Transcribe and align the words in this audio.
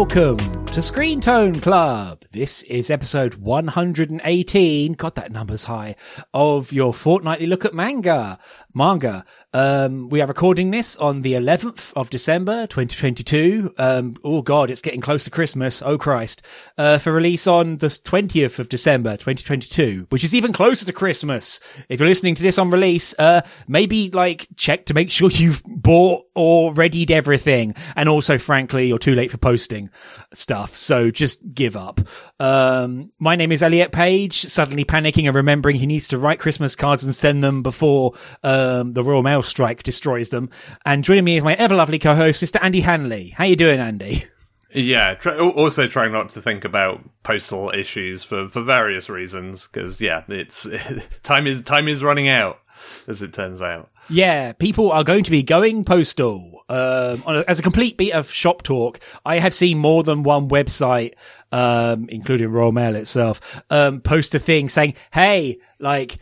welcome 0.00 0.64
to 0.64 0.80
Screen 0.80 1.20
Tone 1.20 1.60
Club. 1.60 2.24
This 2.30 2.62
is 2.62 2.90
episode 2.90 3.34
118. 3.34 4.94
God, 4.94 5.14
that 5.16 5.30
number's 5.30 5.64
high 5.64 5.94
of 6.32 6.72
your 6.72 6.94
fortnightly 6.94 7.46
look 7.46 7.66
at 7.66 7.74
manga. 7.74 8.38
Manga. 8.72 9.26
Um, 9.52 10.08
we 10.10 10.20
are 10.20 10.28
recording 10.28 10.70
this 10.70 10.96
on 10.96 11.22
the 11.22 11.32
11th 11.32 11.92
of 11.96 12.08
December, 12.08 12.68
2022. 12.68 13.74
Um, 13.78 14.14
oh 14.22 14.42
God, 14.42 14.70
it's 14.70 14.80
getting 14.80 15.00
close 15.00 15.24
to 15.24 15.30
Christmas. 15.30 15.82
Oh 15.82 15.98
Christ. 15.98 16.42
Uh, 16.78 16.98
for 16.98 17.12
release 17.12 17.48
on 17.48 17.78
the 17.78 17.88
20th 17.88 18.60
of 18.60 18.68
December, 18.68 19.16
2022, 19.16 20.06
which 20.10 20.22
is 20.22 20.36
even 20.36 20.52
closer 20.52 20.86
to 20.86 20.92
Christmas. 20.92 21.58
If 21.88 21.98
you're 21.98 22.08
listening 22.08 22.36
to 22.36 22.44
this 22.44 22.58
on 22.58 22.70
release, 22.70 23.12
uh, 23.18 23.40
maybe 23.66 24.10
like 24.10 24.46
check 24.54 24.86
to 24.86 24.94
make 24.94 25.10
sure 25.10 25.30
you've 25.30 25.64
bought 25.66 26.26
or 26.36 26.72
readied 26.72 27.10
everything. 27.10 27.74
And 27.96 28.08
also, 28.08 28.38
frankly, 28.38 28.86
you're 28.86 28.98
too 28.98 29.16
late 29.16 29.32
for 29.32 29.38
posting 29.38 29.90
stuff. 30.32 30.76
So 30.76 31.10
just 31.10 31.50
give 31.50 31.76
up. 31.76 32.00
Um, 32.38 33.10
my 33.18 33.34
name 33.34 33.50
is 33.50 33.64
Elliot 33.64 33.90
Page, 33.90 34.42
suddenly 34.42 34.84
panicking 34.84 35.26
and 35.26 35.34
remembering 35.34 35.74
he 35.74 35.86
needs 35.86 36.06
to 36.08 36.18
write 36.18 36.38
Christmas 36.38 36.76
cards 36.76 37.02
and 37.02 37.12
send 37.12 37.42
them 37.42 37.64
before, 37.64 38.14
um, 38.44 38.92
the 38.92 39.02
Royal 39.02 39.24
Mail 39.24 39.39
strike 39.42 39.82
destroys 39.82 40.30
them. 40.30 40.50
And 40.84 41.04
joining 41.04 41.24
me 41.24 41.36
is 41.36 41.44
my 41.44 41.54
ever 41.54 41.74
lovely 41.74 41.98
co-host, 41.98 42.40
Mr. 42.40 42.58
Andy 42.62 42.80
Hanley. 42.80 43.30
How 43.30 43.44
you 43.44 43.56
doing, 43.56 43.80
Andy? 43.80 44.22
Yeah, 44.72 45.14
try, 45.14 45.36
also 45.36 45.86
trying 45.86 46.12
not 46.12 46.30
to 46.30 46.40
think 46.42 46.64
about 46.64 47.00
postal 47.22 47.70
issues 47.70 48.22
for, 48.22 48.48
for 48.48 48.62
various 48.62 49.10
reasons 49.10 49.66
because 49.66 50.00
yeah, 50.00 50.22
it's 50.28 50.66
time 51.22 51.46
is 51.46 51.62
time 51.62 51.88
is 51.88 52.04
running 52.04 52.28
out 52.28 52.60
as 53.08 53.22
it 53.22 53.32
turns 53.32 53.60
out. 53.60 53.90
Yeah, 54.08 54.52
people 54.52 54.90
are 54.92 55.04
going 55.04 55.24
to 55.24 55.30
be 55.30 55.42
going 55.42 55.84
postal. 55.84 56.64
Um, 56.68 57.22
a, 57.26 57.44
as 57.48 57.58
a 57.58 57.62
complete 57.62 57.96
bit 57.96 58.12
of 58.12 58.30
shop 58.30 58.62
talk, 58.62 59.00
I 59.24 59.38
have 59.38 59.54
seen 59.54 59.78
more 59.78 60.02
than 60.02 60.22
one 60.22 60.48
website, 60.48 61.14
um, 61.52 62.08
including 62.08 62.50
Royal 62.50 62.72
Mail 62.72 62.94
itself, 62.96 63.62
um, 63.70 64.00
post 64.00 64.34
a 64.34 64.38
thing 64.38 64.68
saying, 64.68 64.94
"Hey, 65.12 65.58
like." 65.78 66.18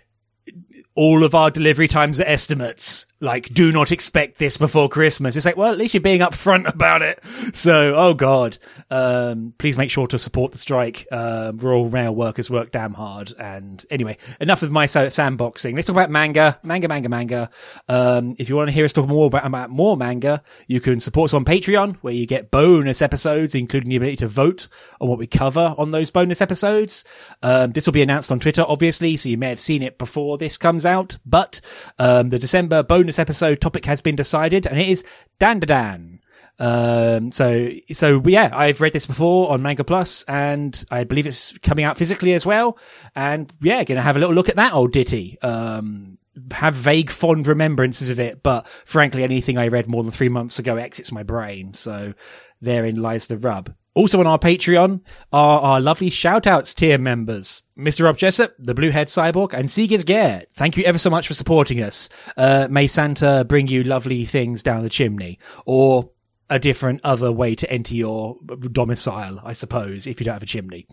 All 0.98 1.22
of 1.22 1.32
our 1.32 1.48
delivery 1.48 1.86
times 1.86 2.18
are 2.20 2.26
estimates. 2.26 3.06
Like, 3.20 3.54
do 3.54 3.70
not 3.70 3.92
expect 3.92 4.38
this 4.38 4.56
before 4.56 4.88
Christmas. 4.88 5.36
It's 5.36 5.46
like, 5.46 5.56
well, 5.56 5.70
at 5.70 5.78
least 5.78 5.94
you're 5.94 6.00
being 6.00 6.22
upfront 6.22 6.68
about 6.72 7.02
it. 7.02 7.20
So, 7.52 7.94
oh 7.94 8.14
god, 8.14 8.58
um, 8.90 9.54
please 9.58 9.78
make 9.78 9.90
sure 9.90 10.08
to 10.08 10.18
support 10.18 10.50
the 10.50 10.58
strike. 10.58 11.06
Uh, 11.12 11.52
Royal 11.54 11.88
Mail 11.88 12.12
workers 12.12 12.50
work 12.50 12.72
damn 12.72 12.94
hard. 12.94 13.32
And 13.38 13.84
anyway, 13.90 14.16
enough 14.40 14.64
of 14.64 14.72
my 14.72 14.86
sandboxing. 14.86 15.76
Let's 15.76 15.86
talk 15.86 15.94
about 15.94 16.10
manga, 16.10 16.58
manga, 16.64 16.88
manga, 16.88 17.08
manga. 17.08 17.50
Um, 17.88 18.34
if 18.40 18.48
you 18.48 18.56
want 18.56 18.68
to 18.68 18.74
hear 18.74 18.84
us 18.84 18.92
talk 18.92 19.06
more 19.06 19.26
about, 19.26 19.46
about 19.46 19.70
more 19.70 19.96
manga, 19.96 20.42
you 20.66 20.80
can 20.80 20.98
support 20.98 21.30
us 21.30 21.34
on 21.34 21.44
Patreon, 21.44 21.94
where 22.00 22.14
you 22.14 22.26
get 22.26 22.50
bonus 22.50 23.02
episodes, 23.02 23.54
including 23.54 23.90
the 23.90 23.96
ability 23.96 24.16
to 24.16 24.26
vote 24.26 24.66
on 25.00 25.08
what 25.08 25.18
we 25.18 25.28
cover 25.28 25.76
on 25.78 25.92
those 25.92 26.10
bonus 26.10 26.42
episodes. 26.42 27.04
Um, 27.44 27.70
this 27.70 27.86
will 27.86 27.92
be 27.92 28.02
announced 28.02 28.32
on 28.32 28.40
Twitter, 28.40 28.64
obviously, 28.66 29.16
so 29.16 29.28
you 29.28 29.38
may 29.38 29.48
have 29.48 29.60
seen 29.60 29.84
it 29.84 29.96
before 29.96 30.38
this 30.38 30.58
comes 30.58 30.84
out. 30.86 30.87
But 31.24 31.60
um, 31.98 32.30
the 32.30 32.38
December 32.38 32.82
bonus 32.82 33.18
episode 33.18 33.60
topic 33.60 33.84
has 33.86 34.00
been 34.00 34.16
decided, 34.16 34.66
and 34.66 34.78
it 34.78 34.88
is 34.88 35.04
Dan 35.38 35.60
Dan. 35.60 36.20
Um, 36.58 37.30
so, 37.30 37.70
so 37.92 38.22
yeah, 38.26 38.50
I've 38.52 38.80
read 38.80 38.92
this 38.92 39.06
before 39.06 39.50
on 39.52 39.62
Manga 39.62 39.84
Plus, 39.84 40.24
and 40.24 40.84
I 40.90 41.04
believe 41.04 41.26
it's 41.26 41.56
coming 41.58 41.84
out 41.84 41.96
physically 41.96 42.32
as 42.32 42.44
well. 42.44 42.78
And 43.14 43.52
yeah, 43.60 43.84
gonna 43.84 44.02
have 44.02 44.16
a 44.16 44.18
little 44.18 44.34
look 44.34 44.48
at 44.48 44.56
that 44.56 44.72
old 44.72 44.92
ditty. 44.92 45.40
Um, 45.40 46.18
have 46.52 46.74
vague 46.74 47.10
fond 47.10 47.46
remembrances 47.46 48.10
of 48.10 48.20
it, 48.20 48.42
but 48.42 48.66
frankly, 48.84 49.24
anything 49.24 49.58
I 49.58 49.68
read 49.68 49.88
more 49.88 50.02
than 50.02 50.12
three 50.12 50.28
months 50.28 50.58
ago 50.58 50.76
exits 50.76 51.12
my 51.12 51.22
brain. 51.22 51.74
So 51.74 52.14
therein 52.60 52.96
lies 52.96 53.26
the 53.26 53.36
rub. 53.36 53.74
Also 53.98 54.20
on 54.20 54.28
our 54.28 54.38
Patreon 54.38 55.00
are 55.32 55.60
our 55.60 55.80
lovely 55.80 56.08
shoutouts 56.08 56.72
tier 56.72 56.98
members. 56.98 57.64
Mr. 57.76 58.04
Rob 58.04 58.16
Jessup, 58.16 58.54
the 58.56 58.72
Bluehead 58.72 59.08
Cyborg, 59.08 59.52
and 59.52 59.68
Sigurd 59.68 60.06
Gare. 60.06 60.44
Thank 60.52 60.76
you 60.76 60.84
ever 60.84 60.98
so 60.98 61.10
much 61.10 61.26
for 61.26 61.34
supporting 61.34 61.82
us. 61.82 62.08
Uh, 62.36 62.68
may 62.70 62.86
Santa 62.86 63.44
bring 63.44 63.66
you 63.66 63.82
lovely 63.82 64.24
things 64.24 64.62
down 64.62 64.84
the 64.84 64.88
chimney. 64.88 65.40
Or 65.66 66.12
a 66.48 66.60
different 66.60 67.00
other 67.02 67.32
way 67.32 67.56
to 67.56 67.68
enter 67.68 67.96
your 67.96 68.36
domicile, 68.70 69.40
I 69.42 69.52
suppose, 69.52 70.06
if 70.06 70.20
you 70.20 70.24
don't 70.26 70.34
have 70.34 70.44
a 70.44 70.46
chimney. 70.46 70.86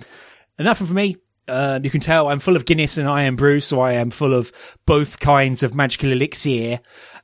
Enough 0.58 0.80
from 0.80 0.96
me. 0.96 1.18
Uh, 1.48 1.80
you 1.84 1.92
can 1.92 2.02
tell 2.02 2.28
I'm 2.30 2.40
full 2.40 2.56
of 2.56 2.66
Guinness 2.66 2.98
and 2.98 3.08
Irn-Bru, 3.08 3.60
so 3.60 3.82
I 3.82 3.94
am 3.94 4.10
full 4.10 4.34
of 4.34 4.52
both 4.88 5.20
kinds 5.20 5.62
of 5.62 5.76
magical 5.76 6.12
elixir. 6.12 6.80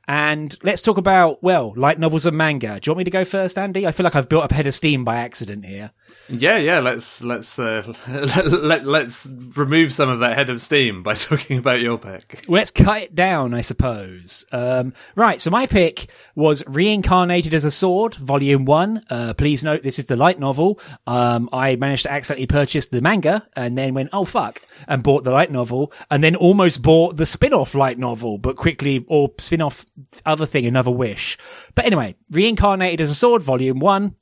And 0.08 0.56
let's 0.62 0.82
talk 0.82 0.96
about, 0.96 1.42
well, 1.42 1.72
light 1.76 1.98
novels 1.98 2.26
and 2.26 2.36
manga. 2.36 2.80
Do 2.80 2.88
you 2.88 2.92
want 2.92 2.98
me 2.98 3.04
to 3.04 3.10
go 3.10 3.24
first, 3.24 3.56
Andy? 3.56 3.86
I 3.86 3.92
feel 3.92 4.04
like 4.04 4.16
I've 4.16 4.28
built 4.28 4.44
up 4.44 4.50
head 4.50 4.66
of 4.66 4.74
steam 4.74 5.04
by 5.04 5.16
accident 5.16 5.64
here. 5.64 5.92
Yeah, 6.28 6.58
yeah. 6.58 6.78
Let's 6.80 7.22
let's 7.22 7.58
uh, 7.58 7.92
let, 8.08 8.84
let 8.84 9.06
us 9.06 9.26
remove 9.56 9.92
some 9.92 10.08
of 10.08 10.20
that 10.20 10.36
head 10.36 10.50
of 10.50 10.62
steam 10.62 11.02
by 11.02 11.14
talking 11.14 11.58
about 11.58 11.80
your 11.80 11.98
pick. 11.98 12.44
Let's 12.48 12.70
cut 12.70 13.02
it 13.02 13.14
down, 13.14 13.54
I 13.54 13.60
suppose. 13.60 14.44
Um, 14.52 14.94
right. 15.14 15.40
So 15.40 15.50
my 15.50 15.66
pick 15.66 16.06
was 16.34 16.62
Reincarnated 16.66 17.54
as 17.54 17.64
a 17.64 17.70
Sword, 17.70 18.14
Volume 18.14 18.64
One. 18.64 19.02
Uh, 19.10 19.34
please 19.34 19.62
note 19.64 19.82
this 19.82 19.98
is 19.98 20.06
the 20.06 20.16
light 20.16 20.38
novel. 20.38 20.80
Um, 21.06 21.48
I 21.52 21.76
managed 21.76 22.04
to 22.04 22.12
accidentally 22.12 22.46
purchase 22.46 22.88
the 22.88 23.00
manga 23.00 23.46
and 23.56 23.76
then 23.76 23.94
went, 23.94 24.10
oh 24.12 24.24
fuck, 24.24 24.62
and 24.88 25.02
bought 25.02 25.24
the 25.24 25.32
light 25.32 25.50
novel, 25.50 25.92
and 26.10 26.22
then 26.22 26.36
almost 26.36 26.82
bought 26.82 27.16
the 27.16 27.26
spin-off 27.26 27.74
light 27.74 27.98
novel, 27.98 28.38
but 28.38 28.56
quickly 28.56 29.04
or 29.08 29.32
spin-off 29.38 29.84
other 30.24 30.46
thing, 30.46 30.66
another 30.66 30.90
wish. 30.90 31.36
But 31.74 31.84
anyway, 31.84 32.16
Reincarnated 32.30 33.00
as 33.00 33.10
a 33.10 33.14
Sword, 33.14 33.42
Volume 33.42 33.78
One. 33.78 34.16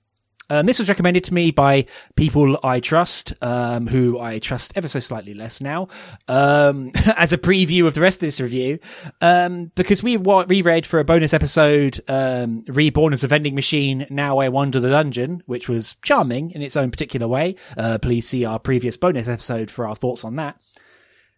Um, 0.51 0.67
this 0.67 0.79
was 0.79 0.89
recommended 0.89 1.25
to 1.25 1.35
me 1.35 1.51
by 1.53 1.87
people 2.17 2.59
I 2.63 2.81
trust, 2.81 3.33
um, 3.43 3.87
who 3.87 4.19
I 4.19 4.39
trust 4.41 4.73
ever 4.77 4.89
so 4.89 5.01
slightly 5.01 5.33
less 5.33 5.61
now, 5.61 5.89
um, 6.29 6.91
as 7.17 7.33
a 7.33 7.39
preview 7.39 7.87
of 7.87 7.95
the 7.95 8.01
rest 8.01 8.17
of 8.19 8.27
this 8.27 8.41
review, 8.41 8.81
um, 9.21 9.71
because 9.77 10.03
we 10.03 10.17
wa- 10.17 10.45
reread 10.49 10.85
for 10.85 11.01
a 11.01 11.05
bonus 11.05 11.33
episode, 11.33 12.01
um, 12.09 12.65
Reborn 12.67 13.13
as 13.13 13.25
a 13.25 13.29
Vending 13.29 13.55
Machine, 13.55 14.07
Now 14.11 14.39
I 14.39 14.49
Wander 14.49 14.81
the 14.81 14.91
Dungeon, 14.91 15.43
which 15.47 15.69
was 15.69 15.95
charming 16.03 16.51
in 16.51 16.63
its 16.63 16.77
own 16.77 16.91
particular 16.91 17.29
way. 17.29 17.55
Uh, 17.77 17.99
please 17.99 18.29
see 18.29 18.45
our 18.45 18.59
previous 18.59 18.97
bonus 18.97 19.29
episode 19.29 19.71
for 19.71 19.87
our 19.87 19.95
thoughts 19.95 20.25
on 20.25 20.37
that. 20.37 20.61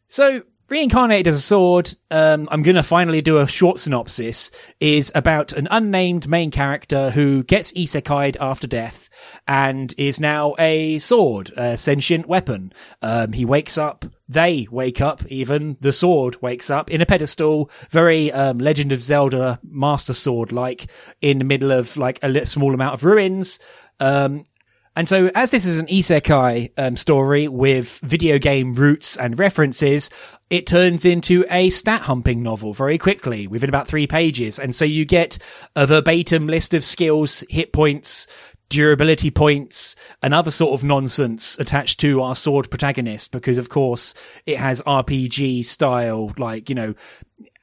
So, 0.06 0.42
Reincarnated 0.72 1.26
as 1.26 1.34
a 1.34 1.40
Sword, 1.42 1.94
um, 2.10 2.48
I'm 2.50 2.62
going 2.62 2.76
to 2.76 2.82
finally 2.82 3.20
do 3.20 3.36
a 3.36 3.46
short 3.46 3.78
synopsis, 3.78 4.50
is 4.80 5.12
about 5.14 5.52
an 5.52 5.68
unnamed 5.70 6.30
main 6.30 6.50
character 6.50 7.10
who 7.10 7.42
gets 7.42 7.74
isekai'd 7.74 8.38
after 8.40 8.66
death 8.66 9.10
and 9.46 9.94
is 9.98 10.18
now 10.18 10.54
a 10.58 10.96
sword, 10.96 11.50
a 11.58 11.76
sentient 11.76 12.26
weapon. 12.26 12.72
Um, 13.02 13.34
he 13.34 13.44
wakes 13.44 13.76
up, 13.76 14.06
they 14.30 14.66
wake 14.70 15.02
up, 15.02 15.26
even 15.26 15.76
the 15.80 15.92
sword 15.92 16.40
wakes 16.40 16.70
up 16.70 16.90
in 16.90 17.02
a 17.02 17.06
pedestal, 17.06 17.70
very 17.90 18.32
um, 18.32 18.56
Legend 18.56 18.92
of 18.92 19.02
Zelda 19.02 19.60
Master 19.62 20.14
Sword 20.14 20.52
like, 20.52 20.90
in 21.20 21.36
the 21.36 21.44
middle 21.44 21.70
of 21.70 21.98
like 21.98 22.18
a 22.22 22.46
small 22.46 22.72
amount 22.72 22.94
of 22.94 23.04
ruins. 23.04 23.58
Um, 24.00 24.46
and 24.94 25.08
so, 25.08 25.30
as 25.34 25.50
this 25.50 25.64
is 25.64 25.78
an 25.78 25.86
isekai 25.86 26.70
um, 26.76 26.96
story 26.96 27.48
with 27.48 27.98
video 28.02 28.38
game 28.38 28.74
roots 28.74 29.16
and 29.16 29.38
references, 29.38 30.10
it 30.50 30.66
turns 30.66 31.06
into 31.06 31.46
a 31.50 31.70
stat 31.70 32.02
humping 32.02 32.42
novel 32.42 32.74
very 32.74 32.98
quickly 32.98 33.46
within 33.46 33.70
about 33.70 33.88
three 33.88 34.06
pages. 34.06 34.58
And 34.58 34.74
so 34.74 34.84
you 34.84 35.06
get 35.06 35.38
a 35.74 35.86
verbatim 35.86 36.46
list 36.46 36.74
of 36.74 36.84
skills, 36.84 37.42
hit 37.48 37.72
points, 37.72 38.26
durability 38.68 39.30
points, 39.30 39.96
and 40.22 40.34
other 40.34 40.50
sort 40.50 40.72
of 40.72 40.84
nonsense 40.84 41.58
attached 41.58 42.00
to 42.00 42.20
our 42.20 42.34
sword 42.34 42.70
protagonist 42.70 43.32
because, 43.32 43.56
of 43.56 43.70
course, 43.70 44.14
it 44.44 44.58
has 44.58 44.82
RPG 44.82 45.64
style, 45.64 46.32
like, 46.36 46.68
you 46.68 46.74
know, 46.74 46.94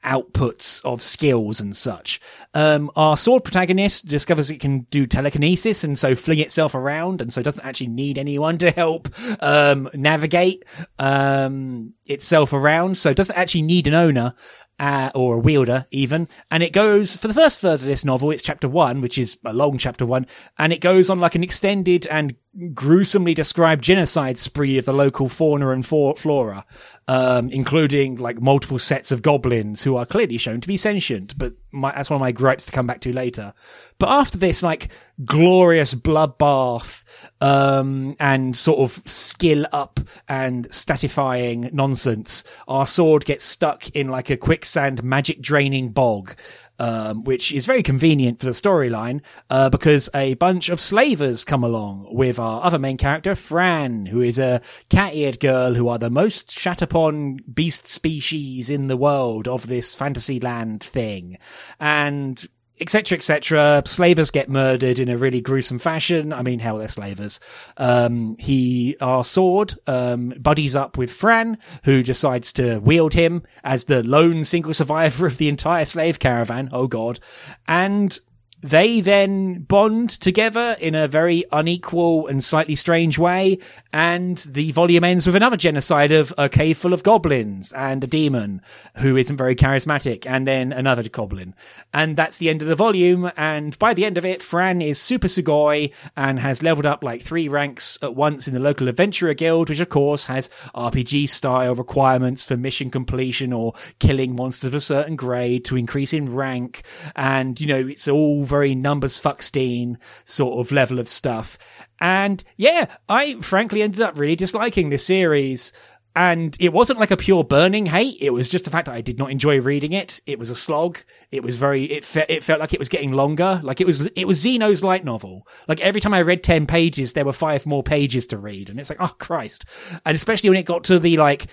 outputs 0.04 0.84
of 0.84 1.02
skills 1.02 1.60
and 1.60 1.76
such. 1.76 2.20
Um, 2.54 2.90
our 2.96 3.16
sword 3.16 3.44
protagonist 3.44 4.06
discovers 4.06 4.50
it 4.50 4.60
can 4.60 4.80
do 4.90 5.06
telekinesis 5.06 5.84
and 5.84 5.98
so 5.98 6.14
fling 6.14 6.38
itself 6.38 6.74
around 6.74 7.20
and 7.20 7.32
so 7.32 7.42
doesn't 7.42 7.64
actually 7.64 7.88
need 7.88 8.18
anyone 8.18 8.58
to 8.58 8.70
help, 8.70 9.08
um, 9.40 9.88
navigate, 9.94 10.64
um, 10.98 11.94
itself 12.06 12.52
around. 12.52 12.96
So 12.98 13.12
doesn't 13.12 13.36
actually 13.36 13.62
need 13.62 13.86
an 13.86 13.94
owner. 13.94 14.34
Uh, 14.78 15.10
or 15.14 15.34
a 15.34 15.38
wielder 15.38 15.84
even. 15.90 16.26
And 16.50 16.62
it 16.62 16.72
goes 16.72 17.14
for 17.14 17.28
the 17.28 17.34
first 17.34 17.60
third 17.60 17.74
of 17.74 17.82
this 17.82 18.02
novel. 18.02 18.30
It's 18.30 18.42
chapter 18.42 18.66
one, 18.66 19.02
which 19.02 19.18
is 19.18 19.36
a 19.44 19.52
long 19.52 19.76
chapter 19.76 20.06
one. 20.06 20.26
And 20.58 20.72
it 20.72 20.80
goes 20.80 21.10
on 21.10 21.20
like 21.20 21.34
an 21.34 21.44
extended 21.44 22.06
and 22.06 22.34
gruesomely 22.74 23.32
described 23.32 23.84
genocide 23.84 24.36
spree 24.36 24.76
of 24.76 24.84
the 24.84 24.92
local 24.92 25.28
fauna 25.28 25.70
and 25.70 25.86
flora, 25.86 26.64
um, 27.06 27.48
including 27.50 28.16
like 28.16 28.40
multiple 28.40 28.78
sets 28.78 29.12
of 29.12 29.22
goblins 29.22 29.82
who 29.82 29.96
are 29.96 30.04
clearly 30.04 30.36
shown 30.36 30.60
to 30.60 30.68
be 30.68 30.76
sentient. 30.76 31.38
But 31.38 31.54
my, 31.70 31.92
that's 31.92 32.10
one 32.10 32.16
of 32.16 32.20
my 32.20 32.32
gripes 32.32 32.66
to 32.66 32.72
come 32.72 32.86
back 32.86 33.00
to 33.02 33.12
later. 33.12 33.54
But 33.98 34.08
after 34.08 34.38
this, 34.38 34.62
like 34.62 34.88
glorious 35.24 35.94
bloodbath, 35.94 37.04
um, 37.40 38.14
and 38.18 38.56
sort 38.56 38.80
of 38.80 39.02
skill 39.08 39.66
up 39.72 40.00
and 40.28 40.68
statifying 40.68 41.72
nonsense, 41.72 42.44
our 42.68 42.86
sword 42.86 43.24
gets 43.24 43.44
stuck 43.44 43.88
in 43.90 44.08
like 44.08 44.30
a 44.30 44.36
quicksand 44.36 45.02
magic 45.02 45.40
draining 45.40 45.90
bog. 45.90 46.34
Um, 46.80 47.24
which 47.24 47.52
is 47.52 47.66
very 47.66 47.82
convenient 47.82 48.40
for 48.40 48.46
the 48.46 48.52
storyline 48.52 49.20
uh, 49.50 49.68
because 49.68 50.08
a 50.14 50.34
bunch 50.34 50.70
of 50.70 50.80
slavers 50.80 51.44
come 51.44 51.62
along 51.62 52.08
with 52.10 52.38
our 52.38 52.64
other 52.64 52.78
main 52.78 52.96
character, 52.96 53.34
Fran, 53.34 54.06
who 54.06 54.22
is 54.22 54.38
a 54.38 54.62
cat-eared 54.88 55.38
girl 55.38 55.74
who 55.74 55.88
are 55.88 55.98
the 55.98 56.10
most 56.10 56.50
shat 56.50 56.80
upon 56.80 57.36
beast 57.52 57.86
species 57.86 58.70
in 58.70 58.86
the 58.86 58.96
world 58.96 59.46
of 59.46 59.68
this 59.68 59.94
fantasy 59.94 60.40
land 60.40 60.82
thing. 60.82 61.36
And 61.78 62.44
etc., 62.80 63.16
etc. 63.16 63.82
Slavers 63.86 64.30
get 64.30 64.48
murdered 64.48 64.98
in 64.98 65.08
a 65.08 65.16
really 65.16 65.40
gruesome 65.40 65.78
fashion. 65.78 66.32
I 66.32 66.42
mean, 66.42 66.58
hell, 66.58 66.78
they're 66.78 66.88
slavers. 66.88 67.40
Um, 67.76 68.36
he, 68.38 68.96
our 69.00 69.24
sword, 69.24 69.74
um, 69.86 70.30
buddies 70.40 70.76
up 70.76 70.96
with 70.96 71.12
Fran, 71.12 71.58
who 71.84 72.02
decides 72.02 72.52
to 72.54 72.78
wield 72.78 73.14
him 73.14 73.42
as 73.64 73.84
the 73.84 74.02
lone 74.02 74.44
single 74.44 74.74
survivor 74.74 75.26
of 75.26 75.38
the 75.38 75.48
entire 75.48 75.84
slave 75.84 76.18
caravan. 76.18 76.70
Oh 76.72 76.86
God. 76.86 77.20
And 77.68 78.18
they 78.62 79.00
then 79.00 79.62
bond 79.62 80.10
together 80.10 80.76
in 80.80 80.94
a 80.94 81.08
very 81.08 81.44
unequal 81.52 82.26
and 82.26 82.42
slightly 82.42 82.74
strange 82.74 83.18
way, 83.18 83.58
and 83.92 84.38
the 84.38 84.72
volume 84.72 85.04
ends 85.04 85.26
with 85.26 85.36
another 85.36 85.56
genocide 85.56 86.12
of 86.12 86.32
a 86.36 86.48
cave 86.48 86.76
full 86.76 86.92
of 86.92 87.02
goblins 87.02 87.72
and 87.72 88.04
a 88.04 88.06
demon 88.06 88.60
who 88.96 89.16
isn't 89.16 89.36
very 89.36 89.56
charismatic, 89.56 90.26
and 90.26 90.46
then 90.46 90.72
another 90.72 91.08
goblin. 91.08 91.54
And 91.94 92.16
that's 92.16 92.38
the 92.38 92.50
end 92.50 92.62
of 92.62 92.68
the 92.68 92.74
volume, 92.74 93.30
and 93.36 93.78
by 93.78 93.94
the 93.94 94.04
end 94.04 94.18
of 94.18 94.26
it, 94.26 94.42
Fran 94.42 94.82
is 94.82 95.00
super 95.00 95.28
Sugoi 95.28 95.92
and 96.16 96.38
has 96.38 96.62
leveled 96.62 96.86
up 96.86 97.02
like 97.02 97.22
three 97.22 97.48
ranks 97.48 97.98
at 98.02 98.14
once 98.14 98.46
in 98.46 98.54
the 98.54 98.60
local 98.60 98.88
adventurer 98.88 99.34
guild, 99.34 99.68
which 99.68 99.80
of 99.80 99.88
course 99.88 100.26
has 100.26 100.50
RPG 100.74 101.28
style 101.28 101.74
requirements 101.74 102.44
for 102.44 102.56
mission 102.56 102.90
completion 102.90 103.52
or 103.52 103.74
killing 103.98 104.36
monsters 104.36 104.68
of 104.68 104.74
a 104.74 104.80
certain 104.80 105.16
grade 105.16 105.64
to 105.64 105.76
increase 105.76 106.12
in 106.12 106.34
rank, 106.34 106.82
and 107.16 107.60
you 107.60 107.66
know, 107.66 107.86
it's 107.88 108.06
all 108.06 108.44
very 108.50 108.74
numbers 108.74 109.20
fuckstein 109.20 109.96
sort 110.24 110.58
of 110.58 110.72
level 110.72 110.98
of 110.98 111.08
stuff. 111.08 111.56
And 112.00 112.42
yeah, 112.56 112.86
I 113.08 113.40
frankly 113.40 113.82
ended 113.82 114.02
up 114.02 114.18
really 114.18 114.36
disliking 114.36 114.90
this 114.90 115.06
series. 115.06 115.72
And 116.16 116.56
it 116.58 116.72
wasn't 116.72 116.98
like 116.98 117.12
a 117.12 117.16
pure 117.16 117.44
burning 117.44 117.86
hate. 117.86 118.16
It 118.20 118.30
was 118.30 118.48
just 118.48 118.64
the 118.64 118.70
fact 118.70 118.86
that 118.86 118.94
I 118.94 119.00
did 119.00 119.18
not 119.18 119.30
enjoy 119.30 119.60
reading 119.60 119.92
it. 119.92 120.20
It 120.26 120.40
was 120.40 120.50
a 120.50 120.56
slog. 120.56 120.98
It 121.30 121.44
was 121.44 121.56
very, 121.56 121.84
it, 121.84 122.04
fe- 122.04 122.26
it 122.28 122.42
felt 122.42 122.58
like 122.58 122.72
it 122.72 122.80
was 122.80 122.88
getting 122.88 123.12
longer. 123.12 123.60
Like 123.62 123.80
it 123.80 123.86
was, 123.86 124.06
it 124.08 124.26
was 124.26 124.40
Zeno's 124.40 124.82
light 124.82 125.04
novel. 125.04 125.46
Like 125.68 125.80
every 125.80 126.00
time 126.00 126.12
I 126.12 126.22
read 126.22 126.42
10 126.42 126.66
pages, 126.66 127.12
there 127.12 127.24
were 127.24 127.32
five 127.32 127.64
more 127.64 127.84
pages 127.84 128.26
to 128.28 128.38
read. 128.38 128.70
And 128.70 128.80
it's 128.80 128.90
like, 128.90 129.00
oh 129.00 129.14
Christ. 129.18 129.66
And 130.04 130.16
especially 130.16 130.50
when 130.50 130.58
it 130.58 130.64
got 130.64 130.84
to 130.84 130.98
the 130.98 131.16
like 131.16 131.46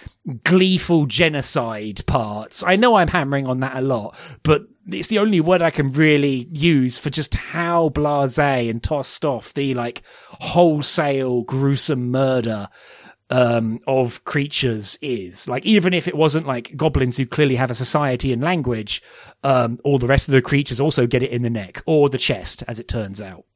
gleeful 0.43 1.05
genocide 1.05 2.03
parts. 2.07 2.63
I 2.63 2.77
know 2.77 2.95
I'm 2.95 3.09
hammering 3.09 3.45
on 3.45 3.59
that 3.59 3.77
a 3.77 3.81
lot, 3.81 4.17
but 4.41 4.63
it's 4.87 5.07
the 5.07 5.19
only 5.19 5.41
word 5.41 5.61
I 5.61 5.69
can 5.69 5.91
really 5.91 6.47
use 6.51 6.97
for 6.97 7.09
just 7.09 7.35
how 7.35 7.89
blasé 7.89 8.69
and 8.69 8.81
tossed 8.81 9.25
off 9.25 9.53
the 9.53 9.73
like 9.73 10.01
wholesale 10.39 11.43
gruesome 11.43 12.09
murder 12.09 12.69
um, 13.29 13.79
of 13.87 14.23
creatures 14.25 14.97
is. 15.01 15.47
Like, 15.47 15.65
even 15.65 15.93
if 15.93 16.07
it 16.07 16.15
wasn't 16.15 16.47
like 16.47 16.75
goblins 16.77 17.17
who 17.17 17.25
clearly 17.25 17.55
have 17.55 17.71
a 17.71 17.75
society 17.75 18.31
and 18.31 18.41
language, 18.41 19.01
um, 19.43 19.79
all 19.83 19.97
the 19.97 20.07
rest 20.07 20.27
of 20.27 20.33
the 20.33 20.41
creatures 20.41 20.79
also 20.79 21.07
get 21.07 21.23
it 21.23 21.31
in 21.31 21.41
the 21.41 21.49
neck 21.49 21.81
or 21.85 22.09
the 22.09 22.17
chest, 22.17 22.63
as 22.67 22.79
it 22.79 22.87
turns 22.87 23.21
out. 23.21 23.46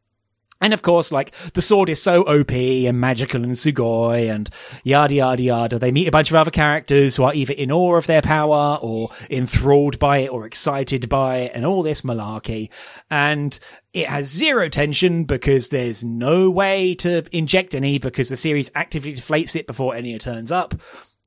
And 0.62 0.74
of 0.74 0.84
course, 0.84 1.12
like 1.12 1.32
the 1.54 1.62
sword 1.62 1.90
is 1.90 2.02
so 2.02 2.22
OP 2.22 2.52
and 2.52 3.02
magical 3.02 3.44
and 3.44 3.54
sugoi 3.54 4.32
and 4.34 4.50
yada 4.84 5.16
yada 5.16 5.42
yada. 5.42 5.80
They 5.80 5.92
meet 5.92 6.08
a 6.08 6.12
bunch 6.12 6.30
of 6.30 6.36
other 6.36 6.52
characters 6.52 7.16
who 7.16 7.24
are 7.24 7.34
either 7.34 7.54
in 7.54 7.72
awe 7.72 7.96
of 7.96 8.06
their 8.06 8.22
power 8.22 8.78
or 8.82 9.10
enthralled 9.30 9.98
by 9.98 10.20
it 10.20 10.30
or 10.30 10.46
excited 10.46 11.10
by 11.10 11.38
it 11.38 11.52
and 11.56 11.66
all 11.66 11.82
this 11.82 12.02
malarkey. 12.02 12.70
And 13.10 13.58
it 13.94 14.08
has 14.08 14.28
zero 14.28 14.70
tension 14.70 15.24
because 15.26 15.70
there's 15.70 16.06
no 16.06 16.50
way 16.50 16.94
to 16.96 17.24
inject 17.36 17.74
any 17.74 17.98
because 17.98 18.30
the 18.30 18.38
series 18.38 18.72
actively 18.76 19.14
deflates 19.14 19.56
it 19.56 19.66
before 19.66 19.96
any 19.96 20.18
turns 20.20 20.52
up 20.52 20.76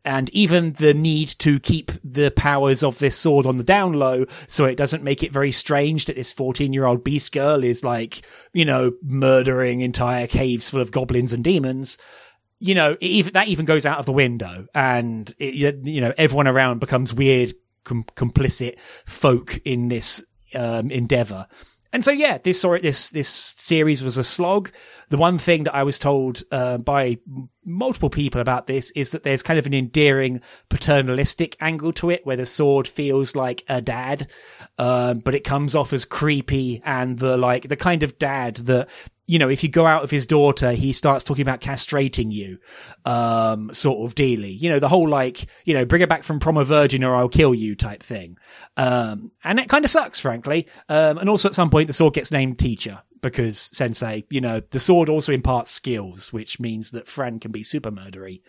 and 0.05 0.29
even 0.31 0.73
the 0.75 0.93
need 0.93 1.29
to 1.29 1.59
keep 1.59 1.91
the 2.05 2.31
powers 2.31 2.85
of 2.85 2.99
this 2.99 3.17
sword 3.17 3.47
on 3.47 3.57
the 3.57 3.65
down 3.65 3.95
low 3.95 4.27
so 4.47 4.65
it 4.67 4.77
doesn't 4.77 5.03
make 5.03 5.23
it 5.23 5.33
very 5.33 5.51
strange 5.51 6.05
that 6.05 6.17
this 6.17 6.33
14 6.33 6.73
year 6.73 6.85
old 6.85 7.03
beast 7.03 7.33
girl 7.33 7.65
is 7.65 7.83
like, 7.85 8.23
you 8.53 8.65
know, 8.65 8.93
murdering 9.03 9.81
entire 9.81 10.27
caves 10.27 10.69
full 10.69 10.81
of 10.81 10.91
goblins 10.91 11.33
and 11.33 11.43
demons. 11.43 11.97
You 12.61 12.75
know, 12.75 12.97
even, 13.01 13.33
that 13.33 13.49
even 13.49 13.65
goes 13.65 13.87
out 13.87 13.99
of 13.99 14.07
the 14.07 14.13
window 14.13 14.67
and 14.75 15.33
it, 15.39 15.85
you 15.85 16.01
know, 16.01 16.13
everyone 16.17 16.49
around 16.49 16.81
becomes 16.81 17.13
weird, 17.13 17.53
com- 17.85 18.05
complicit 18.17 18.79
folk 19.07 19.59
in 19.65 19.89
this, 19.89 20.25
um, 20.55 20.91
endeavor. 20.91 21.47
And 21.95 22.03
so, 22.03 22.11
yeah, 22.11 22.39
this 22.39 22.61
this 22.61 23.11
this 23.11 23.29
series 23.29 24.03
was 24.03 24.19
a 24.19 24.25
slog. 24.25 24.73
The 25.11 25.17
one 25.17 25.39
thing 25.39 25.63
that 25.63 25.77
I 25.77 25.85
was 25.85 26.01
told 26.01 26.43
uh, 26.51 26.79
by 26.79 27.19
multiple 27.65 28.11
people 28.11 28.41
about 28.41 28.67
this 28.67 28.91
is 28.97 29.13
that 29.13 29.23
there's 29.23 29.45
kind 29.45 29.61
of 29.61 29.67
an 29.67 29.75
endearing 29.75 30.41
paternalistic 30.71 31.57
angle 31.61 31.93
to 31.93 32.11
it, 32.11 32.27
where 32.27 32.37
the 32.37 32.47
sword 32.47 32.89
feels 32.89 33.37
like 33.37 33.63
a 33.69 33.81
dad, 33.81 34.29
um, 34.77 35.21
but 35.21 35.37
it 35.37 35.45
comes 35.45 35.77
off 35.77 35.93
as 35.93 36.05
creepy 36.05 36.83
and 36.85 37.21
the 37.21 37.37
like 37.37 37.69
the 37.69 37.77
kind 37.77 38.03
of 38.03 38.19
dad 38.19 38.57
that 38.57 38.89
you 39.27 39.39
know, 39.39 39.49
if 39.49 39.63
you 39.63 39.71
go 39.71 39.87
out 39.87 40.03
with 40.03 40.11
his 40.11 40.27
daughter, 40.27 40.73
he 40.73 40.93
starts 40.93 41.25
talking 41.25 41.43
about 41.43 41.61
castrating 41.61 42.31
you, 42.31 42.59
um, 43.07 43.73
sort 43.73 44.09
of 44.09 44.15
dealy. 44.15 44.61
You 44.61 44.69
know, 44.69 44.79
the 44.79 44.89
whole 44.89 45.09
like, 45.09 45.47
you 45.65 45.73
know, 45.73 45.85
bring 45.87 46.01
her 46.01 46.07
back 46.07 46.25
from 46.25 46.41
prom 46.41 46.59
a 46.59 46.65
virgin 46.65 47.03
or 47.03 47.17
I'll 47.17 47.29
kill 47.29 47.55
you 47.55 47.75
type 47.75 48.03
thing. 48.03 48.37
Um, 48.77 49.33
and 49.43 49.59
it 49.59 49.69
kind 49.69 49.85
of 49.85 49.91
sucks, 49.91 50.21
frankly. 50.21 50.69
Um, 50.89 51.19
and 51.19 51.31
also 51.31 51.49
at 51.49 51.55
some 51.55 51.71
point 51.71 51.87
the 51.87 51.95
sword 51.95 52.15
gets 52.15 52.31
named 52.31 52.59
teacher 52.59 53.01
because 53.23 53.59
sensei, 53.59 54.25
you 54.29 54.43
know, 54.43 54.61
the 54.71 54.79
sword 54.79 55.09
also 55.09 55.33
imparts 55.33 55.71
skills, 55.71 56.31
which 56.31 56.61
means 56.61 56.91
that 56.91 57.09
Fran 57.09 57.41
can 57.41 57.51
be 57.51 57.63
super 57.63 57.91
murdery. 57.91 58.43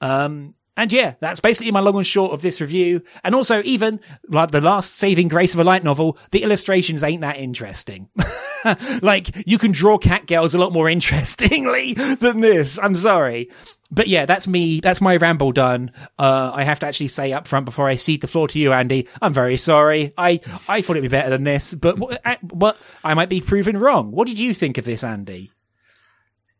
Um, 0.00 0.54
and 0.76 0.92
yeah, 0.92 1.14
that's 1.20 1.40
basically 1.40 1.72
my 1.72 1.80
long 1.80 1.96
and 1.96 2.06
short 2.06 2.32
of 2.32 2.42
this 2.42 2.60
review. 2.60 3.02
And 3.24 3.34
also, 3.34 3.62
even 3.64 4.00
like 4.28 4.50
the 4.50 4.60
last 4.60 4.94
saving 4.94 5.28
grace 5.28 5.52
of 5.52 5.60
a 5.60 5.64
light 5.64 5.84
novel, 5.84 6.16
the 6.30 6.42
illustrations 6.42 7.04
ain't 7.04 7.20
that 7.22 7.38
interesting. 7.38 8.08
like, 9.02 9.46
you 9.46 9.58
can 9.58 9.72
draw 9.72 9.98
cat 9.98 10.26
girls 10.26 10.54
a 10.54 10.58
lot 10.58 10.72
more 10.72 10.88
interestingly 10.90 11.94
than 11.94 12.40
this. 12.40 12.78
I'm 12.78 12.94
sorry. 12.94 13.50
But 13.90 14.06
yeah, 14.06 14.24
that's 14.24 14.46
me. 14.46 14.80
That's 14.80 15.00
my 15.00 15.16
ramble 15.16 15.52
done. 15.52 15.90
Uh, 16.18 16.52
I 16.54 16.62
have 16.62 16.78
to 16.80 16.86
actually 16.86 17.08
say 17.08 17.32
up 17.32 17.48
front 17.48 17.64
before 17.64 17.88
I 17.88 17.96
cede 17.96 18.20
the 18.20 18.28
floor 18.28 18.46
to 18.48 18.58
you, 18.58 18.72
Andy. 18.72 19.08
I'm 19.20 19.32
very 19.32 19.56
sorry. 19.56 20.14
I, 20.16 20.40
I 20.68 20.80
thought 20.80 20.96
it'd 20.96 21.02
be 21.02 21.08
better 21.08 21.30
than 21.30 21.44
this, 21.44 21.74
but 21.74 21.98
what, 21.98 22.78
I 23.02 23.14
might 23.14 23.28
be 23.28 23.40
proven 23.40 23.76
wrong. 23.76 24.12
What 24.12 24.28
did 24.28 24.38
you 24.38 24.54
think 24.54 24.78
of 24.78 24.84
this, 24.84 25.02
Andy? 25.02 25.50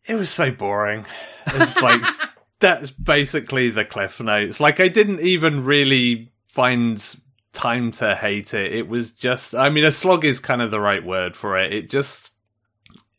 It 0.06 0.16
was 0.16 0.30
so 0.30 0.50
boring. 0.50 1.06
It's 1.46 1.80
like, 1.80 2.00
that's 2.60 2.90
basically 2.90 3.70
the 3.70 3.84
cliff 3.84 4.20
notes. 4.20 4.60
Like 4.60 4.80
I 4.80 4.88
didn't 4.88 5.20
even 5.20 5.64
really 5.64 6.32
find 6.44 7.02
time 7.52 7.90
to 7.92 8.14
hate 8.14 8.54
it. 8.54 8.72
It 8.72 8.88
was 8.88 9.10
just 9.10 9.54
I 9.54 9.70
mean 9.70 9.84
a 9.84 9.92
slog 9.92 10.24
is 10.24 10.38
kind 10.40 10.62
of 10.62 10.70
the 10.70 10.80
right 10.80 11.04
word 11.04 11.34
for 11.34 11.58
it. 11.58 11.72
It 11.72 11.90
just 11.90 12.34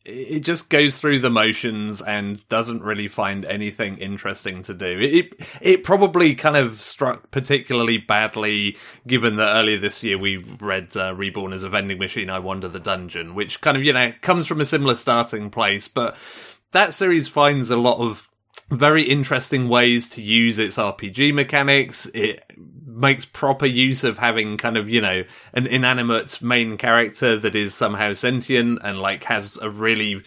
it 0.04 0.40
just 0.40 0.68
goes 0.68 0.98
through 0.98 1.20
the 1.20 1.30
motions 1.30 2.02
and 2.02 2.46
doesn't 2.48 2.82
really 2.82 3.06
find 3.06 3.44
anything 3.44 3.98
interesting 3.98 4.62
to 4.62 4.74
do. 4.74 4.98
It, 4.98 5.34
it, 5.60 5.84
probably 5.84 6.34
kind 6.34 6.56
of 6.56 6.82
struck 6.82 7.30
particularly 7.30 7.98
badly, 7.98 8.76
given 9.06 9.36
that 9.36 9.54
earlier 9.54 9.78
this 9.78 10.02
year 10.02 10.18
we 10.18 10.38
read 10.60 10.96
uh, 10.96 11.14
Reborn 11.14 11.52
as 11.52 11.62
a 11.62 11.68
vending 11.68 11.98
machine. 11.98 12.30
I 12.30 12.40
Wander 12.40 12.66
the 12.66 12.80
Dungeon, 12.80 13.36
which 13.36 13.60
kind 13.60 13.76
of 13.76 13.84
you 13.84 13.92
know 13.92 14.12
comes 14.22 14.46
from 14.48 14.60
a 14.60 14.66
similar 14.66 14.96
starting 14.96 15.50
place, 15.50 15.86
but 15.86 16.16
that 16.72 16.94
series 16.94 17.28
finds 17.28 17.70
a 17.70 17.76
lot 17.76 17.98
of 17.98 18.28
very 18.78 19.02
interesting 19.02 19.68
ways 19.68 20.08
to 20.10 20.22
use 20.22 20.58
its 20.58 20.76
RPG 20.76 21.34
mechanics. 21.34 22.06
It 22.14 22.42
makes 22.86 23.24
proper 23.24 23.66
use 23.66 24.04
of 24.04 24.18
having 24.18 24.56
kind 24.56 24.76
of, 24.76 24.88
you 24.88 25.00
know, 25.00 25.24
an 25.52 25.66
inanimate 25.66 26.40
main 26.42 26.76
character 26.76 27.36
that 27.36 27.54
is 27.54 27.74
somehow 27.74 28.12
sentient 28.12 28.80
and 28.82 28.98
like 28.98 29.24
has 29.24 29.58
a 29.60 29.70
really 29.70 30.22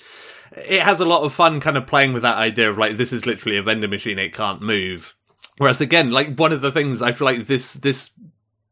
it 0.52 0.82
has 0.82 1.00
a 1.00 1.06
lot 1.06 1.24
of 1.24 1.34
fun 1.34 1.60
kind 1.60 1.76
of 1.76 1.86
playing 1.86 2.14
with 2.14 2.22
that 2.22 2.38
idea 2.38 2.70
of 2.70 2.78
like 2.78 2.98
this 2.98 3.12
is 3.12 3.26
literally 3.26 3.58
a 3.58 3.64
vending 3.64 3.90
machine, 3.90 4.20
it 4.20 4.34
can't 4.34 4.62
move. 4.62 5.16
Whereas 5.58 5.82
again, 5.82 6.12
like 6.12 6.38
one 6.38 6.52
of 6.52 6.62
the 6.62 6.72
things 6.72 7.02
I 7.02 7.12
feel 7.12 7.26
like 7.26 7.48
this 7.48 7.74
this 7.74 8.12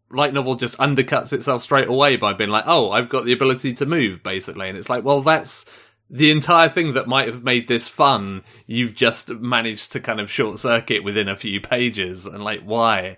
light 0.10 0.34
novel 0.34 0.56
just 0.56 0.78
undercuts 0.78 1.34
itself 1.34 1.64
straight 1.64 1.88
away 1.88 2.16
by 2.16 2.34
being 2.34 2.50
like, 2.50 2.66
oh, 2.68 2.92
I've 2.92 3.10
got 3.10 3.26
the 3.26 3.34
ability 3.34 3.74
to 3.74 3.86
move, 3.86 4.22
basically. 4.22 4.70
And 4.70 4.78
it's 4.78 4.90
like, 4.90 5.04
well, 5.04 5.22
that's 5.22 5.66
the 6.14 6.30
entire 6.30 6.70
thing 6.70 6.94
that 6.94 7.08
might 7.08 7.28
have 7.28 7.44
made 7.44 7.68
this 7.68 7.88
fun, 7.88 8.44
you've 8.68 8.94
just 8.94 9.30
managed 9.30 9.92
to 9.94 10.00
kind 10.00 10.20
of 10.20 10.30
short 10.30 10.60
circuit 10.60 11.04
within 11.04 11.28
a 11.28 11.36
few 11.36 11.60
pages, 11.60 12.28
and 12.28 12.44
like 12.44 12.62
why? 12.62 13.18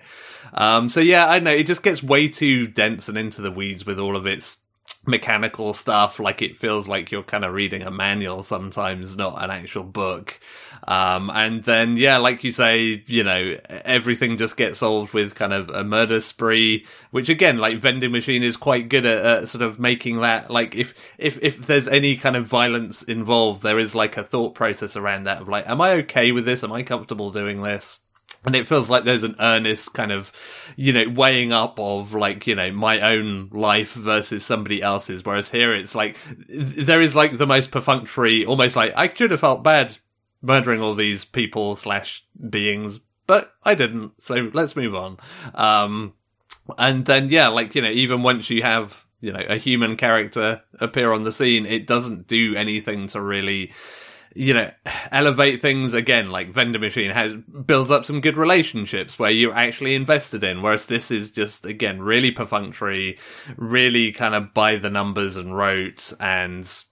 Um, 0.54 0.90
so 0.90 1.02
yeah, 1.02 1.28
I 1.28 1.40
know 1.40 1.52
it 1.52 1.68
just 1.68 1.84
gets 1.84 2.02
way 2.02 2.30
too 2.30 2.68
dense 2.68 3.10
and 3.10 3.18
into 3.18 3.42
the 3.42 3.52
weeds 3.52 3.86
with 3.86 4.00
all 4.00 4.16
of 4.16 4.26
its 4.26 4.60
mechanical 5.06 5.74
stuff. 5.74 6.20
Like 6.20 6.42
it 6.42 6.58
feels 6.58 6.88
like 6.88 7.12
you're 7.12 7.24
kind 7.24 7.46
of 7.46 7.54
reading 7.54 7.84
a 7.84 7.92
manual 7.92 8.44
sometimes, 8.44 9.16
not 9.16 9.44
an 9.44 9.52
actual 9.52 9.84
book. 9.84 10.40
Um, 10.88 11.32
and 11.34 11.64
then, 11.64 11.98
yeah, 11.98 12.18
like 12.18 12.44
you 12.44 12.52
say, 12.52 13.04
you 13.08 13.24
know, 13.24 13.58
everything 13.70 14.38
just 14.38 14.58
gets 14.58 14.80
solved 14.80 15.14
with 15.14 15.34
kind 15.34 15.54
of 15.54 15.70
a 15.70 15.84
murder 15.84 16.22
spree, 16.22 16.86
which 17.12 17.30
again, 17.30 17.58
like 17.58 17.80
vending 17.80 18.12
machine 18.12 18.44
is 18.44 18.58
quite 18.58 18.90
good 18.90 19.06
at, 19.06 19.26
at 19.26 19.48
sort 19.48 19.64
of 19.64 19.80
making 19.80 20.22
that, 20.22 20.52
like, 20.52 20.76
if, 20.76 20.94
if, 21.18 21.40
if 21.42 21.66
there's 21.66 21.88
any 21.88 22.18
kind 22.18 22.36
of 22.36 22.46
violence 22.46 23.02
involved, 23.02 23.64
there 23.64 23.80
is 23.80 23.96
like 23.96 24.18
a 24.18 24.24
thought 24.24 24.54
process 24.54 24.96
around 24.96 25.24
that 25.24 25.42
of 25.42 25.48
like, 25.48 25.68
am 25.68 25.82
I 25.82 25.94
okay 25.94 26.32
with 26.32 26.46
this? 26.46 26.64
Am 26.64 26.72
I 26.72 26.84
comfortable 26.84 27.32
doing 27.32 27.64
this? 27.64 28.00
And 28.44 28.56
it 28.56 28.68
feels 28.68 28.90
like 28.90 29.04
there's 29.04 29.24
an 29.24 29.36
earnest 29.40 29.94
kind 29.94 30.12
of 30.12 30.32
you 30.76 30.94
know 30.94 31.10
weighing 31.10 31.52
up 31.52 31.80
of 31.80 32.14
like 32.14 32.48
you 32.48 32.56
know 32.56 32.72
my 32.72 33.02
own 33.02 33.50
life 33.52 33.94
versus 33.94 34.46
somebody 34.46 34.82
else's. 34.82 35.24
Whereas 35.24 35.50
here 35.50 35.74
it's 35.74 35.96
like 35.96 36.18
there 36.48 37.02
is 37.02 37.16
like 37.16 37.38
the 37.38 37.48
most 37.48 37.72
perfunctory 37.72 38.46
almost 38.46 38.76
like 38.76 38.94
i 38.96 39.12
should 39.14 39.32
have 39.32 39.40
felt 39.40 39.64
bad 39.64 39.98
murdering 40.42 40.82
all 40.82 40.96
these 40.96 41.26
people 41.26 41.76
slash 41.76 42.26
beings 42.50 43.00
but 43.28 43.54
i 43.64 43.76
didn't. 43.76 44.12
So 44.22 44.52
let's 44.54 44.76
move 44.76 44.96
on. 44.96 45.18
Um 45.54 46.14
and 46.78 47.06
then 47.06 47.30
yeah 47.30 47.48
like 47.48 47.76
you 47.76 47.82
know 47.82 47.90
even 47.90 48.24
once 48.24 48.50
you 48.50 48.64
have 48.64 49.06
you 49.22 49.32
know 49.32 49.44
a 49.48 49.58
human 49.58 49.98
character 49.98 50.62
appear 50.80 51.12
on 51.12 51.24
the 51.24 51.32
scene 51.32 51.66
it 51.66 51.88
doesn't 51.88 52.28
do 52.28 52.56
anything 52.56 53.08
to 53.08 53.22
really 53.22 53.72
you 54.36 54.54
know, 54.54 54.70
elevate 55.12 55.62
things 55.62 55.94
again, 55.94 56.30
like 56.30 56.54
Vendor 56.54 56.78
Machine 56.78 57.12
has 57.12 57.32
builds 57.32 57.90
up 57.90 58.04
some 58.04 58.20
good 58.20 58.36
relationships 58.36 59.18
where 59.18 59.32
you're 59.32 59.56
actually 59.56 59.96
invested 59.96 60.44
in, 60.44 60.62
whereas 60.62 60.88
this 60.88 61.10
is 61.10 61.32
just 61.32 61.66
again 61.66 62.02
really 62.02 62.32
perfunctory, 62.32 63.18
really 63.56 64.12
kind 64.12 64.36
of 64.36 64.54
by 64.54 64.76
the 64.76 64.90
numbers 64.90 65.38
and 65.38 65.58
rote 65.58 66.12
and 66.20 66.84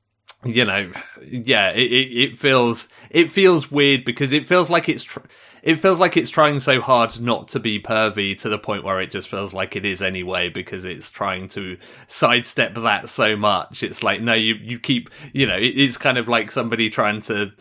you 0.46 0.66
know, 0.66 0.92
yeah, 1.22 1.72
it, 1.72 1.92
it, 1.92 2.18
it 2.18 2.40
feels 2.40 2.88
it 3.10 3.30
feels 3.30 3.70
weird 3.70 4.06
because 4.06 4.32
it 4.32 4.48
feels 4.48 4.70
like 4.70 4.88
it's 4.88 5.04
tr- 5.04 5.20
it 5.64 5.78
feels 5.78 5.98
like 5.98 6.18
it's 6.18 6.30
trying 6.30 6.60
so 6.60 6.82
hard 6.82 7.22
not 7.22 7.48
to 7.48 7.60
be 7.60 7.80
pervy 7.80 8.38
to 8.38 8.50
the 8.50 8.60
point 8.60 8.84
where 8.84 9.00
it 9.00 9.10
just 9.10 9.30
feels 9.30 9.54
like 9.54 9.78
it 9.78 9.86
is 9.86 10.02
anyway 10.02 10.50
because 10.50 10.84
it's 10.84 11.10
trying 11.10 11.48
to 11.48 11.78
sidestep 12.08 12.74
that 12.76 13.08
so 13.08 13.38
much. 13.38 13.82
It's 13.82 14.04
like 14.04 14.22
no, 14.22 14.34
you 14.34 14.56
you 14.56 14.78
keep 14.78 15.10
you 15.32 15.48
know 15.48 15.56
it, 15.56 15.68
it's 15.80 15.96
kind 15.96 16.18
of 16.18 16.28
like 16.28 16.52
somebody 16.52 16.90
trying 16.90 17.22
to 17.22 17.54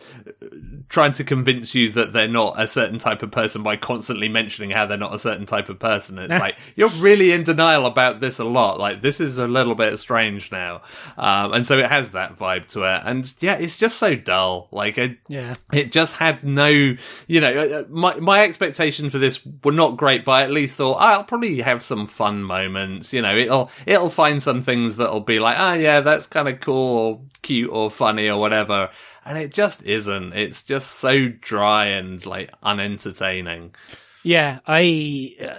trying 0.89 1.11
to 1.13 1.23
convince 1.23 1.73
you 1.73 1.89
that 1.91 2.13
they're 2.13 2.27
not 2.27 2.59
a 2.59 2.67
certain 2.67 2.99
type 2.99 3.23
of 3.23 3.31
person 3.31 3.63
by 3.63 3.75
constantly 3.75 4.29
mentioning 4.29 4.69
how 4.69 4.85
they're 4.85 4.97
not 4.97 5.13
a 5.13 5.19
certain 5.19 5.45
type 5.45 5.69
of 5.69 5.79
person. 5.79 6.17
It's 6.19 6.29
like 6.41 6.57
you're 6.75 6.89
really 6.89 7.31
in 7.31 7.43
denial 7.43 7.85
about 7.85 8.19
this 8.19 8.39
a 8.39 8.43
lot. 8.43 8.79
Like 8.79 9.01
this 9.01 9.19
is 9.19 9.37
a 9.37 9.47
little 9.47 9.75
bit 9.75 9.97
strange 9.99 10.51
now, 10.51 10.81
um, 11.17 11.53
and 11.53 11.65
so 11.67 11.77
it 11.77 11.89
has 11.89 12.11
that 12.11 12.37
vibe 12.37 12.67
to 12.69 12.83
it. 12.83 13.01
And 13.05 13.33
yeah, 13.39 13.55
it's 13.57 13.77
just 13.77 13.97
so 13.97 14.15
dull. 14.15 14.67
Like 14.71 14.97
it, 14.97 15.17
Yeah. 15.27 15.53
it 15.71 15.91
just 15.91 16.15
had 16.17 16.43
no, 16.43 16.67
you 16.67 17.41
know, 17.41 17.53
uh, 17.53 17.83
my 17.89 18.15
my 18.19 18.43
expectations 18.43 19.11
for 19.11 19.17
this 19.19 19.39
were 19.63 19.71
not 19.71 19.97
great, 19.97 20.25
but 20.25 20.31
I 20.33 20.43
at 20.43 20.51
least 20.51 20.77
thought 20.77 20.95
"Oh, 20.97 20.99
I'll 20.99 21.23
probably 21.23 21.61
have 21.61 21.83
some 21.83 22.07
fun 22.07 22.43
moments. 22.43 23.13
You 23.13 23.21
know, 23.21 23.35
it'll 23.35 23.71
it'll 23.85 24.09
find 24.09 24.41
some 24.41 24.61
things 24.61 24.97
that'll 24.97 25.21
be 25.21 25.39
like, 25.39 25.57
ah, 25.57 25.73
yeah, 25.73 26.01
that's 26.01 26.27
kind 26.27 26.47
of 26.47 26.59
cool 26.59 26.97
or 26.97 27.21
cute 27.41 27.69
or 27.71 27.89
funny 27.91 28.29
or 28.29 28.39
whatever. 28.39 28.89
And 29.25 29.37
it 29.37 29.53
just 29.53 29.83
isn't. 29.83 30.33
It's 30.33 30.63
just 30.63 30.91
so 30.91 31.29
dry 31.29 31.87
and 31.87 32.23
like 32.25 32.51
unentertaining. 32.61 33.75
Yeah, 34.23 34.59
I. 34.67 35.35
Uh, 35.41 35.55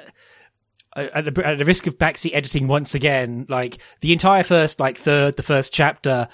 at 0.96 1.34
the, 1.34 1.44
at 1.46 1.58
the 1.58 1.64
risk 1.64 1.88
of 1.88 1.98
backseat 1.98 2.34
editing 2.34 2.68
once 2.68 2.94
again, 2.94 3.46
like 3.48 3.78
the 4.00 4.12
entire 4.12 4.44
first, 4.44 4.78
like 4.78 4.96
third, 4.96 5.36
the 5.36 5.42
first 5.42 5.72
chapter 5.74 6.28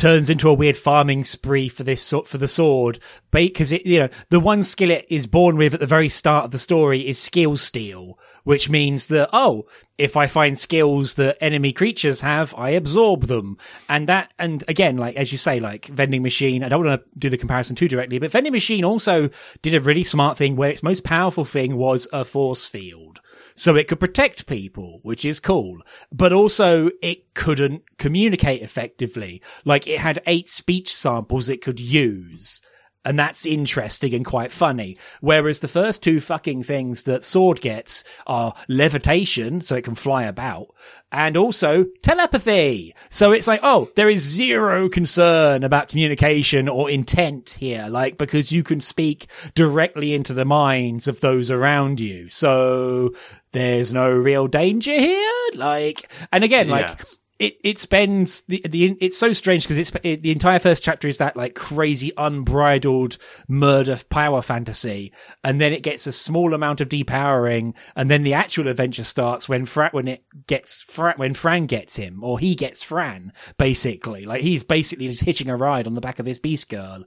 turns 0.00 0.30
into 0.30 0.48
a 0.48 0.54
weird 0.54 0.78
farming 0.78 1.22
spree 1.22 1.68
for 1.68 1.84
this 1.84 2.14
for 2.24 2.38
the 2.38 2.48
sword 2.48 2.98
because 3.30 3.70
it 3.70 3.84
you 3.84 3.98
know 3.98 4.08
the 4.30 4.40
one 4.40 4.62
skill 4.62 4.90
it 4.90 5.04
is 5.10 5.26
born 5.26 5.58
with 5.58 5.74
at 5.74 5.80
the 5.80 5.84
very 5.84 6.08
start 6.08 6.46
of 6.46 6.52
the 6.52 6.58
story 6.58 7.06
is 7.06 7.18
skill 7.18 7.54
steal 7.54 8.18
which 8.44 8.70
means 8.70 9.06
that 9.06 9.28
oh 9.34 9.66
if 9.98 10.16
i 10.16 10.26
find 10.26 10.56
skills 10.56 11.14
that 11.14 11.36
enemy 11.42 11.70
creatures 11.70 12.22
have 12.22 12.54
i 12.56 12.70
absorb 12.70 13.24
them. 13.24 13.58
And 13.90 14.08
that 14.08 14.32
and 14.38 14.64
again 14.68 14.96
like 14.96 15.16
as 15.16 15.32
you 15.32 15.36
say 15.38 15.60
like 15.60 15.84
vending 15.88 16.22
machine 16.22 16.64
i 16.64 16.68
don't 16.68 16.82
want 16.82 16.98
to 16.98 17.18
do 17.18 17.28
the 17.28 17.36
comparison 17.36 17.76
too 17.76 17.86
directly 17.86 18.18
but 18.18 18.30
vending 18.30 18.54
machine 18.54 18.86
also 18.86 19.28
did 19.60 19.74
a 19.74 19.80
really 19.80 20.02
smart 20.02 20.38
thing 20.38 20.56
where 20.56 20.70
its 20.70 20.82
most 20.82 21.04
powerful 21.04 21.44
thing 21.44 21.76
was 21.76 22.08
a 22.10 22.24
force 22.24 22.66
field 22.66 23.19
so 23.60 23.76
it 23.76 23.88
could 23.88 24.00
protect 24.00 24.46
people, 24.46 25.00
which 25.02 25.22
is 25.22 25.38
cool, 25.38 25.82
but 26.10 26.32
also 26.32 26.88
it 27.02 27.34
couldn't 27.34 27.82
communicate 27.98 28.62
effectively. 28.62 29.42
Like 29.66 29.86
it 29.86 30.00
had 30.00 30.22
eight 30.26 30.48
speech 30.48 30.90
samples 30.94 31.50
it 31.50 31.60
could 31.60 31.78
use. 31.78 32.62
And 33.02 33.18
that's 33.18 33.46
interesting 33.46 34.14
and 34.14 34.26
quite 34.26 34.50
funny. 34.50 34.98
Whereas 35.20 35.60
the 35.60 35.68
first 35.68 36.02
two 36.02 36.20
fucking 36.20 36.62
things 36.64 37.04
that 37.04 37.24
Sword 37.24 37.62
gets 37.62 38.04
are 38.26 38.54
levitation, 38.68 39.62
so 39.62 39.76
it 39.76 39.84
can 39.84 39.94
fly 39.94 40.24
about, 40.24 40.68
and 41.10 41.34
also 41.34 41.86
telepathy. 42.02 42.94
So 43.08 43.32
it's 43.32 43.46
like, 43.46 43.60
oh, 43.62 43.90
there 43.96 44.10
is 44.10 44.20
zero 44.20 44.90
concern 44.90 45.64
about 45.64 45.88
communication 45.88 46.68
or 46.68 46.90
intent 46.90 47.56
here, 47.58 47.88
like, 47.88 48.18
because 48.18 48.52
you 48.52 48.62
can 48.62 48.80
speak 48.80 49.30
directly 49.54 50.12
into 50.12 50.34
the 50.34 50.44
minds 50.44 51.08
of 51.08 51.22
those 51.22 51.50
around 51.50 52.00
you. 52.00 52.28
So 52.28 53.14
there's 53.52 53.92
no 53.92 54.10
real 54.10 54.46
danger 54.46 54.92
here. 54.92 55.32
Like, 55.54 56.10
and 56.32 56.44
again, 56.44 56.68
like, 56.68 56.88
Yeah. 56.88 56.96
it, 57.40 57.56
it 57.64 57.78
spends 57.78 58.42
the, 58.44 58.62
the, 58.68 58.96
it's 59.00 59.16
so 59.18 59.32
strange 59.32 59.64
because 59.64 59.78
it's, 59.78 59.90
it, 60.02 60.22
the 60.22 60.30
entire 60.30 60.58
first 60.58 60.84
chapter 60.84 61.08
is 61.08 61.18
that 61.18 61.36
like 61.36 61.54
crazy 61.54 62.12
unbridled 62.16 63.16
murder 63.48 63.96
power 64.10 64.42
fantasy. 64.42 65.12
And 65.42 65.60
then 65.60 65.72
it 65.72 65.82
gets 65.82 66.06
a 66.06 66.12
small 66.12 66.52
amount 66.54 66.80
of 66.80 66.88
depowering. 66.88 67.74
And 67.96 68.10
then 68.10 68.22
the 68.22 68.34
actual 68.34 68.68
adventure 68.68 69.04
starts 69.04 69.48
when 69.48 69.64
Frat, 69.64 69.94
when 69.94 70.06
it 70.06 70.22
gets 70.46 70.82
Frat, 70.82 71.18
when 71.18 71.34
Fran 71.34 71.66
gets 71.66 71.96
him 71.96 72.22
or 72.22 72.38
he 72.38 72.54
gets 72.54 72.84
Fran, 72.84 73.32
basically. 73.58 74.26
Like 74.26 74.42
he's 74.42 74.62
basically 74.62 75.08
just 75.08 75.24
hitching 75.24 75.48
a 75.48 75.56
ride 75.56 75.86
on 75.86 75.94
the 75.94 76.00
back 76.02 76.18
of 76.18 76.26
this 76.26 76.38
beast 76.38 76.68
girl. 76.68 77.04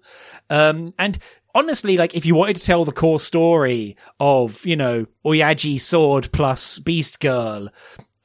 Um, 0.50 0.94
and 0.98 1.18
honestly, 1.54 1.98
like 1.98 2.16
if 2.16 2.26
you 2.26 2.36
wanted 2.36 2.56
to 2.58 2.66
tell 2.66 2.86
the 2.86 2.92
core 2.92 3.20
story 3.20 3.96
of, 4.20 4.66
you 4.66 4.76
know, 4.76 5.06
Oyaji 5.26 5.80
sword 5.80 6.30
plus 6.32 6.80
beast 6.80 7.20
girl, 7.20 7.70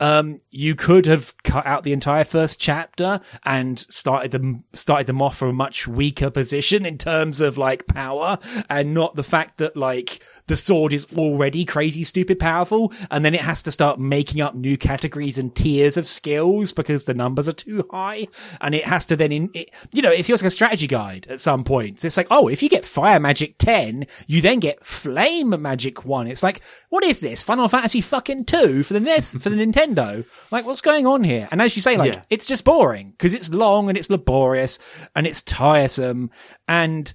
um, 0.01 0.39
you 0.51 0.75
could 0.75 1.07
have 1.07 1.35
cut 1.43 1.67
out 1.67 1.83
the 1.83 1.93
entire 1.93 2.25
first 2.25 2.61
chapter 2.61 3.21
and 3.45 3.79
started 3.79 4.31
them 4.31 4.65
started 4.73 5.07
them 5.07 5.21
off 5.21 5.37
from 5.37 5.49
a 5.49 5.53
much 5.53 5.89
weaker 5.89 6.31
position 6.31 6.87
in 6.87 6.99
terms 6.99 7.41
of 7.41 7.59
like 7.59 7.87
power, 7.87 8.39
and 8.71 8.95
not 8.95 9.17
the 9.17 9.23
fact 9.23 9.59
that 9.59 9.77
like 9.77 10.21
the 10.49 10.57
sword 10.57 10.93
is 10.93 11.07
already 11.17 11.65
crazy 11.65 12.03
stupid 12.03 12.39
powerful, 12.39 12.93
and 13.11 13.25
then 13.25 13.35
it 13.35 13.43
has 13.43 13.63
to 13.63 13.71
start 13.71 14.01
making 14.01 14.41
up 14.41 14.55
new 14.55 14.77
categories 14.77 15.39
and 15.39 15.55
tiers 15.55 15.97
of 15.97 16.07
skills 16.07 16.73
because 16.73 17.05
the 17.05 17.15
numbers 17.15 17.49
are 17.49 17.53
too 17.53 17.87
high, 17.93 18.27
and 18.61 18.75
it 18.75 18.87
has 18.87 19.07
to 19.07 19.17
then 19.17 19.31
in 19.33 19.51
it, 19.55 19.71
you 19.93 20.03
know 20.03 20.11
it 20.11 20.25
feels 20.25 20.43
like 20.43 20.49
a 20.49 20.51
strategy 20.51 20.87
guide 20.87 21.27
at 21.31 21.41
some 21.41 21.63
points. 21.65 22.05
It's 22.05 22.17
like 22.17 22.27
oh, 22.31 22.49
if 22.49 22.63
you 22.63 22.69
get 22.69 22.85
fire 22.85 23.21
magic 23.21 23.57
ten, 23.59 24.07
you 24.27 24.41
then 24.41 24.59
get 24.59 24.85
flame 24.85 25.51
magic 25.63 26.05
one. 26.05 26.27
It's 26.27 26.43
like 26.43 26.61
what 26.89 27.05
is 27.05 27.21
this 27.21 27.43
Final 27.43 27.69
Fantasy 27.69 28.01
fucking 28.01 28.47
two 28.47 28.83
for 28.83 28.95
the 28.95 29.01
NES 29.01 29.37
for 29.37 29.51
the 29.51 29.57
Nintendo? 29.65 30.25
Like 30.51 30.65
what's 30.67 30.81
going 30.81 31.07
on 31.07 31.23
here? 31.23 31.47
And 31.53 31.61
as 31.63 31.77
you 31.77 31.83
say, 31.83 31.97
like 31.97 32.15
Yeah. 32.15 32.23
it's 32.31 32.47
just 32.47 32.65
boring 32.65 33.11
because 33.11 33.35
it's 33.35 33.51
long 33.51 33.89
and 33.89 33.99
it's 33.99 34.11
laborious 34.11 34.79
and 35.15 35.27
it's 35.27 35.43
tiresome 35.43 36.31
and 36.67 37.13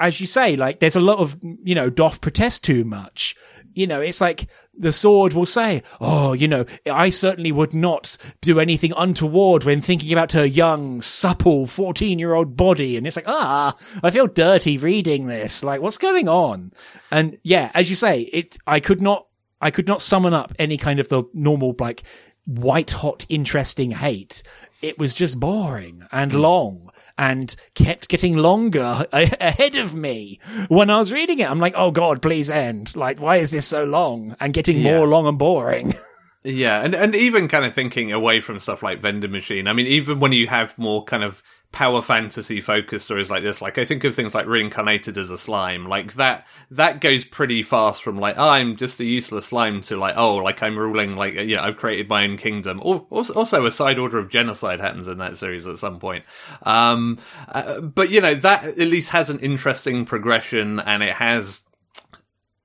as 0.00 0.20
you 0.20 0.26
say, 0.26 0.56
like 0.56 0.80
there's 0.80 0.96
a 0.96 1.00
lot 1.00 1.18
of 1.18 1.36
you 1.42 1.74
know 1.74 1.90
doth 1.90 2.20
protest 2.20 2.64
too 2.64 2.84
much. 2.84 3.36
You 3.74 3.86
know, 3.86 4.00
it's 4.00 4.22
like 4.22 4.48
the 4.74 4.92
sword 4.92 5.34
will 5.34 5.46
say, 5.46 5.82
"Oh, 6.00 6.32
you 6.32 6.48
know, 6.48 6.64
I 6.90 7.10
certainly 7.10 7.52
would 7.52 7.74
not 7.74 8.16
do 8.40 8.58
anything 8.58 8.92
untoward 8.96 9.64
when 9.64 9.80
thinking 9.80 10.12
about 10.12 10.32
her 10.32 10.46
young, 10.46 11.02
supple 11.02 11.66
fourteen-year-old 11.66 12.56
body." 12.56 12.96
And 12.96 13.06
it's 13.06 13.16
like, 13.16 13.28
ah, 13.28 13.76
I 14.02 14.10
feel 14.10 14.26
dirty 14.26 14.78
reading 14.78 15.26
this. 15.26 15.62
Like, 15.62 15.80
what's 15.80 15.98
going 15.98 16.28
on? 16.28 16.72
And 17.10 17.38
yeah, 17.42 17.70
as 17.74 17.90
you 17.90 17.96
say, 17.96 18.22
it's 18.32 18.58
I 18.66 18.80
could 18.80 19.02
not, 19.02 19.26
I 19.60 19.70
could 19.70 19.88
not 19.88 20.00
summon 20.00 20.32
up 20.32 20.52
any 20.58 20.78
kind 20.78 20.98
of 20.98 21.08
the 21.08 21.24
normal 21.34 21.74
like 21.78 22.02
white 22.46 22.92
hot 22.92 23.26
interesting 23.28 23.90
hate. 23.90 24.42
It 24.80 24.98
was 24.98 25.14
just 25.14 25.38
boring 25.38 26.02
and 26.12 26.32
long 26.32 26.85
and 27.18 27.54
kept 27.74 28.08
getting 28.08 28.36
longer 28.36 29.06
a- 29.12 29.36
ahead 29.40 29.76
of 29.76 29.94
me 29.94 30.38
when 30.68 30.90
I 30.90 30.98
was 30.98 31.12
reading 31.12 31.38
it. 31.38 31.50
I'm 31.50 31.60
like, 31.60 31.74
oh 31.76 31.90
God, 31.90 32.20
please 32.22 32.50
end. 32.50 32.94
Like, 32.96 33.20
why 33.20 33.36
is 33.36 33.50
this 33.50 33.66
so 33.66 33.84
long 33.84 34.36
and 34.40 34.52
getting 34.52 34.78
Yeah. 34.78 34.96
more 34.98 35.06
long 35.06 35.26
and 35.26 35.38
boring? 35.38 35.94
Yeah, 36.44 36.84
and 36.84 36.94
and 36.94 37.16
even 37.16 37.48
kind 37.48 37.64
of 37.64 37.74
thinking 37.74 38.12
away 38.12 38.40
from 38.40 38.60
stuff 38.60 38.80
like 38.80 39.00
vending 39.00 39.32
machine. 39.32 39.66
I 39.66 39.72
mean, 39.72 39.88
even 39.88 40.20
when 40.20 40.30
you 40.30 40.46
have 40.46 40.78
more 40.78 41.02
kind 41.02 41.24
of 41.24 41.42
power 41.76 42.00
fantasy 42.00 42.58
focused 42.58 43.04
stories 43.04 43.28
like 43.28 43.42
this 43.42 43.60
like 43.60 43.76
i 43.76 43.84
think 43.84 44.02
of 44.02 44.14
things 44.14 44.34
like 44.34 44.46
reincarnated 44.46 45.18
as 45.18 45.28
a 45.28 45.36
slime 45.36 45.86
like 45.86 46.14
that 46.14 46.46
that 46.70 47.02
goes 47.02 47.22
pretty 47.22 47.62
fast 47.62 48.02
from 48.02 48.16
like 48.16 48.34
oh, 48.38 48.48
i'm 48.48 48.76
just 48.76 48.98
a 48.98 49.04
useless 49.04 49.44
slime 49.44 49.82
to 49.82 49.94
like 49.94 50.14
oh 50.16 50.36
like 50.36 50.62
i'm 50.62 50.78
ruling 50.78 51.16
like 51.16 51.34
you 51.34 51.54
know 51.54 51.60
i've 51.60 51.76
created 51.76 52.08
my 52.08 52.24
own 52.24 52.38
kingdom. 52.38 52.80
Also, 53.10 53.34
also 53.34 53.66
a 53.66 53.70
side 53.70 53.98
order 53.98 54.16
of 54.18 54.30
genocide 54.30 54.80
happens 54.80 55.06
in 55.06 55.18
that 55.18 55.36
series 55.36 55.66
at 55.66 55.76
some 55.76 55.98
point. 55.98 56.24
Um 56.62 57.18
uh, 57.48 57.82
but 57.82 58.08
you 58.08 58.22
know 58.22 58.34
that 58.34 58.64
at 58.64 58.78
least 58.78 59.10
has 59.10 59.28
an 59.28 59.40
interesting 59.40 60.06
progression 60.06 60.80
and 60.80 61.02
it 61.02 61.12
has 61.12 61.62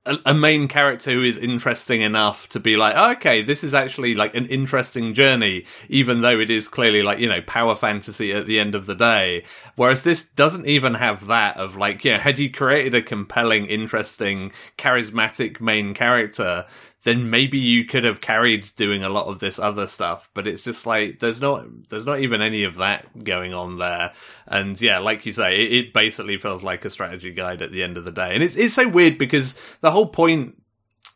a, 0.04 0.18
a 0.26 0.34
main 0.34 0.68
character 0.68 1.12
who 1.12 1.22
is 1.22 1.38
interesting 1.38 2.00
enough 2.00 2.48
to 2.48 2.60
be 2.60 2.76
like, 2.76 2.94
oh, 2.96 3.12
okay, 3.12 3.42
this 3.42 3.62
is 3.62 3.72
actually 3.72 4.14
like 4.14 4.34
an 4.34 4.46
interesting 4.46 5.14
journey, 5.14 5.64
even 5.88 6.20
though 6.20 6.40
it 6.40 6.50
is 6.50 6.68
clearly 6.68 7.02
like, 7.02 7.18
you 7.18 7.28
know, 7.28 7.40
power 7.42 7.76
fantasy 7.76 8.32
at 8.32 8.46
the 8.46 8.58
end 8.58 8.74
of 8.74 8.86
the 8.86 8.94
day. 8.94 9.44
Whereas 9.76 10.02
this 10.02 10.24
doesn't 10.24 10.66
even 10.66 10.94
have 10.94 11.26
that 11.26 11.56
of 11.56 11.76
like, 11.76 12.04
know, 12.12 12.18
had 12.18 12.38
you 12.38 12.50
created 12.50 12.94
a 12.94 13.02
compelling, 13.02 13.66
interesting, 13.66 14.52
charismatic 14.76 15.60
main 15.60 15.94
character, 15.94 16.66
then 17.04 17.30
maybe 17.30 17.58
you 17.58 17.84
could 17.84 18.04
have 18.04 18.20
carried 18.20 18.70
doing 18.76 19.02
a 19.02 19.08
lot 19.08 19.26
of 19.26 19.40
this 19.40 19.58
other 19.58 19.86
stuff. 19.86 20.30
But 20.34 20.46
it's 20.46 20.62
just 20.62 20.86
like 20.86 21.18
there's 21.18 21.40
not 21.40 21.64
there's 21.88 22.06
not 22.06 22.20
even 22.20 22.42
any 22.42 22.64
of 22.64 22.76
that 22.76 23.24
going 23.24 23.54
on 23.54 23.78
there. 23.78 24.12
And 24.46 24.80
yeah, 24.80 24.98
like 24.98 25.26
you 25.26 25.32
say, 25.32 25.56
it, 25.56 25.72
it 25.72 25.92
basically 25.92 26.38
feels 26.38 26.62
like 26.62 26.84
a 26.84 26.90
strategy 26.90 27.32
guide 27.32 27.62
at 27.62 27.72
the 27.72 27.82
end 27.82 27.96
of 27.96 28.04
the 28.04 28.12
day. 28.12 28.34
And 28.34 28.42
it's 28.42 28.56
it's 28.56 28.74
so 28.74 28.88
weird 28.88 29.18
because 29.18 29.56
the 29.80 29.90
whole 29.90 30.06
point 30.06 30.56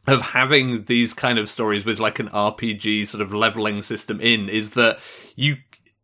of 0.07 0.23
having 0.23 0.85
these 0.85 1.13
kind 1.15 1.39
of 1.39 1.49
stories 1.49 1.85
with 1.85 1.99
like 1.99 2.19
an 2.19 2.29
RPG 2.29 3.09
sort 3.09 3.21
of 3.21 3.33
leveling 3.33 3.83
system 3.83 4.21
in 4.21 4.49
is 4.49 4.73
that 4.73 4.99
you 5.35 5.57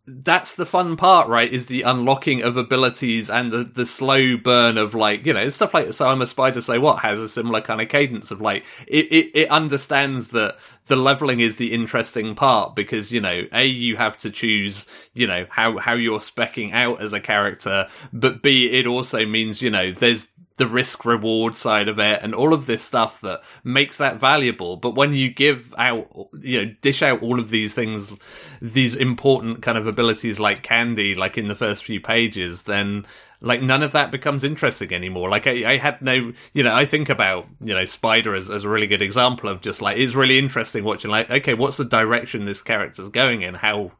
that's 0.06 0.54
the 0.54 0.66
fun 0.66 0.96
part, 0.96 1.28
right? 1.28 1.52
Is 1.52 1.66
the 1.66 1.82
unlocking 1.82 2.42
of 2.42 2.56
abilities 2.56 3.30
and 3.30 3.52
the, 3.52 3.58
the 3.58 3.86
slow 3.86 4.36
burn 4.36 4.76
of 4.76 4.94
like, 4.94 5.24
you 5.24 5.32
know, 5.32 5.48
stuff 5.48 5.74
like, 5.74 5.92
so 5.92 6.08
I'm 6.08 6.20
a 6.20 6.26
spider, 6.26 6.60
so 6.60 6.80
what 6.80 6.98
has 7.00 7.20
a 7.20 7.28
similar 7.28 7.60
kind 7.60 7.80
of 7.80 7.88
cadence 7.88 8.32
of 8.32 8.40
like, 8.40 8.64
it, 8.88 9.06
it, 9.12 9.30
it 9.32 9.50
understands 9.50 10.30
that 10.30 10.56
the 10.86 10.96
leveling 10.96 11.38
is 11.38 11.56
the 11.56 11.72
interesting 11.72 12.34
part 12.34 12.74
because, 12.74 13.12
you 13.12 13.20
know, 13.20 13.46
A, 13.52 13.64
you 13.64 13.96
have 13.96 14.18
to 14.18 14.30
choose, 14.30 14.86
you 15.14 15.28
know, 15.28 15.46
how, 15.48 15.78
how 15.78 15.94
you're 15.94 16.18
specking 16.18 16.72
out 16.72 17.00
as 17.00 17.12
a 17.12 17.20
character, 17.20 17.86
but 18.12 18.42
B, 18.42 18.70
it 18.72 18.86
also 18.88 19.24
means, 19.24 19.62
you 19.62 19.70
know, 19.70 19.92
there's, 19.92 20.26
the 20.56 20.66
risk 20.66 21.04
reward 21.04 21.56
side 21.56 21.88
of 21.88 21.98
it 21.98 22.20
and 22.22 22.34
all 22.34 22.52
of 22.52 22.66
this 22.66 22.82
stuff 22.82 23.20
that 23.20 23.42
makes 23.64 23.98
that 23.98 24.18
valuable. 24.18 24.76
But 24.76 24.94
when 24.94 25.14
you 25.14 25.30
give 25.30 25.74
out, 25.78 26.28
you 26.40 26.64
know, 26.64 26.74
dish 26.80 27.02
out 27.02 27.22
all 27.22 27.40
of 27.40 27.50
these 27.50 27.74
things, 27.74 28.18
these 28.60 28.94
important 28.94 29.62
kind 29.62 29.78
of 29.78 29.86
abilities 29.86 30.38
like 30.38 30.62
candy, 30.62 31.14
like 31.14 31.38
in 31.38 31.48
the 31.48 31.54
first 31.54 31.84
few 31.84 32.00
pages, 32.00 32.64
then 32.64 33.06
like 33.40 33.60
none 33.60 33.82
of 33.82 33.92
that 33.92 34.10
becomes 34.10 34.44
interesting 34.44 34.92
anymore. 34.92 35.28
Like 35.28 35.46
I, 35.46 35.72
I 35.72 35.76
had 35.78 36.00
no, 36.00 36.32
you 36.52 36.62
know, 36.62 36.74
I 36.74 36.84
think 36.84 37.08
about, 37.08 37.46
you 37.60 37.74
know, 37.74 37.84
Spider 37.84 38.34
as, 38.34 38.48
as 38.48 38.64
a 38.64 38.68
really 38.68 38.86
good 38.86 39.02
example 39.02 39.48
of 39.48 39.60
just 39.60 39.82
like, 39.82 39.98
it's 39.98 40.14
really 40.14 40.38
interesting 40.38 40.84
watching 40.84 41.10
like, 41.10 41.30
okay, 41.30 41.54
what's 41.54 41.76
the 41.76 41.84
direction 41.84 42.44
this 42.44 42.62
character's 42.62 43.08
going 43.08 43.42
in? 43.42 43.54
How, 43.54 43.92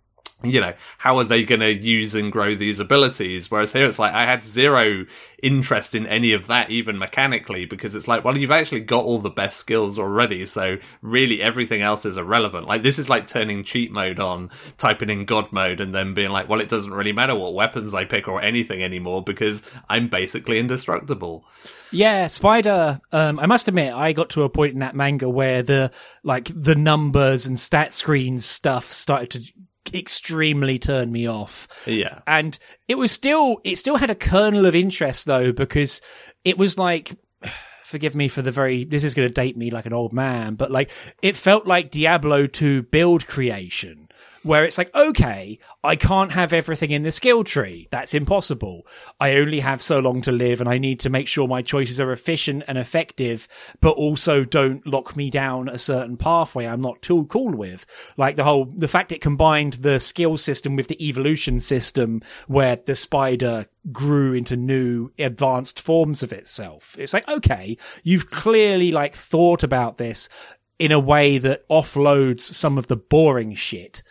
you 0.45 0.61
know, 0.61 0.75
how 0.99 1.19
are 1.19 1.25
they 1.25 1.45
going 1.45 1.61
to 1.61 1.73
use 1.73 2.15
and 2.15 2.33
grow 2.33 2.55
these 2.55 2.81
abilities? 2.81 3.51
Whereas 3.51 3.73
here 3.73 3.87
it's 3.87 3.99
like, 3.99 4.15
I 4.15 4.27
had 4.27 4.45
zero 4.45 5.07
interest 5.43 5.95
in 5.95 6.07
any 6.07 6.33
of 6.33 6.47
that, 6.47 6.71
even 6.71 6.99
mechanically, 6.99 7.65
because 7.65 7.95
it's 7.95 8.09
like, 8.09 8.25
well, 8.25 8.39
you've 8.39 8.51
actually 8.51 8.81
got 8.81 9.05
all 9.05 9.19
the 9.19 9.31
best 9.31 9.57
skills 9.59 9.99
already. 9.99 10.47
So 10.47 10.79
really 11.01 11.43
everything 11.43 11.83
else 11.83 12.05
is 12.05 12.17
irrelevant. 12.17 12.67
Like 12.67 12.83
this 12.83 12.99
is 12.99 13.09
like 13.09 13.27
turning 13.27 13.65
cheat 13.65 13.91
mode 13.91 14.21
on, 14.21 14.51
typing 14.79 15.11
in 15.11 15.25
God 15.25 15.53
mode 15.53 15.81
and 15.81 15.95
then 15.95 16.15
being 16.15 16.31
like, 16.31 16.49
well, 16.49 16.61
it 16.61 16.69
doesn't 16.69 16.95
really 16.95 17.13
matter 17.13 17.35
what 17.35 17.55
weapons 17.55 17.93
I 17.93 18.05
pick 18.05 18.29
or 18.29 18.41
anything 18.41 18.83
anymore 18.83 19.23
because 19.23 19.63
I'm 19.89 20.09
basically 20.09 20.59
indestructible. 20.59 21.45
Yeah, 21.93 22.27
Spider. 22.29 23.01
Um, 23.13 23.39
I 23.39 23.47
must 23.47 23.69
admit, 23.69 23.93
I 23.93 24.13
got 24.13 24.31
to 24.31 24.45
a 24.45 24.49
point 24.49 24.73
in 24.73 24.79
that 24.79 24.97
manga 24.97 25.29
where 25.29 25.63
the 25.63 25.91
like 26.23 26.51
the 26.55 26.75
numbers 26.75 27.47
and 27.47 27.61
stat 27.61 27.93
screens 27.93 28.47
stuff 28.47 28.87
started 28.87 29.31
to 29.31 29.53
extremely 29.95 30.79
turned 30.79 31.13
me 31.13 31.29
off. 31.29 31.69
Yeah. 31.87 32.21
And 32.27 32.59
it 32.89 32.97
was 32.97 33.13
still, 33.13 33.59
it 33.65 33.77
still 33.77 33.97
had 33.97 34.11
a 34.11 34.15
kernel 34.15 34.67
of 34.67 34.75
interest 34.75 35.27
though, 35.27 35.53
because 35.53 36.01
it 36.45 36.59
was 36.59 36.79
like, 36.79 37.13
forgive 37.85 38.15
me 38.15 38.29
for 38.29 38.43
the 38.43 38.51
very, 38.51 38.85
this 38.85 39.05
is 39.05 39.15
going 39.15 39.29
to 39.29 39.35
date 39.35 39.57
me 39.57 39.71
like 39.71 39.87
an 39.87 39.93
old 39.93 40.13
man, 40.13 40.55
but 40.55 40.71
like, 40.71 40.91
it 41.23 41.37
felt 41.37 41.67
like 41.67 41.91
Diablo 41.91 42.47
2 42.47 42.85
build 42.85 43.27
creation 43.27 44.09
where 44.43 44.65
it's 44.65 44.79
like, 44.79 44.95
okay, 44.95 45.59
I 45.85 45.97
can't 45.97 46.33
have 46.33 46.53
everything 46.53 46.91
in 46.91 47.03
the 47.03 47.13
skill 47.13 47.45
tree. 47.45 47.89
That's 47.91 48.15
impossible. 48.15 48.87
I 49.21 49.37
only 49.37 49.61
have 49.61 49.83
so 49.83 50.01
long 50.01 50.23
to 50.23 50.33
live 50.33 50.61
and 50.61 50.69
I 50.69 50.79
need 50.79 51.01
to 51.01 51.11
make 51.11 51.29
sure 51.29 51.47
my 51.47 51.63
choices 51.63 52.01
are 52.01 52.13
efficient 52.13 52.65
and 52.67 52.77
effective, 52.77 53.49
but 53.81 53.93
also 53.93 54.45
don't 54.45 54.87
lock 54.87 55.17
me 55.17 55.31
down 55.31 55.69
a 55.69 55.79
certain 55.79 56.17
pathway 56.17 56.67
I'm 56.67 56.81
not 56.81 57.03
too 57.03 57.27
cool 57.27 57.53
with. 57.53 57.87
Like 58.17 58.37
the 58.37 58.45
whole, 58.45 58.65
the 58.65 58.89
fact 58.89 59.13
it 59.13 59.21
combined 59.21 59.75
the 59.75 59.99
skill 60.01 60.37
system 60.37 60.77
with 60.77 60.89
the 60.89 61.07
evolution 61.07 61.61
system 61.61 62.23
where 62.47 62.77
the 62.77 62.95
spider 62.95 63.67
grew 63.91 64.35
into 64.35 64.57
new 64.57 65.11
advanced 65.19 65.81
forms 65.81 66.23
of 66.23 66.33
itself. 66.33 66.97
It's 66.99 67.15
like, 67.15 67.29
okay, 67.29 67.77
you've 68.03 68.31
clearly 68.31 68.93
like 68.93 69.15
thought 69.15 69.63
about 69.63 69.97
this 69.97 70.29
in 70.79 70.91
a 70.91 70.99
way 70.99 71.39
that 71.39 71.69
offloads 71.69 72.41
some 72.41 72.77
of 72.77 72.89
the 72.89 72.97
boring 72.97 73.55
shit. 73.55 74.03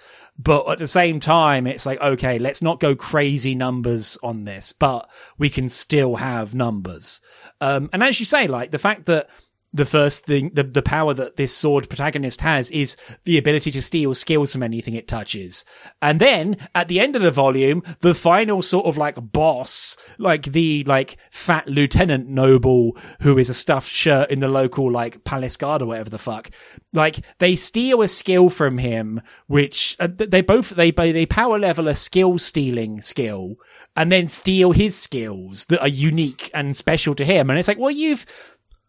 But 0.44 0.68
at 0.70 0.78
the 0.78 0.88
same 0.88 1.20
time, 1.20 1.68
it's 1.68 1.86
like, 1.86 2.00
okay, 2.02 2.40
let's 2.40 2.62
not 2.62 2.80
go 2.80 2.96
crazy 2.96 3.54
numbers 3.54 4.18
on 4.24 4.46
this, 4.46 4.74
but 4.74 5.10
we 5.38 5.50
can 5.50 5.70
still 5.70 6.16
have 6.16 6.56
numbers. 6.56 7.22
Um, 7.60 7.90
and 7.94 8.02
as 8.02 8.20
you 8.20 8.26
say, 8.26 8.48
like 8.48 8.72
the 8.72 8.80
fact 8.80 9.06
that 9.06 9.30
the 9.74 9.86
first 9.86 10.26
thing, 10.26 10.52
the, 10.54 10.64
the 10.64 10.82
power 10.82 11.14
that 11.14 11.38
this 11.38 11.56
sword 11.56 11.88
protagonist 11.88 12.42
has 12.42 12.72
is 12.72 12.98
the 13.24 13.38
ability 13.38 13.72
to 13.72 13.82
steal 13.82 14.14
skills 14.14 14.52
from 14.52 14.64
anything 14.64 14.96
it 14.96 15.08
touches. 15.08 15.64
And 16.02 16.20
then 16.20 16.58
at 16.76 16.88
the 16.90 17.00
end 17.00 17.16
of 17.16 17.22
the 17.22 17.32
volume, 17.32 17.82
the 18.02 18.14
final 18.14 18.62
sort 18.62 18.86
of 18.86 18.98
like 18.98 19.16
boss, 19.32 19.98
like 20.18 20.44
the 20.44 20.84
like 20.84 21.18
fat 21.32 21.68
lieutenant 21.68 22.28
noble 22.28 22.98
who 23.22 23.38
is 23.38 23.50
a 23.50 23.54
stuffed 23.54 23.90
shirt 23.90 24.30
in 24.30 24.42
the 24.42 24.50
local 24.50 24.92
like 24.92 25.24
palace 25.24 25.56
guard 25.56 25.82
or 25.82 25.86
whatever 25.86 26.10
the 26.10 26.18
fuck, 26.18 26.50
like 26.92 27.20
they 27.40 27.56
steal 27.56 28.02
a 28.02 28.08
skill 28.08 28.50
from 28.50 28.78
him, 28.78 29.22
which 29.48 29.96
uh, 30.00 30.10
they 30.12 30.42
both, 30.42 30.72
they, 30.72 30.92
they 30.92 31.26
power 31.26 31.58
level 31.58 31.88
a 31.88 31.96
skill 31.96 32.38
stealing 32.38 33.02
skill 33.02 33.56
and 33.96 34.12
then 34.12 34.28
steal 34.28 34.74
his 34.74 35.00
skills 35.00 35.66
that 35.68 35.82
are 35.82 35.88
unique 35.88 36.52
and 36.54 36.76
special 36.76 37.16
to 37.16 37.24
him. 37.24 37.50
And 37.50 37.58
it's 37.58 37.68
like, 37.68 37.80
well, 37.80 37.92
you've, 37.92 38.26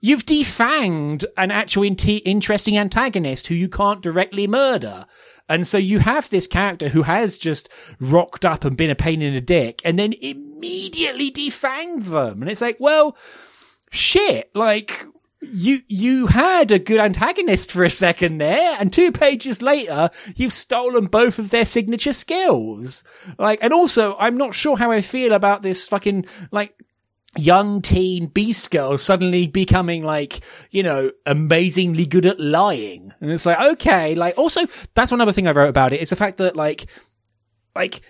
You've 0.04 0.26
defanged 0.26 1.24
an 1.36 1.52
actual 1.52 1.84
in- 1.84 1.94
interesting 1.94 2.76
antagonist 2.76 3.46
who 3.46 3.54
you 3.54 3.68
can't 3.68 4.02
directly 4.02 4.48
murder. 4.48 5.06
And 5.48 5.64
so 5.64 5.78
you 5.78 6.00
have 6.00 6.28
this 6.28 6.48
character 6.48 6.88
who 6.88 7.02
has 7.02 7.38
just 7.38 7.68
rocked 8.00 8.44
up 8.44 8.64
and 8.64 8.76
been 8.76 8.90
a 8.90 8.96
pain 8.96 9.22
in 9.22 9.32
the 9.32 9.40
dick 9.40 9.80
and 9.84 9.96
then 9.96 10.12
immediately 10.20 11.30
defanged 11.30 12.06
them. 12.06 12.42
And 12.42 12.50
it's 12.50 12.60
like, 12.60 12.78
well, 12.80 13.16
shit, 13.92 14.50
like, 14.56 15.04
you, 15.40 15.82
you 15.86 16.26
had 16.26 16.72
a 16.72 16.80
good 16.80 16.98
antagonist 16.98 17.70
for 17.70 17.84
a 17.84 17.90
second 17.90 18.38
there 18.38 18.76
and 18.80 18.92
two 18.92 19.12
pages 19.12 19.62
later, 19.62 20.10
you've 20.34 20.52
stolen 20.52 21.06
both 21.06 21.38
of 21.38 21.50
their 21.50 21.64
signature 21.64 22.12
skills. 22.12 23.04
Like, 23.38 23.60
and 23.62 23.72
also, 23.72 24.16
I'm 24.18 24.36
not 24.36 24.54
sure 24.54 24.76
how 24.76 24.90
I 24.90 25.00
feel 25.00 25.32
about 25.32 25.62
this 25.62 25.86
fucking, 25.86 26.26
like, 26.50 26.74
young 27.36 27.80
teen 27.80 28.26
beast 28.26 28.70
girl 28.70 28.98
suddenly 28.98 29.46
becoming 29.46 30.04
like, 30.04 30.40
you 30.70 30.82
know, 30.82 31.10
amazingly 31.26 32.06
good 32.06 32.26
at 32.26 32.38
lying. 32.38 33.12
And 33.20 33.30
it's 33.30 33.46
like, 33.46 33.60
okay, 33.60 34.14
like 34.14 34.36
also 34.36 34.62
that's 34.94 35.10
one 35.10 35.20
other 35.20 35.32
thing 35.32 35.46
I 35.46 35.52
wrote 35.52 35.70
about 35.70 35.92
it 35.92 36.00
is 36.00 36.10
the 36.10 36.16
fact 36.16 36.38
that 36.38 36.56
like, 36.56 36.86
like 37.74 38.02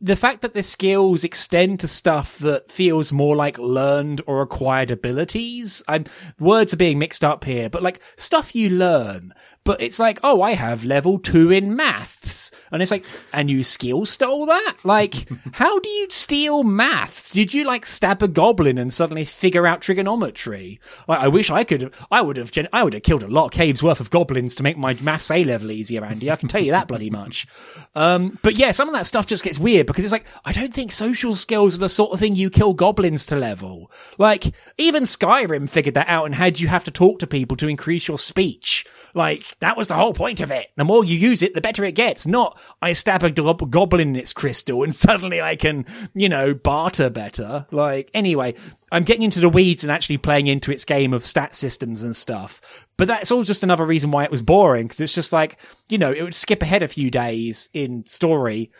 the 0.00 0.16
fact 0.16 0.42
that 0.42 0.54
the 0.54 0.62
skills 0.62 1.24
extend 1.24 1.80
to 1.80 1.88
stuff 1.88 2.38
that 2.38 2.70
feels 2.70 3.12
more 3.12 3.36
like 3.36 3.58
learned 3.58 4.20
or 4.26 4.42
acquired 4.42 4.90
abilities. 4.90 5.82
I'm 5.88 6.04
words 6.38 6.74
are 6.74 6.78
being 6.78 6.98
mixed 6.98 7.24
up 7.24 7.44
here, 7.44 7.70
but 7.70 7.82
like 7.82 8.00
stuff 8.16 8.54
you 8.54 8.70
learn 8.70 9.32
but 9.68 9.82
it's 9.82 9.98
like, 9.98 10.18
oh, 10.24 10.40
I 10.40 10.54
have 10.54 10.86
level 10.86 11.18
two 11.18 11.50
in 11.50 11.76
maths. 11.76 12.50
And 12.72 12.80
it's 12.80 12.90
like, 12.90 13.04
and 13.34 13.50
you 13.50 13.62
skill 13.62 14.06
stole 14.06 14.46
that? 14.46 14.76
Like, 14.82 15.28
how 15.52 15.78
do 15.78 15.90
you 15.90 16.06
steal 16.08 16.62
maths? 16.62 17.32
Did 17.32 17.52
you 17.52 17.64
like 17.64 17.84
stab 17.84 18.22
a 18.22 18.28
goblin 18.28 18.78
and 18.78 18.90
suddenly 18.90 19.26
figure 19.26 19.66
out 19.66 19.82
trigonometry? 19.82 20.80
Like, 21.06 21.18
I 21.18 21.28
wish 21.28 21.50
I 21.50 21.64
could, 21.64 21.92
I 22.10 22.22
would 22.22 22.38
have, 22.38 22.50
I 22.72 22.82
would 22.82 22.94
have 22.94 23.02
killed 23.02 23.22
a 23.22 23.28
lot 23.28 23.44
of 23.44 23.50
caves 23.50 23.82
worth 23.82 24.00
of 24.00 24.08
goblins 24.08 24.54
to 24.54 24.62
make 24.62 24.78
my 24.78 24.96
maths 25.02 25.30
A 25.30 25.44
level 25.44 25.70
easier, 25.70 26.02
Andy. 26.02 26.30
I 26.30 26.36
can 26.36 26.48
tell 26.48 26.62
you 26.62 26.70
that 26.70 26.88
bloody 26.88 27.10
much. 27.10 27.46
Um, 27.94 28.38
but 28.40 28.56
yeah, 28.56 28.70
some 28.70 28.88
of 28.88 28.94
that 28.94 29.04
stuff 29.04 29.26
just 29.26 29.44
gets 29.44 29.58
weird 29.58 29.86
because 29.86 30.02
it's 30.02 30.12
like, 30.14 30.24
I 30.46 30.52
don't 30.52 30.72
think 30.72 30.92
social 30.92 31.34
skills 31.34 31.76
are 31.76 31.80
the 31.80 31.90
sort 31.90 32.12
of 32.12 32.20
thing 32.20 32.36
you 32.36 32.48
kill 32.48 32.72
goblins 32.72 33.26
to 33.26 33.36
level. 33.36 33.90
Like, 34.16 34.46
even 34.78 35.02
Skyrim 35.02 35.68
figured 35.68 35.96
that 35.96 36.08
out 36.08 36.24
and 36.24 36.34
had 36.34 36.58
you 36.58 36.68
have 36.68 36.84
to 36.84 36.90
talk 36.90 37.18
to 37.18 37.26
people 37.26 37.58
to 37.58 37.68
increase 37.68 38.08
your 38.08 38.16
speech. 38.16 38.86
Like, 39.14 39.57
that 39.60 39.76
was 39.76 39.88
the 39.88 39.94
whole 39.94 40.12
point 40.12 40.40
of 40.40 40.50
it. 40.50 40.70
The 40.76 40.84
more 40.84 41.04
you 41.04 41.16
use 41.16 41.42
it, 41.42 41.54
the 41.54 41.60
better 41.60 41.84
it 41.84 41.92
gets. 41.92 42.26
Not, 42.26 42.58
I 42.80 42.92
stab 42.92 43.22
a 43.22 43.30
go- 43.30 43.54
goblin 43.54 44.10
in 44.10 44.16
its 44.16 44.32
crystal 44.32 44.82
and 44.82 44.94
suddenly 44.94 45.40
I 45.42 45.56
can, 45.56 45.86
you 46.14 46.28
know, 46.28 46.54
barter 46.54 47.10
better. 47.10 47.66
Like, 47.70 48.10
anyway, 48.14 48.54
I'm 48.92 49.04
getting 49.04 49.22
into 49.22 49.40
the 49.40 49.48
weeds 49.48 49.82
and 49.82 49.90
actually 49.90 50.18
playing 50.18 50.46
into 50.46 50.70
its 50.70 50.84
game 50.84 51.12
of 51.12 51.24
stat 51.24 51.54
systems 51.54 52.02
and 52.02 52.14
stuff. 52.14 52.60
But 52.96 53.08
that's 53.08 53.32
all 53.32 53.42
just 53.42 53.62
another 53.62 53.84
reason 53.84 54.10
why 54.10 54.24
it 54.24 54.30
was 54.30 54.42
boring 54.42 54.86
because 54.86 55.00
it's 55.00 55.14
just 55.14 55.32
like, 55.32 55.58
you 55.88 55.98
know, 55.98 56.12
it 56.12 56.22
would 56.22 56.34
skip 56.34 56.62
ahead 56.62 56.82
a 56.82 56.88
few 56.88 57.10
days 57.10 57.70
in 57.74 58.06
story. 58.06 58.70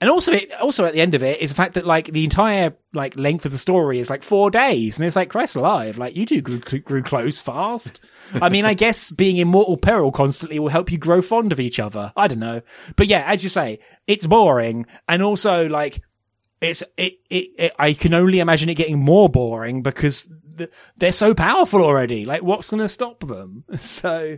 And 0.00 0.10
also, 0.10 0.32
it, 0.32 0.52
also 0.60 0.84
at 0.84 0.92
the 0.92 1.00
end 1.00 1.14
of 1.14 1.22
it 1.22 1.40
is 1.40 1.50
the 1.50 1.56
fact 1.56 1.74
that 1.74 1.86
like 1.86 2.06
the 2.06 2.24
entire 2.24 2.76
like 2.92 3.16
length 3.16 3.46
of 3.46 3.52
the 3.52 3.58
story 3.58 3.98
is 3.98 4.10
like 4.10 4.22
four 4.22 4.50
days, 4.50 4.98
and 4.98 5.06
it's 5.06 5.16
like 5.16 5.30
Christ 5.30 5.56
alive, 5.56 5.98
like 5.98 6.16
you 6.16 6.26
two 6.26 6.40
grew, 6.40 6.58
grew 6.58 7.02
close 7.02 7.40
fast. 7.40 8.00
I 8.34 8.48
mean, 8.48 8.64
I 8.64 8.74
guess 8.74 9.10
being 9.10 9.36
in 9.36 9.48
mortal 9.48 9.76
peril 9.76 10.10
constantly 10.10 10.58
will 10.58 10.68
help 10.68 10.90
you 10.90 10.98
grow 10.98 11.22
fond 11.22 11.52
of 11.52 11.60
each 11.60 11.78
other. 11.78 12.12
I 12.16 12.26
don't 12.26 12.40
know, 12.40 12.62
but 12.96 13.06
yeah, 13.06 13.24
as 13.26 13.42
you 13.42 13.48
say, 13.48 13.78
it's 14.06 14.26
boring, 14.26 14.86
and 15.08 15.22
also 15.22 15.68
like 15.68 16.02
it's 16.60 16.82
it, 16.96 17.20
it, 17.30 17.50
it 17.58 17.72
I 17.78 17.92
can 17.92 18.14
only 18.14 18.40
imagine 18.40 18.68
it 18.68 18.74
getting 18.74 18.98
more 18.98 19.28
boring 19.28 19.82
because 19.82 20.30
th- 20.56 20.70
they're 20.96 21.12
so 21.12 21.34
powerful 21.34 21.82
already. 21.82 22.24
Like, 22.24 22.42
what's 22.42 22.70
going 22.70 22.80
to 22.80 22.88
stop 22.88 23.20
them? 23.20 23.64
So. 23.76 24.36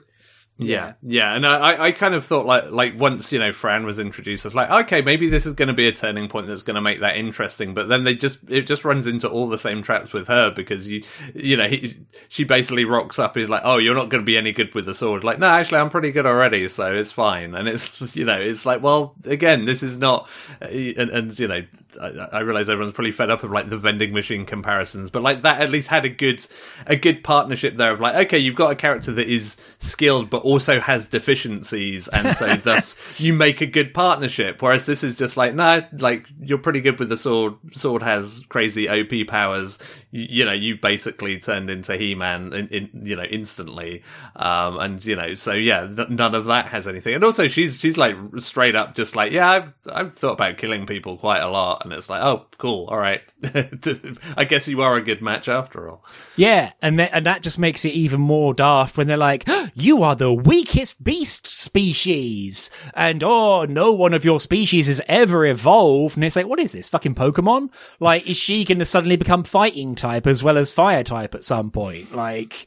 Yeah, 0.59 0.95
yeah, 1.03 1.35
and 1.35 1.47
I, 1.47 1.85
I 1.85 1.93
kind 1.93 2.15
of 2.15 2.25
thought 2.25 2.47
like, 2.47 2.71
like 2.71 2.99
once 2.99 3.31
you 3.31 3.39
know 3.39 3.53
Fran 3.53 3.85
was 3.85 3.99
introduced, 3.99 4.47
I 4.47 4.49
was 4.49 4.55
like, 4.55 4.71
okay, 4.71 5.03
maybe 5.03 5.29
this 5.29 5.45
is 5.45 5.53
going 5.53 5.69
to 5.69 5.75
be 5.75 5.87
a 5.87 5.93
turning 5.93 6.29
point 6.29 6.47
that's 6.47 6.63
going 6.63 6.77
to 6.77 6.81
make 6.81 7.01
that 7.01 7.17
interesting. 7.17 7.75
But 7.75 7.89
then 7.91 8.05
they 8.05 8.15
just, 8.15 8.39
it 8.49 8.67
just 8.67 8.83
runs 8.83 9.07
into 9.07 9.29
all 9.29 9.49
the 9.49 9.59
same 9.59 9.83
traps 9.83 10.15
with 10.15 10.29
her 10.29 10.51
because 10.51 10.89
you, 10.89 11.05
you 11.35 11.59
know, 11.59 11.69
he, 11.69 11.99
she 12.31 12.45
basically 12.45 12.87
rocks 12.87 13.19
up, 13.19 13.37
He's 13.37 13.51
like, 13.51 13.63
oh, 13.65 13.77
you're 13.77 13.95
not 13.95 14.09
going 14.09 14.23
to 14.23 14.27
be 14.27 14.39
any 14.39 14.53
good 14.53 14.75
with 14.75 14.87
the 14.87 14.95
sword. 14.95 15.25
Like, 15.25 15.39
no, 15.39 15.47
actually, 15.47 15.79
I'm 15.79 15.91
pretty 15.91 16.11
good 16.11 16.25
already, 16.25 16.69
so 16.69 16.95
it's 16.95 17.13
fine. 17.13 17.55
And 17.55 17.69
it's, 17.69 18.01
you 18.17 18.25
know, 18.25 18.41
it's 18.41 18.65
like, 18.65 18.83
well, 18.83 19.15
again, 19.27 19.67
this 19.67 19.83
is 19.83 19.99
not, 19.99 20.27
uh, 20.63 20.69
and, 20.69 21.11
and 21.11 21.39
you 21.39 21.49
know, 21.49 21.63
I, 22.01 22.09
I 22.33 22.41
realize 22.41 22.69
everyone's 22.69 22.95
probably 22.95 23.13
fed 23.13 23.31
up 23.31 23.43
of 23.43 23.51
like 23.51 23.69
the 23.69 23.77
vending 23.77 24.13
machine 24.13 24.47
comparisons, 24.47 25.11
but 25.11 25.23
like 25.23 25.43
that 25.43 25.61
at 25.61 25.71
least 25.71 25.89
had 25.89 26.05
a 26.05 26.09
good, 26.09 26.47
a 26.87 26.97
good 26.97 27.25
partnership 27.25 27.77
there 27.77 27.93
of 27.93 28.01
like, 28.01 28.27
okay, 28.27 28.39
you've 28.39 28.55
got 28.55 28.73
a 28.73 28.77
character 28.77 29.13
that 29.13 29.29
is 29.29 29.57
skilled, 29.79 30.31
but 30.31 30.43
also 30.47 30.81
has 30.81 31.07
deficiencies, 31.07 32.09
and 32.09 32.35
so 32.35 32.55
thus 32.57 32.97
you 33.19 33.35
make 33.35 33.61
a 33.61 33.67
good 33.67 33.93
partnership. 33.93 34.63
Whereas 34.63 34.87
this 34.87 35.03
is 35.03 35.17
just 35.17 35.37
like, 35.37 35.55
no, 35.55 35.85
like 35.99 36.27
you're 36.41 36.59
pretty 36.59 36.81
good 36.81 36.99
with 36.99 37.09
the 37.09 37.17
sword. 37.17 37.55
Sword 37.73 38.03
has 38.03 38.45
crazy 38.49 38.89
OP 38.89 39.27
powers. 39.29 39.79
You, 40.17 40.45
know, 40.45 40.53
you 40.53 40.77
basically 40.77 41.39
turned 41.39 41.69
into 41.71 41.97
He 41.97 42.15
Man, 42.15 42.53
in, 42.53 42.69
in, 42.69 42.91
you 43.07 43.17
know, 43.17 43.25
instantly. 43.25 44.03
Um, 44.35 44.79
and 44.79 45.05
you 45.05 45.17
know, 45.17 45.35
so 45.35 45.53
yeah, 45.53 45.83
n- 45.83 46.07
none 46.11 46.35
of 46.35 46.47
that 46.47 46.67
has 46.67 46.89
anything. 46.89 47.15
And 47.15 47.25
also, 47.25 47.49
she's 47.49 47.79
she's 47.79 47.97
like 47.97 48.17
straight 48.39 48.75
up, 48.75 48.95
just 48.95 49.15
like, 49.15 49.33
yeah, 49.33 49.51
I've 49.51 49.73
I've 49.93 50.15
thought 50.15 50.33
about 50.33 50.59
killing 50.59 50.87
people 50.87 51.17
quite 51.17 51.41
a 51.41 51.49
lot, 51.49 51.85
and 51.85 51.93
it's 51.93 52.09
like, 52.09 52.23
oh, 52.23 52.47
cool, 52.59 52.87
all 52.87 52.99
right. 52.99 53.23
I 54.37 54.45
guess 54.45 54.69
you 54.69 54.83
are 54.83 54.97
a 54.97 55.03
good 55.03 55.23
match 55.23 55.49
after 55.49 55.89
all. 55.89 56.05
Yeah, 56.37 56.73
and 56.81 56.99
th- 56.99 57.11
and 57.13 57.27
that 57.27 57.43
just 57.43 57.59
makes 57.59 57.85
it 57.85 57.93
even 57.93 58.21
more 58.21 58.55
daft 58.55 58.97
when 58.97 59.07
they're 59.07 59.17
like, 59.17 59.49
"You 59.75 60.03
are 60.03 60.17
the 60.17 60.33
weakest 60.33 61.05
beast 61.05 61.47
species," 61.47 62.71
and 62.95 63.23
oh, 63.23 63.65
no 63.65 63.93
one 63.93 64.15
of 64.15 64.25
your 64.25 64.41
species 64.41 64.87
has 64.87 65.03
ever 65.09 65.45
evolved. 65.45 66.17
And 66.17 66.25
it's 66.25 66.37
like, 66.37 66.47
what 66.47 66.61
is 66.61 66.73
this 66.73 66.89
fucking 66.89 67.15
Pokemon? 67.15 67.71
Like, 68.01 68.29
is 68.29 68.37
she 68.37 68.65
going 68.65 68.79
to 68.79 68.85
suddenly 68.85 69.17
become 69.17 69.45
fighting 69.45 69.95
type 69.95 70.06
as 70.27 70.43
well 70.43 70.59
as 70.59 70.73
fire 70.73 71.03
type 71.05 71.35
at 71.35 71.45
some 71.45 71.71
point? 71.71 72.15
Like. 72.15 72.67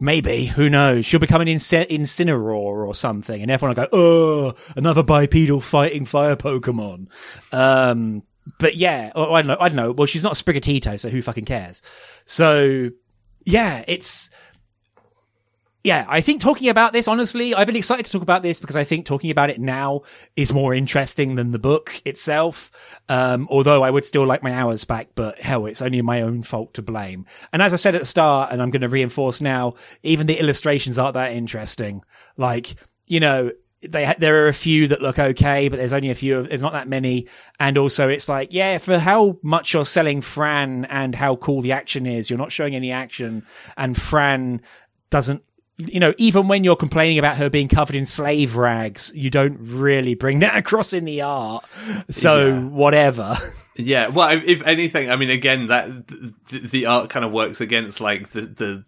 Maybe, 0.00 0.46
who 0.46 0.70
knows? 0.70 1.04
She'll 1.06 1.18
become 1.18 1.40
an 1.40 1.48
Inc- 1.48 1.90
Incineroar 1.90 2.86
or 2.86 2.94
something, 2.94 3.42
and 3.42 3.50
everyone 3.50 3.74
will 3.74 3.82
go, 3.82 3.88
"Oh, 3.92 4.54
another 4.76 5.02
bipedal 5.02 5.58
fighting 5.58 6.04
fire 6.04 6.36
Pokemon." 6.36 7.08
Um, 7.52 8.22
but 8.60 8.76
yeah, 8.76 9.10
I 9.16 9.42
don't 9.42 9.46
know. 9.48 9.56
I 9.58 9.68
don't 9.68 9.74
know. 9.74 9.90
Well, 9.90 10.06
she's 10.06 10.22
not 10.22 10.40
a 10.40 10.44
Sprigatito, 10.44 11.00
so 11.00 11.08
who 11.08 11.20
fucking 11.20 11.46
cares? 11.46 11.82
So 12.26 12.90
yeah, 13.44 13.82
it's 13.88 14.30
yeah. 15.88 16.04
I 16.06 16.20
think 16.20 16.42
talking 16.42 16.68
about 16.68 16.92
this, 16.92 17.08
honestly, 17.08 17.54
I've 17.54 17.66
been 17.66 17.74
excited 17.74 18.04
to 18.04 18.12
talk 18.12 18.20
about 18.20 18.42
this 18.42 18.60
because 18.60 18.76
I 18.76 18.84
think 18.84 19.06
talking 19.06 19.30
about 19.30 19.48
it 19.48 19.58
now 19.58 20.02
is 20.36 20.52
more 20.52 20.74
interesting 20.74 21.34
than 21.34 21.50
the 21.50 21.58
book 21.58 22.02
itself. 22.04 22.70
Um, 23.08 23.48
although 23.50 23.82
I 23.82 23.88
would 23.88 24.04
still 24.04 24.26
like 24.26 24.42
my 24.42 24.52
hours 24.52 24.84
back, 24.84 25.08
but 25.14 25.38
hell, 25.38 25.64
it's 25.64 25.80
only 25.80 26.02
my 26.02 26.20
own 26.20 26.42
fault 26.42 26.74
to 26.74 26.82
blame. 26.82 27.24
And 27.54 27.62
as 27.62 27.72
I 27.72 27.76
said 27.76 27.94
at 27.94 28.02
the 28.02 28.04
start, 28.04 28.52
and 28.52 28.60
I'm 28.60 28.68
going 28.70 28.82
to 28.82 28.88
reinforce 28.90 29.40
now, 29.40 29.76
even 30.02 30.26
the 30.26 30.38
illustrations 30.38 30.98
aren't 30.98 31.14
that 31.14 31.32
interesting. 31.32 32.02
Like, 32.36 32.74
you 33.06 33.20
know, 33.20 33.52
they 33.80 34.04
ha- 34.04 34.16
there 34.18 34.44
are 34.44 34.48
a 34.48 34.52
few 34.52 34.88
that 34.88 35.00
look 35.00 35.18
okay, 35.18 35.70
but 35.70 35.78
there's 35.78 35.94
only 35.94 36.10
a 36.10 36.14
few. 36.14 36.42
There's 36.42 36.60
not 36.60 36.74
that 36.74 36.86
many, 36.88 37.28
and 37.58 37.78
also 37.78 38.10
it's 38.10 38.28
like, 38.28 38.52
yeah, 38.52 38.76
for 38.76 38.98
how 38.98 39.38
much 39.42 39.72
you're 39.72 39.86
selling 39.86 40.20
Fran 40.20 40.84
and 40.84 41.14
how 41.14 41.36
cool 41.36 41.62
the 41.62 41.72
action 41.72 42.04
is, 42.04 42.28
you're 42.28 42.38
not 42.38 42.52
showing 42.52 42.74
any 42.74 42.92
action, 42.92 43.46
and 43.78 43.96
Fran 43.96 44.60
doesn't. 45.08 45.42
You 45.78 46.00
know, 46.00 46.12
even 46.18 46.48
when 46.48 46.64
you're 46.64 46.76
complaining 46.76 47.18
about 47.18 47.36
her 47.36 47.48
being 47.48 47.68
covered 47.68 47.94
in 47.96 48.04
slave 48.04 48.56
rags, 48.56 49.12
you 49.14 49.30
don't 49.30 49.56
really 49.60 50.14
bring 50.14 50.40
that 50.40 50.56
across 50.56 50.92
in 50.92 51.04
the 51.04 51.22
art. 51.22 51.64
So 52.10 52.46
Yeah. 52.48 52.60
whatever. 52.64 53.36
Yeah, 53.80 54.08
well, 54.08 54.30
if, 54.44 54.66
anything, 54.66 55.08
I 55.08 55.14
mean, 55.14 55.30
again, 55.30 55.68
that 55.68 56.08
the, 56.08 56.58
the 56.58 56.86
art 56.86 57.10
kind 57.10 57.24
of 57.24 57.30
works 57.30 57.60
against 57.60 58.00
like 58.00 58.30
the 58.30 58.40
the 58.40 58.84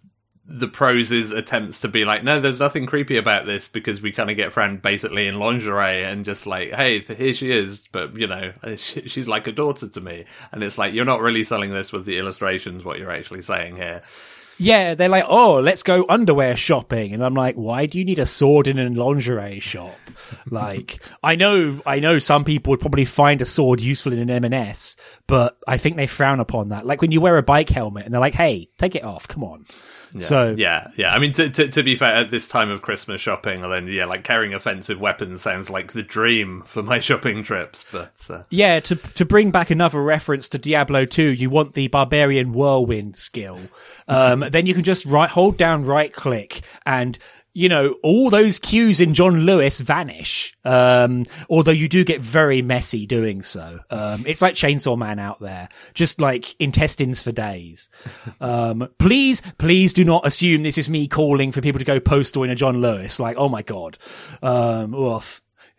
the 0.53 0.67
prose's 0.67 1.31
attempts 1.31 1.79
to 1.83 1.87
be 1.87 2.05
like, 2.05 2.25
no, 2.25 2.41
there's 2.41 2.59
nothing 2.59 2.85
creepy 2.87 3.17
about 3.17 3.47
this 3.47 3.69
because 3.69 4.03
we 4.03 4.11
kind 4.11 4.31
of 4.33 4.37
get 4.37 4.53
Fran 4.53 4.79
basically 4.79 5.29
in 5.29 5.39
lingerie 5.39 6.03
and 6.03 6.25
just 6.25 6.45
like, 6.45 6.73
hey, 6.73 6.99
here 7.03 7.33
she 7.35 7.53
is, 7.53 7.85
but 7.93 8.17
you 8.17 8.27
know, 8.27 8.53
she, 8.77 9.03
she's 9.09 9.29
like 9.29 9.47
a 9.47 9.53
daughter 9.53 9.87
to 9.87 10.01
me, 10.01 10.25
and 10.51 10.65
it's 10.65 10.77
like 10.77 10.93
you're 10.93 11.05
not 11.05 11.21
really 11.21 11.45
selling 11.45 11.71
this 11.71 11.93
with 11.93 12.05
the 12.05 12.19
illustrations. 12.19 12.85
What 12.85 12.99
you're 12.99 13.13
actually 13.13 13.43
saying 13.43 13.77
here, 13.77 14.03
Yeah, 14.61 14.95
they're 14.95 15.09
like, 15.09 15.25
oh, 15.27 15.61
let's 15.61 15.83
go 15.83 16.05
underwear 16.07 16.55
shopping, 16.55 17.15
and 17.15 17.25
I'm 17.25 17.33
like, 17.33 17.55
why 17.55 17.87
do 17.87 17.99
you 17.99 18.05
need 18.05 18.19
a 18.19 18.27
sword 18.27 18.69
in 18.69 18.79
a 18.79 18.91
lingerie 18.91 19.59
shop? 19.59 19.95
like, 20.51 21.03
I 21.23 21.35
know, 21.35 21.81
I 21.87 21.99
know, 21.99 22.19
some 22.19 22.45
people 22.45 22.73
would 22.73 22.81
probably 22.81 23.07
find 23.07 23.41
a 23.41 23.47
sword 23.47 23.81
useful 23.81 24.13
in 24.13 24.19
an 24.19 24.45
M&S, 24.45 24.99
but 25.27 25.59
I 25.67 25.79
think 25.79 25.97
they 25.97 26.07
frown 26.07 26.41
upon 26.41 26.69
that. 26.69 26.85
Like 26.85 27.01
when 27.01 27.11
you 27.11 27.23
wear 27.23 27.39
a 27.39 27.43
bike 27.43 27.71
helmet, 27.71 28.05
and 28.05 28.13
they're 28.13 28.21
like, 28.21 28.35
hey, 28.35 28.69
take 28.77 28.95
it 28.95 29.03
off, 29.03 29.27
come 29.27 29.43
on. 29.45 29.65
So 30.17 30.55
yeah, 30.57 30.91
yeah. 30.97 31.15
I 31.15 31.19
mean, 31.19 31.33
to, 31.33 31.51
to 31.51 31.69
to 31.69 31.83
be 31.83 31.97
fair, 31.97 32.15
at 32.15 32.31
this 32.31 32.49
time 32.49 32.71
of 32.71 32.83
Christmas 32.83 33.21
shopping, 33.21 33.63
then 33.63 33.87
yeah, 33.87 34.07
like 34.07 34.25
carrying 34.25 34.55
offensive 34.55 35.01
weapons 35.01 35.43
sounds 35.43 35.71
like 35.71 35.93
the 35.93 36.03
dream 36.03 36.63
for 36.67 36.83
my 36.83 37.01
shopping 37.01 37.43
trips. 37.43 37.85
But 37.93 38.27
uh, 38.29 38.43
Yeah, 38.51 38.81
to 38.81 38.97
to 38.97 39.25
bring 39.25 39.51
back 39.51 39.71
another 39.71 40.03
reference 40.03 40.49
to 40.51 40.59
Diablo 40.59 41.05
2, 41.05 41.23
you 41.23 41.51
want 41.51 41.75
the 41.75 41.89
barbarian 41.89 42.53
whirlwind 42.53 43.17
skill. 43.17 43.59
Um, 44.09 44.45
then 44.51 44.67
you 44.67 44.75
can 44.75 44.83
just 44.83 45.07
right 45.07 45.31
hold 45.31 45.57
down 45.57 45.85
right 45.85 46.13
click 46.13 46.63
and 46.85 47.17
you 47.53 47.69
know, 47.69 47.97
all 48.03 48.31
those 48.31 48.59
queues 48.59 49.01
in 49.01 49.15
John 49.15 49.41
Lewis 49.41 49.81
vanish. 49.81 50.55
Um, 50.65 51.25
although 51.49 51.73
you 51.73 51.89
do 51.89 52.05
get 52.05 52.21
very 52.21 52.63
messy 52.63 53.07
doing 53.07 53.43
so. 53.43 53.81
Um, 53.91 54.25
it's 54.27 54.43
like 54.43 54.55
Chainsaw 54.55 54.97
Man 54.97 55.19
out 55.19 55.41
there, 55.41 55.69
just 55.95 56.21
like 56.21 56.55
intestines 56.61 57.23
for 57.23 57.33
days. 57.33 57.89
Um, 58.41 58.89
please, 58.99 59.41
please 59.59 59.93
do 59.93 60.05
not 60.05 60.27
assume 60.27 60.63
this 60.63 60.79
is 60.79 60.89
me 60.89 61.09
calling 61.09 61.53
for 61.53 61.61
people 61.61 61.79
to 61.79 61.85
go 61.85 61.99
postal 62.01 62.43
in 62.45 62.51
a 62.51 62.55
John 62.55 62.81
Lewis. 62.81 63.19
Like, 63.19 63.37
oh 63.37 63.49
my 63.49 63.63
God. 63.63 63.99
Um. 64.43 64.95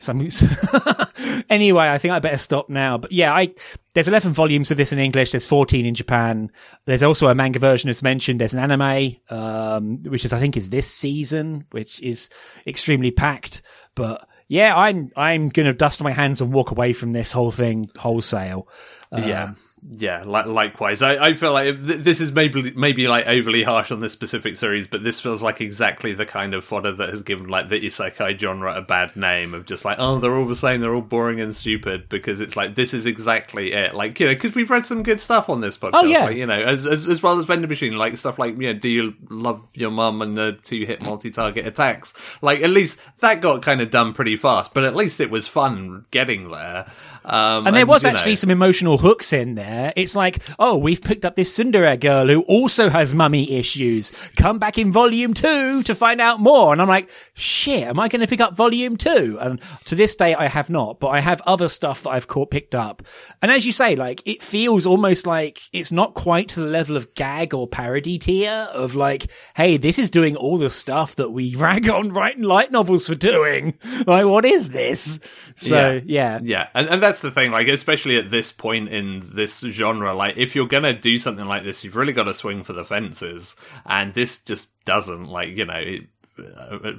Some, 0.01 0.19
anyway, 1.49 1.89
I 1.89 1.97
think 1.97 2.13
I 2.13 2.19
better 2.19 2.37
stop 2.37 2.69
now. 2.69 2.97
But 2.97 3.11
yeah, 3.11 3.33
I 3.33 3.53
there's 3.93 4.07
11 4.07 4.33
volumes 4.33 4.71
of 4.71 4.77
this 4.77 4.91
in 4.91 4.99
English. 4.99 5.31
There's 5.31 5.47
14 5.47 5.85
in 5.85 5.93
Japan. 5.93 6.51
There's 6.85 7.03
also 7.03 7.27
a 7.27 7.35
manga 7.35 7.59
version 7.59 7.89
as 7.89 8.01
mentioned. 8.01 8.41
There's 8.41 8.53
an 8.53 8.71
anime, 8.71 9.17
um, 9.29 10.01
which 10.03 10.25
is 10.25 10.33
I 10.33 10.39
think 10.39 10.57
is 10.57 10.71
this 10.71 10.87
season, 10.87 11.65
which 11.71 12.01
is 12.01 12.29
extremely 12.65 13.11
packed. 13.11 13.61
But 13.95 14.27
yeah, 14.47 14.75
I'm 14.75 15.09
I'm 15.15 15.49
gonna 15.49 15.73
dust 15.73 16.01
my 16.03 16.11
hands 16.11 16.41
and 16.41 16.51
walk 16.51 16.71
away 16.71 16.93
from 16.93 17.11
this 17.11 17.31
whole 17.31 17.51
thing 17.51 17.89
wholesale. 17.97 18.67
Um, 19.11 19.23
yeah, 19.23 19.53
yeah. 19.89 20.23
Li- 20.23 20.51
likewise, 20.51 21.01
I, 21.01 21.27
I 21.27 21.33
feel 21.33 21.53
like 21.53 21.83
th- 21.85 21.99
this 21.99 22.21
is 22.21 22.31
maybe 22.31 22.71
maybe 22.71 23.07
like 23.07 23.27
overly 23.27 23.63
harsh 23.63 23.91
on 23.91 23.99
this 23.99 24.13
specific 24.13 24.57
series, 24.57 24.87
but 24.87 25.03
this 25.03 25.19
feels 25.19 25.41
like 25.41 25.61
exactly 25.61 26.13
the 26.13 26.25
kind 26.25 26.53
of 26.53 26.63
fodder 26.63 26.91
that 26.91 27.09
has 27.09 27.23
given 27.23 27.47
like 27.47 27.69
the 27.69 27.79
isekai 27.79 28.39
genre 28.39 28.75
a 28.75 28.81
bad 28.81 29.15
name 29.15 29.53
of 29.53 29.65
just 29.65 29.83
like 29.83 29.97
oh 29.99 30.19
they're 30.19 30.35
all 30.35 30.47
the 30.47 30.55
same, 30.55 30.81
they're 30.81 30.93
all 30.93 31.01
boring 31.01 31.41
and 31.41 31.55
stupid 31.55 32.09
because 32.09 32.39
it's 32.39 32.55
like 32.55 32.75
this 32.75 32.93
is 32.93 33.05
exactly 33.05 33.73
it. 33.73 33.95
Like 33.95 34.19
you 34.19 34.27
know, 34.27 34.33
because 34.33 34.55
we've 34.55 34.69
read 34.69 34.85
some 34.85 35.03
good 35.03 35.19
stuff 35.19 35.49
on 35.49 35.61
this 35.61 35.77
podcast. 35.77 35.91
Oh, 35.93 36.05
yeah. 36.05 36.25
like, 36.25 36.37
you 36.37 36.45
know, 36.45 36.61
as, 36.61 36.85
as 36.85 37.07
as 37.07 37.23
well 37.23 37.39
as 37.39 37.45
vendor 37.45 37.67
machine, 37.67 37.93
like 37.93 38.15
stuff 38.17 38.37
like 38.37 38.59
you 38.59 38.73
know, 38.73 38.79
do 38.79 38.89
you 38.89 39.15
love 39.29 39.65
your 39.73 39.91
mum 39.91 40.21
and 40.21 40.37
the 40.37 40.59
two 40.63 40.85
hit 40.85 41.03
multi 41.05 41.31
target 41.31 41.65
attacks? 41.65 42.13
Like 42.41 42.61
at 42.61 42.69
least 42.69 42.99
that 43.19 43.41
got 43.41 43.61
kind 43.61 43.81
of 43.81 43.91
done 43.91 44.13
pretty 44.13 44.35
fast, 44.35 44.73
but 44.73 44.83
at 44.83 44.95
least 44.95 45.19
it 45.19 45.31
was 45.31 45.47
fun 45.47 46.05
getting 46.11 46.51
there. 46.51 46.85
Um, 47.23 47.67
And 47.67 47.75
there 47.75 47.85
was 47.85 48.03
you 48.03 48.09
know- 48.09 48.15
actually 48.17 48.35
some 48.35 48.49
emotional 48.49 48.97
hooks 48.97 49.31
in 49.33 49.55
there. 49.55 49.93
It's 49.95 50.15
like, 50.15 50.39
oh, 50.57 50.77
we've 50.77 51.01
picked 51.01 51.25
up 51.25 51.35
this 51.35 51.55
tsundere 51.57 51.99
girl 51.99 52.27
who 52.27 52.41
also 52.43 52.89
has 52.89 53.13
mummy 53.13 53.51
issues. 53.57 54.11
Come 54.35 54.57
back 54.59 54.77
in 54.77 54.91
volume 54.91 55.33
two 55.33 55.83
to 55.83 55.93
find 55.93 56.19
out 56.19 56.39
more. 56.39 56.73
And 56.73 56.81
I'm 56.81 56.87
like, 56.87 57.09
shit, 57.33 57.83
am 57.83 57.99
I 57.99 58.07
going 58.07 58.21
to 58.21 58.27
pick 58.27 58.41
up 58.41 58.55
volume 58.55 58.97
two? 58.97 59.37
And 59.39 59.61
to 59.85 59.95
this 59.95 60.15
day, 60.15 60.33
I 60.33 60.47
have 60.47 60.69
not, 60.69 60.99
but 60.99 61.09
I 61.09 61.19
have 61.19 61.41
other 61.45 61.67
stuff 61.67 62.03
that 62.03 62.09
I've 62.09 62.27
caught 62.27 62.49
picked 62.49 62.73
up. 62.73 63.03
And 63.41 63.51
as 63.51 63.65
you 63.65 63.71
say, 63.71 63.95
like, 63.95 64.21
it 64.25 64.41
feels 64.41 64.87
almost 64.87 65.27
like 65.27 65.59
it's 65.73 65.91
not 65.91 66.15
quite 66.15 66.49
to 66.49 66.61
the 66.61 66.65
level 66.67 66.97
of 66.97 67.13
gag 67.13 67.53
or 67.53 67.67
parody 67.67 68.17
tier 68.17 68.67
of 68.73 68.95
like, 68.95 69.29
hey, 69.55 69.77
this 69.77 69.99
is 69.99 70.09
doing 70.09 70.35
all 70.35 70.57
the 70.57 70.69
stuff 70.69 71.15
that 71.17 71.29
we 71.31 71.55
rag 71.57 71.89
on 71.89 72.09
writing 72.11 72.43
light 72.43 72.71
novels 72.71 73.05
for 73.07 73.15
doing. 73.15 73.75
Like, 74.07 74.25
what 74.25 74.45
is 74.45 74.69
this? 74.69 75.19
So, 75.55 76.01
yeah. 76.05 76.39
Yeah, 76.41 76.67
and, 76.73 76.87
and 76.87 77.03
that's 77.03 77.10
the 77.19 77.31
thing, 77.31 77.51
like, 77.51 77.67
especially 77.67 78.15
at 78.15 78.31
this 78.31 78.53
point 78.53 78.87
in 78.87 79.23
this 79.33 79.59
genre, 79.59 80.13
like, 80.13 80.37
if 80.37 80.55
you're 80.55 80.67
gonna 80.67 80.93
do 80.93 81.17
something 81.17 81.45
like 81.45 81.63
this, 81.63 81.83
you've 81.83 81.97
really 81.97 82.13
got 82.13 82.23
to 82.23 82.33
swing 82.33 82.63
for 82.63 82.71
the 82.71 82.85
fences, 82.85 83.57
and 83.85 84.13
this 84.13 84.37
just 84.37 84.85
doesn't, 84.85 85.25
like, 85.25 85.49
you 85.57 85.65
know, 85.65 85.73
it, 85.73 86.07
uh, 86.39 86.77
uh, 86.83 86.93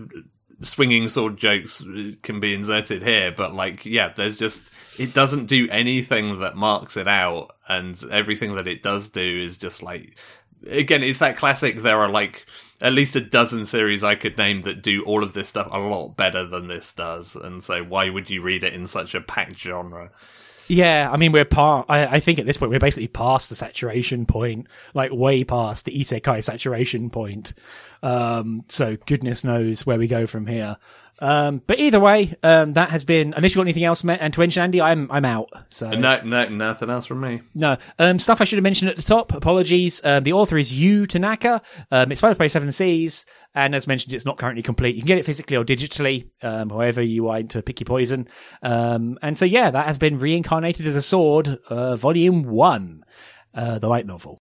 swinging 0.60 1.08
sword 1.08 1.38
jokes 1.38 1.82
can 2.22 2.38
be 2.38 2.52
inserted 2.52 3.02
here, 3.02 3.32
but, 3.34 3.54
like, 3.54 3.86
yeah, 3.86 4.12
there's 4.14 4.36
just, 4.36 4.70
it 4.98 5.14
doesn't 5.14 5.46
do 5.46 5.66
anything 5.70 6.40
that 6.40 6.56
marks 6.56 6.98
it 6.98 7.08
out, 7.08 7.56
and 7.66 7.98
everything 8.10 8.56
that 8.56 8.68
it 8.68 8.82
does 8.82 9.08
do 9.08 9.20
is 9.40 9.56
just, 9.56 9.82
like, 9.82 10.16
again, 10.66 11.02
it's 11.02 11.20
that 11.20 11.38
classic, 11.38 11.80
there 11.80 12.00
are, 12.00 12.10
like, 12.10 12.44
at 12.82 12.92
least 12.92 13.16
a 13.16 13.20
dozen 13.20 13.64
series 13.64 14.02
I 14.04 14.16
could 14.16 14.36
name 14.36 14.62
that 14.62 14.82
do 14.82 15.02
all 15.04 15.22
of 15.22 15.32
this 15.32 15.48
stuff 15.48 15.68
a 15.70 15.78
lot 15.78 16.16
better 16.16 16.44
than 16.44 16.66
this 16.66 16.92
does, 16.92 17.36
and 17.36 17.62
so 17.62 17.82
why 17.84 18.10
would 18.10 18.28
you 18.28 18.42
read 18.42 18.64
it 18.64 18.74
in 18.74 18.86
such 18.86 19.14
a 19.14 19.20
packed 19.20 19.58
genre? 19.58 20.10
Yeah, 20.68 21.08
I 21.10 21.16
mean, 21.16 21.32
we're 21.32 21.44
par. 21.44 21.84
I, 21.88 22.06
I 22.06 22.20
think 22.20 22.38
at 22.38 22.46
this 22.46 22.56
point 22.56 22.70
we're 22.70 22.78
basically 22.78 23.08
past 23.08 23.48
the 23.48 23.54
saturation 23.54 24.26
point, 24.26 24.68
like 24.94 25.12
way 25.12 25.44
past 25.44 25.84
the 25.84 25.92
isekai 25.98 26.42
saturation 26.42 27.10
point. 27.10 27.54
Um, 28.02 28.64
so 28.68 28.96
goodness 29.06 29.44
knows 29.44 29.86
where 29.86 29.98
we 29.98 30.06
go 30.06 30.26
from 30.26 30.46
here. 30.46 30.76
Um, 31.22 31.62
but 31.66 31.78
either 31.78 32.00
way, 32.00 32.34
um, 32.42 32.72
that 32.72 32.90
has 32.90 33.04
been. 33.04 33.32
Unless 33.34 33.52
you 33.52 33.56
got 33.60 33.62
anything 33.62 33.84
else, 33.84 34.02
meant 34.02 34.20
and 34.20 34.34
to 34.34 34.40
mention, 34.40 34.62
Andy, 34.62 34.80
I'm 34.80 35.10
I'm 35.10 35.24
out. 35.24 35.50
So 35.68 35.88
No, 35.88 36.20
no, 36.24 36.48
nothing 36.48 36.90
else 36.90 37.06
from 37.06 37.20
me. 37.20 37.42
no. 37.54 37.76
Um, 37.98 38.18
stuff 38.18 38.40
I 38.40 38.44
should 38.44 38.56
have 38.56 38.64
mentioned 38.64 38.90
at 38.90 38.96
the 38.96 39.02
top. 39.02 39.32
Apologies. 39.32 40.04
Um, 40.04 40.24
the 40.24 40.32
author 40.32 40.58
is 40.58 40.72
Yu 40.72 41.06
Tanaka. 41.06 41.62
Um, 41.92 42.10
it's 42.10 42.20
by 42.20 42.48
Seven 42.48 42.72
Seas, 42.72 43.24
and 43.54 43.74
as 43.74 43.86
mentioned, 43.86 44.14
it's 44.14 44.26
not 44.26 44.36
currently 44.36 44.62
complete. 44.62 44.96
You 44.96 45.02
can 45.02 45.06
get 45.06 45.18
it 45.18 45.24
physically 45.24 45.56
or 45.56 45.64
digitally, 45.64 46.28
um, 46.42 46.70
however 46.70 47.00
you 47.02 47.22
want 47.22 47.52
to 47.52 47.62
pick 47.62 47.78
your 47.78 47.86
poison. 47.86 48.26
Um, 48.62 49.16
and 49.22 49.38
so 49.38 49.44
yeah, 49.44 49.70
that 49.70 49.86
has 49.86 49.98
been 49.98 50.16
reincarnated 50.18 50.86
as 50.86 50.96
a 50.96 51.02
sword, 51.02 51.58
uh, 51.68 51.94
volume 51.94 52.42
one, 52.42 53.04
uh, 53.54 53.78
the 53.78 53.86
light 53.88 54.06
novel. 54.06 54.38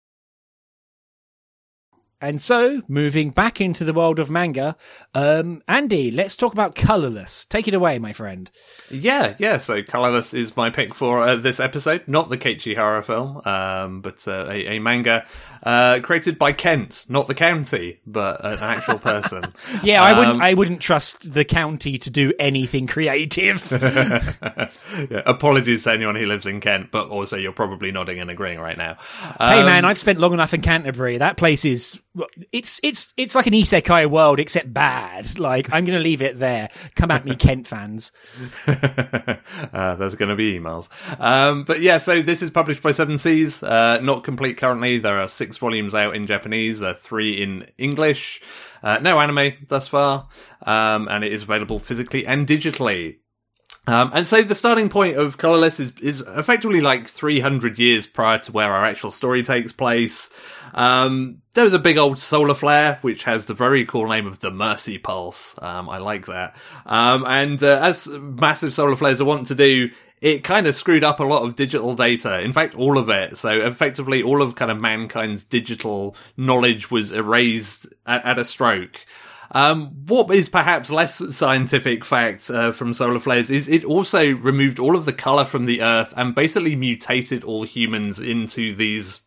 And 2.25 2.41
so, 2.41 2.81
moving 2.87 3.29
back 3.29 3.61
into 3.61 3.83
the 3.83 3.93
world 3.93 4.17
of 4.17 4.31
manga, 4.31 4.75
um, 5.13 5.61
Andy, 5.67 6.09
let's 6.09 6.35
talk 6.35 6.53
about 6.53 6.73
Colorless. 6.73 7.45
Take 7.45 7.67
it 7.67 7.75
away, 7.75 7.99
my 7.99 8.13
friend. 8.13 8.49
Yeah, 8.89 9.35
yeah. 9.37 9.59
So 9.59 9.83
Colorless 9.83 10.33
is 10.33 10.57
my 10.57 10.71
pick 10.71 10.95
for 10.95 11.19
uh, 11.19 11.35
this 11.35 11.59
episode, 11.59 12.01
not 12.07 12.31
the 12.31 12.37
Keiichi 12.39 12.75
horror 12.75 13.03
film, 13.03 13.41
um, 13.45 14.01
but 14.01 14.27
uh, 14.27 14.47
a, 14.49 14.77
a 14.77 14.79
manga 14.79 15.23
uh, 15.65 15.99
created 16.03 16.37
by 16.39 16.53
Kent, 16.53 17.05
not 17.09 17.27
the 17.27 17.33
county, 17.33 17.99
but 18.05 18.43
an 18.45 18.59
actual 18.59 18.99
person. 18.99 19.43
Yeah, 19.83 20.01
I 20.01 20.17
wouldn't. 20.17 20.35
Um, 20.37 20.41
I 20.41 20.53
wouldn't 20.53 20.79
trust 20.81 21.33
the 21.33 21.43
county 21.43 21.97
to 21.97 22.09
do 22.09 22.31
anything 22.39 22.87
creative. 22.87 23.67
yeah, 24.41 25.21
apologies 25.25 25.83
to 25.83 25.91
anyone 25.91 26.15
who 26.15 26.25
lives 26.25 26.45
in 26.45 26.59
Kent, 26.61 26.91
but 26.91 27.09
also 27.09 27.35
you're 27.37 27.51
probably 27.51 27.91
nodding 27.91 28.19
and 28.19 28.29
agreeing 28.31 28.59
right 28.59 28.77
now. 28.77 28.95
hey, 29.39 29.59
Um, 29.59 29.65
man, 29.65 29.85
I've 29.85 29.97
spent 29.97 30.19
long 30.19 30.33
enough 30.33 30.53
in 30.53 30.61
Canterbury. 30.61 31.17
That 31.17 31.37
place 31.37 31.65
is. 31.65 31.99
It's 32.53 32.79
it's 32.83 33.13
it's 33.17 33.35
like 33.35 33.45
an 33.47 33.53
isekai 33.53 34.07
world, 34.09 34.39
except 34.39 34.73
bad. 34.73 35.37
Like 35.37 35.71
I'm 35.73 35.83
going 35.85 35.97
to 35.97 36.03
leave 36.03 36.21
it 36.21 36.39
there. 36.39 36.69
Come 36.95 37.11
at 37.11 37.25
me, 37.25 37.35
Kent 37.35 37.67
fans. 37.67 38.11
uh, 38.67 39.95
there's 39.95 40.15
going 40.15 40.29
to 40.29 40.35
be 40.35 40.57
emails. 40.57 40.87
Um, 41.19 41.63
but 41.63 41.81
yeah, 41.81 41.97
so 41.97 42.21
this 42.21 42.41
is 42.41 42.49
published 42.49 42.81
by 42.81 42.91
Seven 42.91 43.17
Seas. 43.17 43.61
Uh, 43.63 43.99
not 44.01 44.23
complete 44.23 44.57
currently. 44.57 44.97
There 44.97 45.19
are 45.19 45.27
six 45.27 45.54
volumes 45.57 45.93
out 45.93 46.15
in 46.15 46.27
Japanese, 46.27 46.81
uh, 46.81 46.93
three 46.93 47.41
in 47.41 47.67
English. 47.77 48.41
Uh, 48.83 48.99
no 49.01 49.19
anime 49.19 49.53
thus 49.67 49.87
far. 49.87 50.27
Um, 50.65 51.07
and 51.09 51.23
it 51.23 51.33
is 51.33 51.43
available 51.43 51.79
physically 51.79 52.25
and 52.25 52.47
digitally. 52.47 53.17
Um, 53.87 54.11
and 54.13 54.25
so 54.25 54.41
the 54.41 54.55
starting 54.55 54.89
point 54.89 55.15
of 55.15 55.37
Colorless 55.37 55.79
is, 55.79 55.97
is 55.99 56.21
effectively 56.21 56.81
like 56.81 57.07
300 57.07 57.77
years 57.77 58.07
prior 58.07 58.39
to 58.39 58.51
where 58.51 58.71
our 58.71 58.83
actual 58.83 59.11
story 59.11 59.43
takes 59.43 59.71
place. 59.71 60.31
Um, 60.73 61.41
there 61.53 61.63
was 61.63 61.73
a 61.73 61.79
big 61.79 61.97
old 61.97 62.19
solar 62.19 62.55
flare, 62.55 62.97
which 63.01 63.23
has 63.23 63.45
the 63.45 63.53
very 63.53 63.85
cool 63.85 64.07
name 64.07 64.25
of 64.25 64.39
the 64.39 64.51
Mercy 64.51 64.97
Pulse. 64.97 65.55
Um, 65.61 65.87
I 65.87 65.99
like 65.99 66.25
that. 66.25 66.55
Um, 66.85 67.25
and 67.27 67.61
uh, 67.61 67.79
as 67.81 68.07
massive 68.07 68.73
solar 68.73 68.95
flares 68.95 69.21
are 69.21 69.25
wont 69.25 69.47
to 69.47 69.55
do, 69.55 69.91
it 70.21 70.43
kind 70.43 70.67
of 70.67 70.75
screwed 70.75 71.03
up 71.03 71.19
a 71.19 71.23
lot 71.23 71.43
of 71.43 71.55
digital 71.55 71.95
data. 71.95 72.41
In 72.41 72.51
fact, 72.51 72.75
all 72.75 72.97
of 72.97 73.09
it. 73.09 73.37
So 73.37 73.49
effectively, 73.49 74.23
all 74.23 74.41
of 74.41 74.55
kind 74.55 74.71
of 74.71 74.79
mankind's 74.79 75.43
digital 75.43 76.15
knowledge 76.37 76.89
was 76.89 77.11
erased 77.11 77.87
at, 78.05 78.25
at 78.25 78.39
a 78.39 78.45
stroke. 78.45 79.05
Um, 79.51 79.91
what 80.07 80.33
is 80.35 80.49
perhaps 80.49 80.89
less 80.89 81.35
scientific 81.35 82.03
fact 82.03 82.49
uh, 82.49 82.71
from 82.71 82.93
solar 82.93 83.19
flares 83.19 83.49
is 83.49 83.67
it 83.67 83.83
also 83.83 84.33
removed 84.33 84.79
all 84.79 84.95
of 84.95 85.05
the 85.05 85.13
color 85.13 85.45
from 85.45 85.65
the 85.65 85.81
Earth 85.81 86.13
and 86.17 86.33
basically 86.33 86.75
mutated 86.75 87.43
all 87.43 87.63
humans 87.63 88.19
into 88.19 88.75
these 88.75 89.21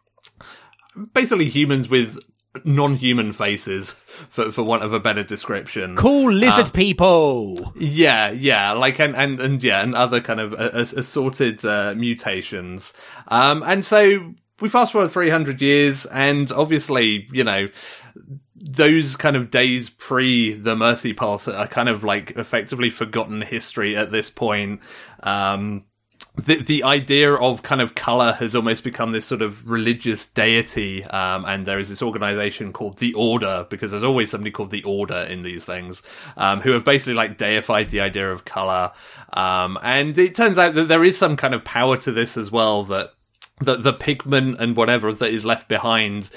basically 1.13 1.49
humans 1.49 1.89
with 1.89 2.19
non-human 2.65 3.33
faces, 3.33 3.93
for 3.93 4.51
for 4.51 4.63
want 4.63 4.83
of 4.83 4.93
a 4.93 5.01
better 5.01 5.23
description. 5.23 5.97
Cool 5.97 6.33
lizard 6.33 6.73
people. 6.73 7.73
Yeah, 7.77 8.31
yeah, 8.31 8.73
like 8.73 8.99
and 8.99 9.17
and 9.17 9.41
and 9.41 9.63
yeah, 9.63 9.83
and 9.83 9.95
other 9.95 10.21
kind 10.21 10.41
of 10.41 10.55
uh, 10.55 10.71
assorted 10.75 11.65
uh, 11.65 11.95
mutations. 11.97 12.93
Um, 13.29 13.63
and 13.65 13.85
so 13.85 14.35
we 14.61 14.69
fast 14.69 14.93
forward 14.93 15.11
300 15.11 15.61
years, 15.61 16.07
and 16.07 16.51
obviously, 16.53 17.29
you 17.33 17.45
know, 17.45 17.69
those 18.57 19.17
kind 19.17 19.37
of 19.37 19.51
days 19.51 19.91
pre 19.91 20.53
the 20.53 20.75
Mercy 20.75 21.13
Pulse 21.13 21.49
are 21.49 21.69
kind 21.69 21.89
of 21.89 22.03
like 22.03 22.33
effectively 22.33 22.91
forgotten 22.91 23.41
history 23.43 23.97
at 23.97 24.11
this 24.11 24.31
point. 24.31 24.81
Um, 25.23 25.85
the 26.39 26.63
the 26.63 26.85
idea 26.85 27.35
of 27.35 27.63
kind 27.63 27.81
of 27.81 27.95
color 27.95 28.33
has 28.35 28.55
almost 28.55 28.85
become 28.85 29.11
this 29.13 29.27
sort 29.27 29.43
of 29.43 29.69
religious 29.69 30.27
deity, 30.27 31.05
um, 31.05 31.45
and 31.45 31.67
there 31.67 31.81
is 31.81 31.89
this 31.89 32.01
organization 32.01 32.73
called 32.73 32.99
the 32.99 33.13
Order 33.15 33.67
because 33.69 33.91
there's 33.91 34.05
always 34.05 34.31
somebody 34.31 34.53
called 34.53 34.71
the 34.71 34.85
Order 34.85 35.27
in 35.29 35.43
these 35.43 35.65
things, 35.65 36.03
um, 36.37 36.61
who 36.61 36.71
have 36.71 36.85
basically 36.85 37.15
like 37.15 37.39
deified 37.39 37.91
the 37.91 38.01
idea 38.01 38.31
of 38.31 38.45
color. 38.45 38.93
Um, 39.33 39.79
and 39.83 40.17
it 40.17 40.35
turns 40.35 40.59
out 40.59 40.75
that 40.75 40.89
there 40.89 41.05
is 41.05 41.19
some 41.19 41.37
kind 41.37 41.55
of 41.55 41.65
power 41.65 41.97
to 41.99 42.13
this 42.13 42.37
as 42.37 42.53
well 42.53 42.85
that 42.85 43.15
the 43.61 43.77
the 43.77 43.93
pigment 43.93 44.61
and 44.61 44.77
whatever 44.77 45.13
that 45.13 45.33
is 45.33 45.45
left 45.45 45.69
behind 45.69 46.31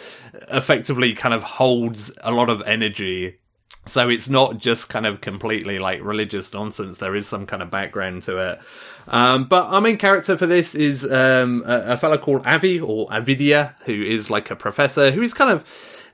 effectively 0.50 1.14
kind 1.14 1.34
of 1.34 1.44
holds 1.44 2.12
a 2.24 2.32
lot 2.32 2.50
of 2.50 2.64
energy 2.64 3.38
so 3.86 4.10
it's 4.10 4.30
not 4.30 4.58
just 4.58 4.90
kind 4.90 5.06
of 5.06 5.22
completely 5.22 5.80
like 5.80 6.04
religious 6.04 6.54
nonsense. 6.54 7.00
There 7.00 7.16
is 7.16 7.28
some 7.28 7.46
kind 7.46 7.64
of 7.64 7.72
background 7.72 8.24
to 8.24 8.52
it. 8.52 8.60
Um, 9.08 9.46
but 9.46 9.66
our 9.66 9.82
main 9.82 9.98
character 9.98 10.38
for 10.38 10.46
this 10.46 10.76
is 10.76 11.04
um, 11.12 11.64
a, 11.66 11.94
a 11.94 11.98
fellow 11.98 12.18
called 12.18 12.46
Avi 12.46 12.80
or 12.80 13.08
Avidia, 13.08 13.74
who 13.82 13.94
is 13.94 14.30
like 14.30 14.52
a 14.52 14.56
professor 14.56 15.12
who 15.12 15.22
is 15.22 15.34
kind 15.34 15.50
of 15.50 15.66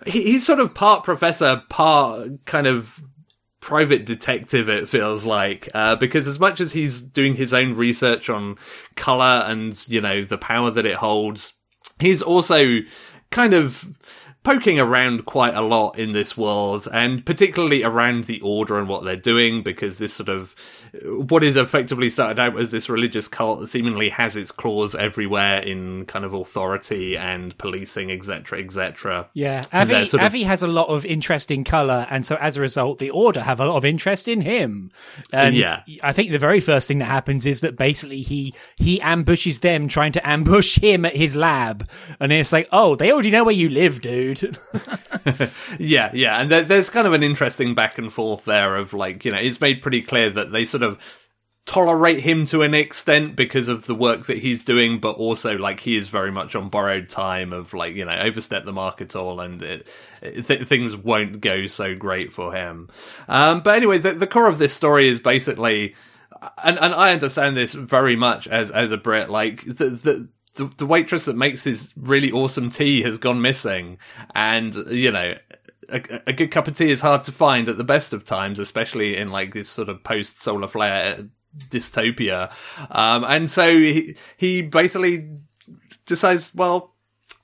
he, 0.06 0.24
he's 0.24 0.46
sort 0.46 0.60
of 0.60 0.74
part 0.74 1.04
professor, 1.04 1.64
part 1.70 2.46
kind 2.46 2.68
of 2.68 3.02
private 3.60 4.06
detective. 4.06 4.70
It 4.70 4.88
feels 4.88 5.26
like 5.26 5.68
uh, 5.74 5.98
because 5.98 6.28
as 6.28 6.40
much 6.40 6.62
as 6.62 6.72
he's 6.72 7.02
doing 7.02 7.36
his 7.36 7.54
own 7.54 7.74
research 7.74 8.30
on 8.30 8.58
color 8.96 9.44
and 9.46 9.86
you 9.90 10.00
know 10.00 10.24
the 10.24 10.38
power 10.38 10.72
that 10.72 10.86
it 10.86 10.96
holds, 10.96 11.54
he's 12.00 12.22
also 12.22 12.80
kind 13.30 13.54
of 13.54 13.98
poking 14.48 14.80
around 14.80 15.26
quite 15.26 15.54
a 15.54 15.62
lot 15.62 16.00
in 16.00 16.14
this 16.14 16.38
world, 16.38 16.88
and 16.94 17.26
particularly 17.26 17.84
around 17.84 18.24
the 18.24 18.40
Order 18.40 18.80
and 18.80 18.88
what 18.88 19.04
they're 19.04 19.18
doing, 19.18 19.62
because 19.62 19.98
this 19.98 20.14
sort 20.14 20.30
of 20.30 20.56
what 21.06 21.44
is 21.44 21.56
effectively 21.56 22.10
started 22.10 22.40
out 22.40 22.58
as 22.58 22.72
this 22.72 22.90
religious 22.90 23.28
cult 23.28 23.60
that 23.60 23.68
seemingly 23.68 24.10
has 24.10 24.36
its 24.36 24.52
claws 24.52 24.96
everywhere 24.96 25.60
in 25.60 26.06
kind 26.06 26.26
of 26.26 26.34
authority 26.34 27.18
and 27.18 27.58
policing, 27.58 28.12
etc., 28.12 28.60
etc. 28.60 29.30
Yeah, 29.34 29.64
Avi, 29.74 30.06
sort 30.06 30.22
of... 30.22 30.28
Avi 30.28 30.44
has 30.44 30.64
a 30.64 30.68
lot 30.68 30.88
of 30.88 31.06
interest 31.06 31.52
in 31.52 31.64
color, 31.64 32.08
and 32.10 32.26
so 32.26 32.36
as 32.36 32.58
a 32.58 32.62
result, 32.62 33.00
the 33.00 33.10
Order 33.10 33.42
have 33.42 33.60
a 33.60 33.66
lot 33.66 33.78
of 33.78 33.86
interest 33.86 34.28
in 34.28 34.42
him. 34.42 34.92
And 35.32 35.56
yeah. 35.56 35.82
I 36.02 36.14
think 36.14 36.32
the 36.32 36.40
very 36.40 36.60
first 36.60 36.88
thing 36.88 37.00
that 37.00 37.06
happens 37.06 37.46
is 37.46 37.62
that 37.62 37.78
basically 37.78 38.22
he 38.22 38.54
he 38.76 39.02
ambushes 39.02 39.60
them, 39.60 39.88
trying 39.88 40.12
to 40.14 40.28
ambush 40.28 40.78
him 40.78 41.06
at 41.06 41.16
his 41.16 41.36
lab, 41.36 41.90
and 42.20 42.32
it's 42.32 42.54
like, 42.54 42.68
oh, 42.72 42.96
they 42.96 43.12
already 43.12 43.32
know 43.32 43.44
where 43.44 43.54
you 43.54 43.70
live, 43.70 44.02
dude. 44.02 44.58
yeah, 45.80 46.12
yeah, 46.14 46.40
and 46.40 46.52
there, 46.52 46.64
there's 46.64 46.90
kind 46.90 47.08
of 47.08 47.14
an 47.14 47.24
interesting 47.24 47.76
back 47.76 47.98
and 47.98 48.12
forth 48.12 48.46
there 48.46 48.76
of 48.76 48.94
like, 48.94 49.26
you 49.26 49.32
know, 49.32 49.38
it's 49.38 49.62
made 49.62 49.82
pretty 49.82 50.02
clear 50.02 50.30
that 50.30 50.52
they 50.52 50.66
sort 50.66 50.84
of 50.84 50.87
tolerate 51.68 52.22
him 52.22 52.46
to 52.46 52.62
an 52.62 52.74
extent 52.74 53.36
because 53.36 53.68
of 53.68 53.86
the 53.86 53.94
work 53.94 54.26
that 54.26 54.38
he's 54.38 54.64
doing, 54.64 55.00
but 55.00 55.18
also 55.18 55.58
like 55.58 55.82
he 55.82 55.98
is 55.98 56.08
very 56.08 56.32
much 56.32 56.56
on 56.56 56.70
borrowed 56.70 57.10
time 57.10 57.54
of 57.54 57.74
like 57.74 57.94
you 57.94 58.06
know 58.06 58.18
overstep 58.20 58.66
the 58.66 58.74
mark 58.74 59.02
at 59.02 59.16
all, 59.16 59.40
and 59.40 59.62
it, 59.62 59.88
th- 60.22 60.62
things 60.64 60.96
won't 60.96 61.42
go 61.42 61.68
so 61.68 61.94
great 61.94 62.32
for 62.32 62.54
him. 62.54 62.90
Um, 63.28 63.60
but 63.60 63.76
anyway, 63.76 64.00
the, 64.00 64.14
the 64.14 64.28
core 64.28 64.48
of 64.48 64.58
this 64.58 64.74
story 64.74 65.08
is 65.08 65.20
basically, 65.20 65.94
and 66.64 66.80
and 66.80 66.96
I 66.96 67.12
understand 67.12 67.56
this 67.56 67.74
very 67.74 68.16
much 68.16 68.48
as 68.48 68.72
as 68.72 68.92
a 68.92 68.98
Brit, 68.98 69.30
like 69.30 69.64
the 69.66 69.90
the. 69.90 70.30
The, 70.54 70.72
the 70.78 70.88
waitress 70.88 71.26
that 71.26 71.38
makes 71.38 71.66
his 71.66 71.94
really 71.96 72.32
awesome 72.32 72.72
tea 72.72 73.04
has 73.04 73.20
gone 73.20 73.44
missing, 73.44 74.00
and 74.34 74.74
you 74.90 75.12
know 75.12 75.36
a, 75.90 76.22
a, 76.28 76.34
good 76.34 76.52
cup 76.52 76.68
of 76.68 76.76
tea 76.76 76.90
is 76.90 77.02
hard 77.02 77.24
to 77.26 77.32
find 77.32 77.70
at 77.70 77.78
the 77.78 77.84
best 77.84 78.14
of 78.14 78.26
times, 78.26 78.60
especially 78.60 79.16
in 79.16 79.32
like 79.32 79.54
this 79.54 79.70
sort 79.70 79.90
of 79.90 80.04
post 80.04 80.42
solar 80.42 80.68
flare 80.68 81.28
dystopia. 81.70 82.52
Um, 82.90 83.24
and 83.24 83.50
so 83.50 83.78
he, 83.78 84.16
he 84.38 84.62
basically 84.62 85.30
decides, 86.06 86.54
well, 86.54 86.94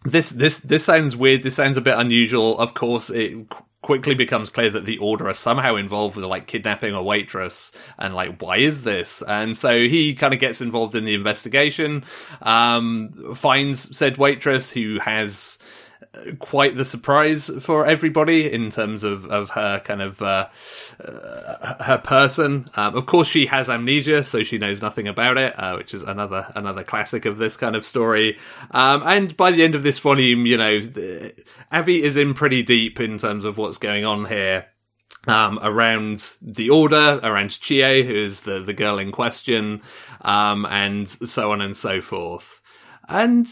this, 0.05 0.29
this, 0.29 0.59
this 0.59 0.83
sounds 0.83 1.15
weird. 1.15 1.43
This 1.43 1.55
sounds 1.55 1.77
a 1.77 1.81
bit 1.81 1.97
unusual. 1.97 2.57
Of 2.59 2.73
course, 2.73 3.09
it 3.09 3.47
quickly 3.83 4.15
becomes 4.15 4.49
clear 4.49 4.69
that 4.69 4.85
the 4.85 4.97
order 4.97 5.27
are 5.27 5.33
somehow 5.33 5.75
involved 5.75 6.15
with 6.15 6.25
like 6.25 6.47
kidnapping 6.47 6.93
a 6.93 7.03
waitress 7.03 7.71
and 7.99 8.15
like 8.15 8.41
why 8.41 8.55
is 8.55 8.83
this 8.83 9.21
and 9.27 9.57
so 9.57 9.77
he 9.77 10.15
kind 10.15 10.33
of 10.33 10.39
gets 10.39 10.61
involved 10.61 10.95
in 10.95 11.03
the 11.03 11.13
investigation 11.13 12.03
um 12.43 13.09
finds 13.35 13.95
said 13.95 14.17
waitress 14.17 14.71
who 14.71 14.99
has 14.99 15.59
quite 16.39 16.77
the 16.77 16.85
surprise 16.85 17.49
for 17.59 17.85
everybody 17.85 18.51
in 18.51 18.69
terms 18.69 19.03
of, 19.03 19.25
of 19.25 19.51
her 19.51 19.79
kind 19.79 20.01
of 20.01 20.21
uh, 20.21 20.47
uh, 21.03 21.83
her 21.83 21.97
person. 21.97 22.67
Um, 22.75 22.95
of 22.95 23.05
course, 23.05 23.27
she 23.27 23.47
has 23.47 23.69
amnesia, 23.69 24.23
so 24.23 24.43
she 24.43 24.57
knows 24.57 24.81
nothing 24.81 25.07
about 25.07 25.37
it, 25.37 25.57
uh, 25.57 25.75
which 25.75 25.93
is 25.93 26.03
another 26.03 26.51
another 26.55 26.83
classic 26.83 27.25
of 27.25 27.37
this 27.37 27.57
kind 27.57 27.75
of 27.75 27.85
story. 27.85 28.37
Um, 28.71 29.03
and 29.05 29.35
by 29.35 29.51
the 29.51 29.63
end 29.63 29.75
of 29.75 29.83
this 29.83 29.99
volume, 29.99 30.45
you 30.45 30.57
know, 30.57 30.79
the, 30.79 31.33
Avi 31.71 32.03
is 32.03 32.15
in 32.15 32.33
pretty 32.33 32.63
deep 32.63 32.99
in 32.99 33.17
terms 33.17 33.43
of 33.43 33.57
what's 33.57 33.77
going 33.77 34.05
on 34.05 34.25
here. 34.25 34.67
Um, 35.25 35.57
around 35.63 36.35
the 36.41 36.69
order, 36.69 37.21
around 37.23 37.57
Chie, 37.61 38.03
who 38.03 38.13
is 38.13 38.41
the, 38.41 38.59
the 38.59 38.73
girl 38.73 38.99
in 38.99 39.13
question, 39.13 39.81
um, 40.19 40.65
and 40.65 41.07
so 41.07 41.53
on 41.53 41.61
and 41.61 41.77
so 41.77 42.01
forth. 42.01 42.59
And 43.07 43.47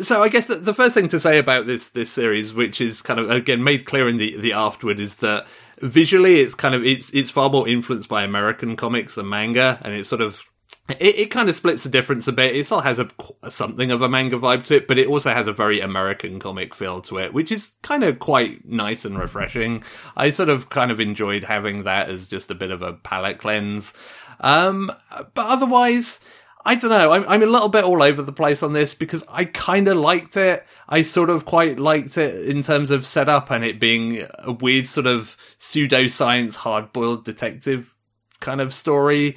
so 0.00 0.22
I 0.22 0.28
guess 0.28 0.46
the, 0.46 0.56
the 0.56 0.74
first 0.74 0.94
thing 0.94 1.08
to 1.08 1.20
say 1.20 1.38
about 1.38 1.66
this 1.66 1.90
this 1.90 2.10
series, 2.10 2.54
which 2.54 2.80
is 2.80 3.02
kind 3.02 3.20
of 3.20 3.30
again 3.30 3.62
made 3.62 3.84
clear 3.84 4.08
in 4.08 4.16
the 4.16 4.36
the 4.36 4.52
afterword, 4.52 5.00
is 5.00 5.16
that 5.16 5.46
visually 5.80 6.40
it's 6.40 6.54
kind 6.54 6.74
of 6.74 6.84
it's 6.84 7.10
it's 7.10 7.30
far 7.30 7.50
more 7.50 7.68
influenced 7.68 8.08
by 8.08 8.22
American 8.22 8.76
comics 8.76 9.14
than 9.14 9.28
manga, 9.28 9.78
and 9.82 9.94
it's 9.94 10.08
sort 10.08 10.22
of 10.22 10.44
it, 10.88 11.18
it 11.18 11.30
kind 11.30 11.48
of 11.48 11.54
splits 11.54 11.84
the 11.84 11.88
difference 11.88 12.26
a 12.26 12.32
bit. 12.32 12.56
It 12.56 12.66
still 12.66 12.80
has 12.80 12.98
a, 12.98 13.08
something 13.48 13.90
of 13.90 14.02
a 14.02 14.08
manga 14.08 14.38
vibe 14.38 14.64
to 14.64 14.76
it, 14.76 14.88
but 14.88 14.98
it 14.98 15.08
also 15.08 15.32
has 15.32 15.46
a 15.46 15.52
very 15.52 15.80
American 15.80 16.38
comic 16.38 16.74
feel 16.74 17.00
to 17.02 17.18
it, 17.18 17.32
which 17.32 17.52
is 17.52 17.72
kind 17.82 18.04
of 18.04 18.18
quite 18.18 18.64
nice 18.68 19.04
and 19.04 19.18
refreshing. 19.18 19.82
I 20.16 20.30
sort 20.30 20.48
of 20.48 20.70
kind 20.70 20.90
of 20.90 21.00
enjoyed 21.00 21.44
having 21.44 21.84
that 21.84 22.08
as 22.08 22.26
just 22.26 22.50
a 22.50 22.54
bit 22.54 22.70
of 22.70 22.82
a 22.82 22.94
palate 22.94 23.38
cleanse. 23.38 23.92
Um, 24.40 24.90
but 25.34 25.46
otherwise, 25.46 26.18
I 26.64 26.76
don't 26.76 26.90
know. 26.90 27.12
I'm, 27.12 27.24
I'm 27.28 27.42
a 27.42 27.46
little 27.46 27.68
bit 27.68 27.84
all 27.84 28.02
over 28.02 28.22
the 28.22 28.32
place 28.32 28.62
on 28.62 28.72
this 28.72 28.94
because 28.94 29.24
I 29.28 29.44
kind 29.44 29.88
of 29.88 29.96
liked 29.96 30.36
it. 30.36 30.64
I 30.88 31.02
sort 31.02 31.28
of 31.28 31.44
quite 31.44 31.78
liked 31.78 32.16
it 32.16 32.48
in 32.48 32.62
terms 32.62 32.90
of 32.90 33.04
setup 33.04 33.50
and 33.50 33.64
it 33.64 33.80
being 33.80 34.26
a 34.38 34.52
weird 34.52 34.86
sort 34.86 35.06
of 35.06 35.36
pseudoscience, 35.58 36.56
hard 36.56 36.92
boiled 36.92 37.24
detective 37.24 37.92
kind 38.40 38.60
of 38.60 38.72
story. 38.72 39.36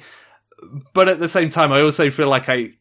But 0.92 1.08
at 1.08 1.18
the 1.18 1.28
same 1.28 1.50
time, 1.50 1.72
I 1.72 1.80
also 1.80 2.10
feel 2.10 2.28
like 2.28 2.48
I, 2.48 2.74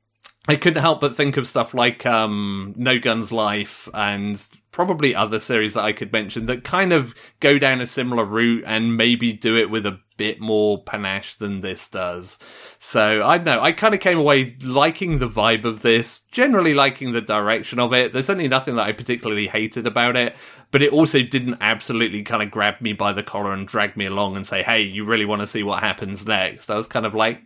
I 0.47 0.55
couldn't 0.55 0.81
help 0.81 1.01
but 1.01 1.15
think 1.15 1.37
of 1.37 1.47
stuff 1.47 1.73
like 1.73 2.05
um, 2.05 2.73
No 2.77 2.99
Guns 2.99 3.31
Life 3.31 3.89
and 3.93 4.43
probably 4.71 5.15
other 5.15 5.39
series 5.39 5.73
that 5.73 5.83
I 5.83 5.91
could 5.91 6.11
mention 6.11 6.45
that 6.45 6.63
kind 6.63 6.93
of 6.93 7.15
go 7.39 7.57
down 7.57 7.81
a 7.81 7.87
similar 7.87 8.25
route 8.25 8.63
and 8.67 8.95
maybe 8.95 9.33
do 9.33 9.57
it 9.57 9.71
with 9.71 9.87
a 9.87 9.99
bit 10.17 10.39
more 10.39 10.83
panache 10.83 11.35
than 11.35 11.61
this 11.61 11.87
does. 11.87 12.37
So 12.77 13.23
I 13.23 13.39
know. 13.39 13.59
I 13.59 13.71
kind 13.71 13.95
of 13.95 13.99
came 14.01 14.19
away 14.19 14.55
liking 14.61 15.17
the 15.17 15.29
vibe 15.29 15.65
of 15.65 15.81
this, 15.81 16.19
generally 16.31 16.75
liking 16.75 17.11
the 17.11 17.21
direction 17.21 17.79
of 17.79 17.91
it. 17.91 18.13
There's 18.13 18.27
certainly 18.27 18.47
nothing 18.47 18.75
that 18.75 18.87
I 18.87 18.91
particularly 18.91 19.47
hated 19.47 19.87
about 19.87 20.15
it, 20.15 20.35
but 20.69 20.83
it 20.83 20.93
also 20.93 21.23
didn't 21.23 21.57
absolutely 21.59 22.21
kind 22.21 22.43
of 22.43 22.51
grab 22.51 22.81
me 22.81 22.93
by 22.93 23.13
the 23.13 23.23
collar 23.23 23.51
and 23.51 23.67
drag 23.67 23.97
me 23.97 24.05
along 24.05 24.35
and 24.35 24.45
say, 24.45 24.61
"Hey, 24.61 24.81
you 24.81 25.05
really 25.05 25.25
want 25.25 25.41
to 25.41 25.47
see 25.47 25.63
what 25.63 25.81
happens 25.81 26.25
next?" 26.25 26.69
I 26.69 26.75
was 26.75 26.87
kind 26.87 27.05
of 27.05 27.15
like, 27.15 27.41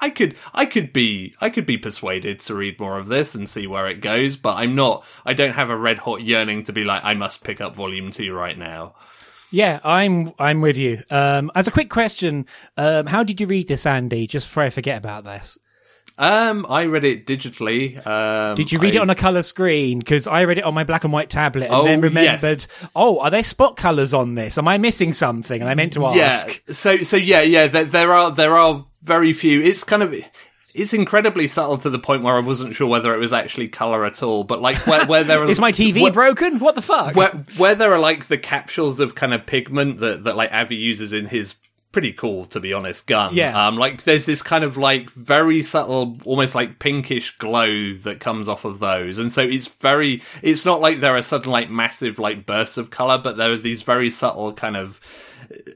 I 0.00 0.10
could 0.10 0.36
I 0.52 0.66
could 0.66 0.92
be 0.92 1.34
I 1.40 1.50
could 1.50 1.66
be 1.66 1.78
persuaded 1.78 2.40
to 2.40 2.54
read 2.54 2.78
more 2.78 2.98
of 2.98 3.08
this 3.08 3.34
and 3.34 3.48
see 3.48 3.66
where 3.66 3.88
it 3.88 4.00
goes, 4.00 4.36
but 4.36 4.56
I'm 4.56 4.74
not 4.74 5.04
I 5.24 5.34
don't 5.34 5.54
have 5.54 5.70
a 5.70 5.76
red 5.76 5.98
hot 5.98 6.22
yearning 6.22 6.64
to 6.64 6.72
be 6.72 6.84
like 6.84 7.04
I 7.04 7.14
must 7.14 7.44
pick 7.44 7.60
up 7.60 7.74
volume 7.74 8.10
2 8.10 8.32
right 8.32 8.56
now. 8.56 8.94
Yeah, 9.50 9.80
I'm 9.82 10.32
I'm 10.38 10.60
with 10.60 10.76
you. 10.76 11.02
Um, 11.10 11.50
as 11.54 11.66
a 11.66 11.70
quick 11.70 11.90
question, 11.90 12.46
um, 12.76 13.06
how 13.06 13.24
did 13.24 13.40
you 13.40 13.46
read 13.46 13.68
this, 13.68 13.84
Andy? 13.84 14.26
Just 14.26 14.46
before 14.46 14.62
I 14.62 14.70
forget 14.70 14.98
about 14.98 15.24
this. 15.24 15.58
Um, 16.20 16.66
I 16.68 16.84
read 16.84 17.04
it 17.06 17.26
digitally. 17.26 18.06
Um, 18.06 18.54
Did 18.54 18.70
you 18.70 18.78
read 18.78 18.94
I... 18.94 18.98
it 18.98 19.00
on 19.00 19.08
a 19.08 19.14
color 19.14 19.42
screen? 19.42 20.00
Because 20.00 20.26
I 20.26 20.44
read 20.44 20.58
it 20.58 20.64
on 20.64 20.74
my 20.74 20.84
black 20.84 21.04
and 21.04 21.12
white 21.14 21.30
tablet, 21.30 21.66
and 21.66 21.74
oh, 21.74 21.84
then 21.84 22.02
remembered, 22.02 22.66
yes. 22.68 22.90
oh, 22.94 23.20
are 23.20 23.30
there 23.30 23.42
spot 23.42 23.78
colors 23.78 24.12
on 24.12 24.34
this? 24.34 24.58
Am 24.58 24.68
I 24.68 24.76
missing 24.76 25.14
something? 25.14 25.62
And 25.62 25.70
I 25.70 25.74
meant 25.74 25.94
to 25.94 26.04
ask. 26.04 26.62
Yeah. 26.66 26.74
So, 26.74 26.98
so 26.98 27.16
yeah, 27.16 27.40
yeah. 27.40 27.68
There, 27.68 27.84
there 27.84 28.12
are 28.12 28.30
there 28.30 28.58
are 28.58 28.84
very 29.02 29.32
few. 29.32 29.60
It's 29.60 29.84
kind 29.84 30.02
of 30.02 30.14
it's 30.74 30.94
incredibly 30.94 31.46
subtle 31.46 31.78
to 31.78 31.90
the 31.90 31.98
point 31.98 32.22
where 32.22 32.36
I 32.36 32.40
wasn't 32.40 32.74
sure 32.74 32.86
whether 32.86 33.14
it 33.14 33.18
was 33.18 33.32
actually 33.32 33.68
color 33.68 34.04
at 34.04 34.22
all. 34.22 34.44
But 34.44 34.60
like 34.60 34.86
where, 34.86 35.06
where 35.06 35.24
there 35.24 35.42
are, 35.42 35.48
is 35.48 35.60
my 35.60 35.72
TV 35.72 36.02
where, 36.02 36.12
broken? 36.12 36.58
What 36.58 36.74
the 36.74 36.82
fuck? 36.82 37.14
Where, 37.14 37.30
where 37.56 37.74
there 37.74 37.92
are 37.92 37.98
like 37.98 38.26
the 38.26 38.38
capsules 38.38 39.00
of 39.00 39.14
kind 39.14 39.34
of 39.34 39.46
pigment 39.46 39.98
that 40.00 40.24
that 40.24 40.36
like 40.36 40.52
Avi 40.52 40.76
uses 40.76 41.12
in 41.12 41.26
his 41.26 41.54
pretty 41.92 42.12
cool 42.12 42.46
to 42.46 42.60
be 42.60 42.72
honest 42.72 43.08
gun 43.08 43.34
yeah 43.34 43.66
um 43.66 43.76
like 43.76 44.04
there's 44.04 44.24
this 44.24 44.44
kind 44.44 44.62
of 44.62 44.76
like 44.76 45.10
very 45.10 45.60
subtle 45.60 46.16
almost 46.24 46.54
like 46.54 46.78
pinkish 46.78 47.36
glow 47.38 47.94
that 47.94 48.20
comes 48.20 48.48
off 48.48 48.64
of 48.64 48.78
those 48.78 49.18
and 49.18 49.32
so 49.32 49.42
it's 49.42 49.66
very 49.66 50.22
it's 50.40 50.64
not 50.64 50.80
like 50.80 51.00
there 51.00 51.16
are 51.16 51.22
sudden 51.22 51.50
like 51.50 51.68
massive 51.68 52.20
like 52.20 52.46
bursts 52.46 52.78
of 52.78 52.90
color 52.90 53.18
but 53.18 53.36
there 53.36 53.50
are 53.50 53.56
these 53.56 53.82
very 53.82 54.08
subtle 54.08 54.52
kind 54.52 54.76
of 54.76 55.00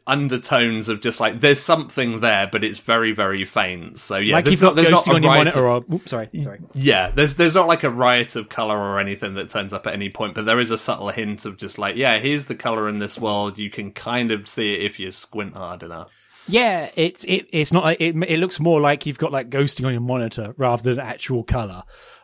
undertones 0.06 0.88
of 0.88 1.00
just 1.00 1.20
like 1.20 1.40
there's 1.40 1.60
something 1.60 2.20
there, 2.20 2.48
but 2.50 2.62
it's 2.62 2.78
very 2.78 3.12
very 3.12 3.44
faint. 3.44 3.98
So 3.98 4.16
yeah, 4.16 4.36
like 4.36 4.46
you've 4.46 4.60
got 4.60 4.76
there's 4.76 4.90
not 4.90 5.08
on 5.08 5.22
your 5.22 5.32
monitor. 5.32 5.66
Or, 5.66 5.84
oops, 5.92 6.10
sorry, 6.10 6.28
sorry. 6.42 6.60
Yeah, 6.74 7.10
there's 7.10 7.34
there's 7.34 7.54
not 7.54 7.66
like 7.66 7.82
a 7.82 7.90
riot 7.90 8.36
of 8.36 8.48
color 8.48 8.78
or 8.78 8.98
anything 8.98 9.34
that 9.34 9.50
turns 9.50 9.72
up 9.72 9.86
at 9.86 9.94
any 9.94 10.10
point, 10.10 10.34
but 10.34 10.46
there 10.46 10.60
is 10.60 10.70
a 10.70 10.78
subtle 10.78 11.08
hint 11.08 11.44
of 11.44 11.56
just 11.56 11.78
like 11.78 11.96
yeah, 11.96 12.18
here's 12.18 12.46
the 12.46 12.54
color 12.54 12.88
in 12.88 12.98
this 12.98 13.18
world. 13.18 13.58
You 13.58 13.70
can 13.70 13.92
kind 13.92 14.30
of 14.30 14.46
see 14.46 14.74
it 14.74 14.82
if 14.82 15.00
you 15.00 15.10
squint 15.10 15.54
hard 15.54 15.82
enough. 15.82 16.10
Yeah, 16.46 16.90
it's 16.94 17.24
it, 17.24 17.46
it's 17.52 17.72
not. 17.72 18.00
It 18.00 18.16
it 18.28 18.38
looks 18.38 18.60
more 18.60 18.80
like 18.80 19.06
you've 19.06 19.18
got 19.18 19.32
like 19.32 19.50
ghosting 19.50 19.86
on 19.86 19.92
your 19.92 20.02
monitor 20.02 20.54
rather 20.58 20.82
than 20.82 21.00
actual 21.04 21.42
color. 21.42 21.82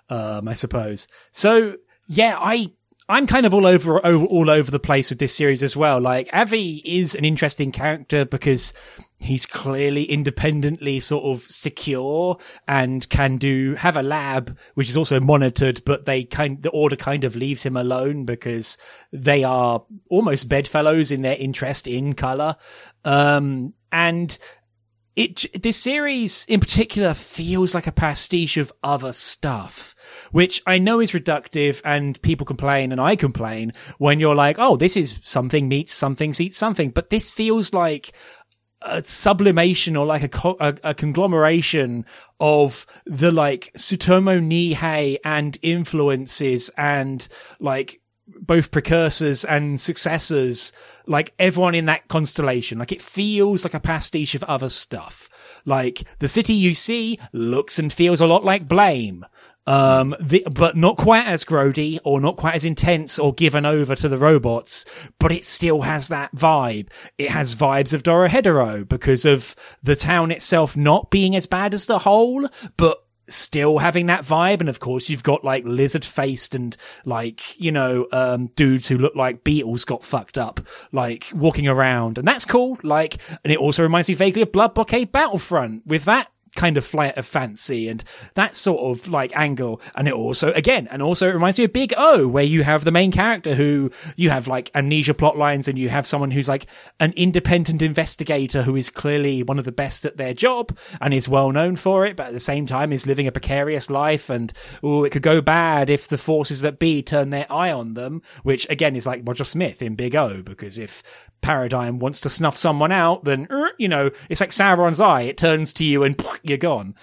Um, 0.09 0.49
I 0.49 0.55
suppose. 0.55 1.09
So 1.33 1.77
yeah, 2.07 2.37
I 2.39 2.73
I'm 3.11 3.27
kind 3.27 3.44
of 3.44 3.53
all 3.53 3.66
over, 3.66 4.05
over, 4.07 4.25
all 4.25 4.49
over 4.49 4.70
the 4.70 4.79
place 4.79 5.11
with 5.11 5.18
this 5.18 5.35
series 5.35 5.64
as 5.64 5.77
well. 5.77 6.01
Like 6.01 6.29
Avi 6.33 6.81
is 6.85 7.16
an 7.16 7.25
interesting 7.25 7.73
character 7.73 8.25
because 8.25 8.73
he's 9.18 9.46
clearly 9.46 10.05
independently 10.05 11.01
sort 11.01 11.25
of 11.25 11.42
secure 11.42 12.38
and 12.68 13.09
can 13.09 13.37
do 13.37 13.75
have 13.75 13.96
a 13.96 14.03
lab 14.05 14.57
which 14.75 14.88
is 14.88 14.96
also 14.96 15.18
monitored, 15.18 15.83
but 15.85 16.05
they 16.05 16.23
kind 16.23 16.62
the 16.62 16.70
order 16.70 16.94
kind 16.94 17.25
of 17.25 17.35
leaves 17.35 17.64
him 17.64 17.77
alone 17.77 18.25
because 18.25 18.79
they 19.12 19.42
are 19.42 19.83
almost 20.09 20.49
bedfellows 20.49 21.11
in 21.11 21.23
their 21.23 21.37
interest 21.37 21.88
in 21.88 22.14
color. 22.14 22.55
Um, 23.05 23.75
and 23.90 24.38
it 25.16 25.46
this 25.61 25.77
series 25.77 26.46
in 26.49 26.61
particular 26.61 27.12
feels 27.12 27.75
like 27.75 27.88
a 27.88 27.92
pastiche 27.92 28.57
of 28.57 28.73
other 28.85 29.12
stuff 29.12 29.96
which 30.31 30.62
I 30.66 30.79
know 30.79 31.01
is 31.01 31.12
reductive 31.12 31.81
and 31.85 32.21
people 32.23 32.47
complain 32.47 32.93
and 32.93 33.01
I 33.01 33.16
complain 33.16 33.73
when 33.99 34.21
you're 34.21 34.35
like, 34.35 34.59
oh, 34.59 34.77
this 34.77 34.97
is 34.97 35.21
something 35.23 35.69
meets 35.69 35.93
something 35.93 36.35
eats 36.38 36.57
something. 36.57 36.90
But 36.90 37.11
this 37.11 37.33
feels 37.33 37.75
like 37.75 38.12
a 38.83 39.05
sublimation 39.05 39.97
or 39.97 40.07
like 40.07 40.23
a, 40.23 40.29
co- 40.29 40.57
a, 40.59 40.75
a, 40.83 40.95
conglomeration 40.95 42.07
of 42.38 42.87
the 43.05 43.31
like 43.31 43.71
Tsutomu 43.75 44.40
Nihei 44.40 45.19
and 45.23 45.59
influences 45.63 46.71
and 46.79 47.27
like 47.59 48.00
both 48.27 48.71
precursors 48.71 49.44
and 49.44 49.81
successors, 49.81 50.73
like 51.07 51.35
everyone 51.38 51.75
in 51.75 51.87
that 51.87 52.09
constellation. 52.09 52.79
Like 52.79 52.92
it 52.92 53.02
feels 53.02 53.65
like 53.65 53.75
a 53.75 53.81
pastiche 53.81 54.35
of 54.35 54.44
other 54.44 54.69
stuff. 54.69 55.29
Like 55.65 56.02
the 56.21 56.29
city 56.29 56.54
you 56.54 56.75
see 56.75 57.19
looks 57.33 57.79
and 57.79 57.92
feels 57.92 58.21
a 58.21 58.27
lot 58.27 58.44
like 58.44 58.69
Blame. 58.69 59.27
Um, 59.71 60.16
the, 60.21 60.42
but 60.50 60.77
not 60.77 60.96
quite 60.96 61.29
as 61.29 61.44
grody 61.44 62.00
or 62.02 62.21
not 62.21 62.37
quite 62.37 62.56
as 62.56 62.64
intense 62.64 63.21
or 63.21 63.33
given 63.33 63.64
over 63.64 63.94
to 63.94 64.08
the 64.08 64.18
robots, 64.18 64.85
but 65.21 65.31
it 65.31 65.44
still 65.44 65.83
has 65.83 66.08
that 66.08 66.35
vibe. 66.35 66.88
It 67.18 67.31
has 67.31 67.54
vibes 67.54 67.94
of 67.94 68.02
Dorohedoro 68.02 68.88
because 68.88 69.25
of 69.25 69.54
the 69.81 69.94
town 69.94 70.33
itself 70.33 70.77
not 70.77 71.12
being 71.12 71.37
as 71.37 71.46
bad 71.46 71.73
as 71.73 71.87
the 71.87 72.00
whole, 72.00 72.48
but 72.77 73.04
still 73.29 73.79
having 73.79 74.06
that 74.06 74.23
vibe. 74.23 74.58
And 74.58 74.68
of 74.68 74.81
course, 74.81 75.08
you've 75.08 75.23
got 75.23 75.44
like 75.44 75.62
lizard 75.64 76.04
faced 76.04 76.56
and 76.56 76.77
like, 77.04 77.60
you 77.60 77.71
know, 77.71 78.08
um, 78.10 78.48
dudes 78.56 78.88
who 78.88 78.98
look 78.98 79.14
like 79.14 79.44
beetles 79.44 79.85
got 79.85 80.02
fucked 80.02 80.37
up, 80.37 80.58
like 80.90 81.29
walking 81.33 81.68
around. 81.68 82.18
And 82.18 82.27
that's 82.27 82.44
cool. 82.44 82.77
Like, 82.83 83.18
and 83.44 83.52
it 83.52 83.58
also 83.58 83.85
reminds 83.85 84.08
me 84.08 84.16
vaguely 84.16 84.42
of 84.42 84.50
Blood 84.50 84.75
Blockade 84.75 85.12
Battlefront 85.12 85.87
with 85.87 86.06
that 86.06 86.27
kind 86.57 86.77
of 86.77 86.85
flight 86.85 87.17
of 87.17 87.27
fancy 87.27 87.88
and 87.88 88.03
that 88.35 88.57
sort 88.57 88.81
of 88.81 89.09
like 89.09 89.35
angle. 89.37 89.81
And 89.94 90.09
it 90.09 90.15
also, 90.15 90.53
again, 90.53 90.88
and 90.90 91.03
also 91.03 91.29
it 91.29 91.35
reminds 91.35 91.59
me 91.59 91.65
of 91.65 91.73
Big 91.73 91.94
O, 91.96 92.27
where 92.29 92.44
you 92.44 92.63
have 92.63 92.85
the 92.85 92.90
main 92.90 93.13
character 93.13 93.55
who 93.55 93.90
you 94.17 94.31
have 94.31 94.48
like 94.48 94.71
amnesia 94.75 95.15
plot 95.15 95.37
lines 95.37 95.69
and 95.69 95.79
you 95.79 95.88
have 95.88 96.07
someone 96.07 96.31
who's 96.31 96.48
like 96.48 96.67
an 96.98 97.13
independent 97.17 97.83
investigator 97.83 98.63
who 98.63 98.77
is 98.77 98.90
clearly 98.90 99.42
one 99.42 99.59
of 99.59 99.65
the 99.65 99.73
best 99.73 100.05
at 100.05 100.17
their 100.17 100.35
job 100.35 100.77
and 101.01 101.15
is 101.15 101.29
well 101.29 101.53
known 101.53 101.77
for 101.77 102.07
it, 102.07 102.17
but 102.17 102.29
at 102.29 102.33
the 102.33 102.40
same 102.40 102.67
time 102.67 102.92
is 102.92 103.07
living 103.07 103.27
a 103.27 103.33
precarious 103.33 103.90
life. 103.90 104.31
And 104.31 104.53
oh, 104.83 105.05
it 105.05 105.11
could 105.11 105.23
go 105.23 105.40
bad 105.40 105.90
if 105.90 106.09
the 106.09 106.19
forces 106.19 106.63
that 106.63 106.79
be 106.79 107.03
turn 107.03 107.31
their 107.31 107.51
eye 107.53 107.73
on 107.73 107.94
them, 107.94 108.23
which 108.42 108.67
again 108.71 108.96
is 108.96 109.07
like 109.07 109.23
Roger 109.27 109.44
Smith 109.44 109.83
in 109.83 109.94
Big 109.94 110.17
O, 110.17 110.42
because 110.42 110.79
if 110.79 111.03
Paradigm 111.40 111.98
wants 111.98 112.21
to 112.21 112.29
snuff 112.29 112.57
someone 112.57 112.92
out, 112.92 113.25
then, 113.25 113.46
er, 113.51 113.73
you 113.79 113.88
know, 113.88 114.11
it's 114.29 114.40
like 114.40 114.51
Sauron's 114.51 115.01
eye. 115.01 115.23
It 115.23 115.38
turns 115.38 115.73
to 115.75 115.85
you 115.85 116.05
and 116.05 116.23
you're 116.43 116.59
gone. 116.59 116.95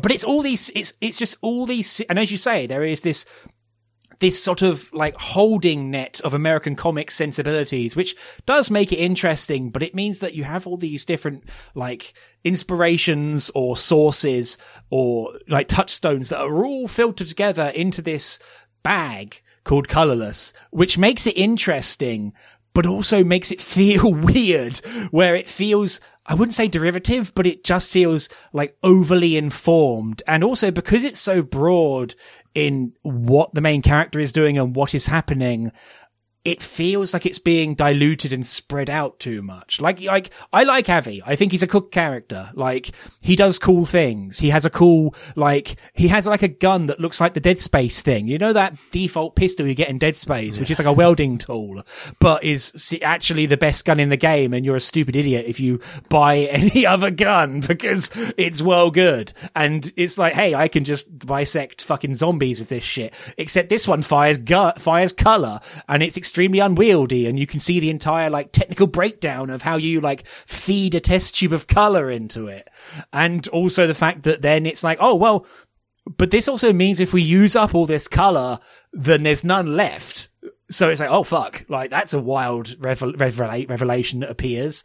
But 0.00 0.10
it's 0.10 0.24
all 0.24 0.42
these, 0.42 0.70
it's, 0.74 0.92
it's 1.00 1.18
just 1.18 1.36
all 1.40 1.66
these, 1.66 2.00
and 2.08 2.18
as 2.18 2.30
you 2.30 2.36
say, 2.36 2.66
there 2.66 2.82
is 2.82 3.02
this, 3.02 3.26
this 4.20 4.42
sort 4.42 4.62
of 4.62 4.92
like 4.92 5.14
holding 5.20 5.90
net 5.90 6.20
of 6.24 6.34
American 6.34 6.76
comic 6.76 7.10
sensibilities, 7.10 7.96
which 7.96 8.16
does 8.46 8.70
make 8.70 8.92
it 8.92 8.98
interesting, 8.98 9.70
but 9.70 9.82
it 9.82 9.94
means 9.94 10.20
that 10.20 10.34
you 10.34 10.44
have 10.44 10.66
all 10.66 10.76
these 10.76 11.04
different 11.04 11.48
like 11.74 12.14
inspirations 12.42 13.50
or 13.54 13.76
sources 13.76 14.58
or 14.90 15.32
like 15.48 15.68
touchstones 15.68 16.28
that 16.28 16.40
are 16.40 16.64
all 16.64 16.88
filtered 16.88 17.26
together 17.26 17.68
into 17.68 18.02
this 18.02 18.38
bag 18.82 19.42
called 19.64 19.88
colorless, 19.88 20.52
which 20.70 20.98
makes 20.98 21.26
it 21.26 21.36
interesting, 21.36 22.32
but 22.72 22.86
also 22.86 23.24
makes 23.24 23.50
it 23.50 23.60
feel 23.74 24.12
weird 24.12 24.78
where 25.10 25.34
it 25.34 25.48
feels 25.48 26.00
I 26.26 26.34
wouldn't 26.34 26.54
say 26.54 26.68
derivative, 26.68 27.32
but 27.34 27.46
it 27.46 27.64
just 27.64 27.92
feels 27.92 28.28
like 28.52 28.76
overly 28.82 29.36
informed. 29.36 30.22
And 30.26 30.42
also 30.42 30.70
because 30.70 31.04
it's 31.04 31.20
so 31.20 31.42
broad 31.42 32.14
in 32.54 32.92
what 33.02 33.52
the 33.52 33.60
main 33.60 33.82
character 33.82 34.20
is 34.20 34.32
doing 34.32 34.56
and 34.56 34.74
what 34.74 34.94
is 34.94 35.06
happening, 35.06 35.72
it 36.44 36.60
feels 36.60 37.14
like 37.14 37.24
it's 37.24 37.38
being 37.38 37.74
diluted 37.74 38.30
and 38.30 38.44
spread 38.44 38.90
out 38.90 39.18
too 39.18 39.40
much. 39.40 39.80
Like, 39.80 40.02
like, 40.02 40.28
I 40.52 40.64
like 40.64 40.90
Avi. 40.90 41.22
I 41.24 41.36
think 41.36 41.52
he's 41.52 41.62
a 41.62 41.66
cool 41.66 41.80
character. 41.80 42.50
Like, 42.52 42.90
he 43.22 43.34
does 43.34 43.58
cool 43.58 43.86
things. 43.86 44.38
He 44.38 44.50
has 44.50 44.66
a 44.66 44.70
cool, 44.70 45.14
like, 45.36 45.76
he 45.94 46.08
has 46.08 46.26
like 46.26 46.42
a 46.42 46.48
gun 46.48 46.86
that 46.86 47.00
looks 47.00 47.18
like 47.18 47.32
the 47.32 47.40
Dead 47.40 47.58
Space 47.58 48.02
thing. 48.02 48.28
You 48.28 48.36
know 48.36 48.52
that 48.52 48.76
default 48.90 49.36
pistol 49.36 49.66
you 49.66 49.74
get 49.74 49.88
in 49.88 49.98
Dead 49.98 50.16
Space, 50.16 50.56
yeah. 50.56 50.60
which 50.60 50.70
is 50.70 50.78
like 50.78 50.86
a 50.86 50.92
welding 50.92 51.38
tool, 51.38 51.82
but 52.20 52.44
is 52.44 52.94
actually 53.00 53.46
the 53.46 53.56
best 53.56 53.86
gun 53.86 53.98
in 53.98 54.10
the 54.10 54.16
game. 54.18 54.52
And 54.52 54.66
you're 54.66 54.76
a 54.76 54.80
stupid 54.80 55.16
idiot 55.16 55.46
if 55.48 55.60
you 55.60 55.80
buy 56.10 56.36
any 56.50 56.84
other 56.84 57.10
gun 57.10 57.60
because 57.60 58.10
it's 58.36 58.60
well 58.60 58.90
good. 58.90 59.32
And 59.56 59.90
it's 59.96 60.18
like, 60.18 60.34
hey, 60.34 60.54
I 60.54 60.68
can 60.68 60.84
just 60.84 61.26
bisect 61.26 61.82
fucking 61.82 62.16
zombies 62.16 62.60
with 62.60 62.68
this 62.68 62.84
shit. 62.84 63.14
Except 63.38 63.70
this 63.70 63.88
one 63.88 64.02
fires 64.02 64.36
gut, 64.36 64.78
fires 64.78 65.12
color 65.12 65.60
and 65.88 66.02
it's 66.02 66.18
extremely 66.34 66.58
unwieldy 66.58 67.28
and 67.28 67.38
you 67.38 67.46
can 67.46 67.60
see 67.60 67.78
the 67.78 67.90
entire 67.90 68.28
like 68.28 68.50
technical 68.50 68.88
breakdown 68.88 69.50
of 69.50 69.62
how 69.62 69.76
you 69.76 70.00
like 70.00 70.26
feed 70.26 70.92
a 70.96 70.98
test 70.98 71.36
tube 71.36 71.52
of 71.52 71.68
color 71.68 72.10
into 72.10 72.48
it. 72.48 72.68
And 73.12 73.46
also 73.48 73.86
the 73.86 73.94
fact 73.94 74.24
that 74.24 74.42
then 74.42 74.66
it's 74.66 74.82
like, 74.82 74.98
oh, 75.00 75.14
well, 75.14 75.46
but 76.18 76.32
this 76.32 76.48
also 76.48 76.72
means 76.72 76.98
if 76.98 77.12
we 77.12 77.22
use 77.22 77.54
up 77.54 77.72
all 77.72 77.86
this 77.86 78.08
color, 78.08 78.58
then 78.92 79.22
there's 79.22 79.44
none 79.44 79.76
left. 79.76 80.28
So 80.70 80.88
it's 80.88 80.98
like, 80.98 81.08
oh 81.10 81.22
fuck, 81.22 81.64
like 81.68 81.90
that's 81.90 82.14
a 82.14 82.18
wild 82.18 82.74
revel- 82.80 83.12
revel- 83.12 83.66
revelation 83.68 84.18
that 84.20 84.30
appears. 84.30 84.82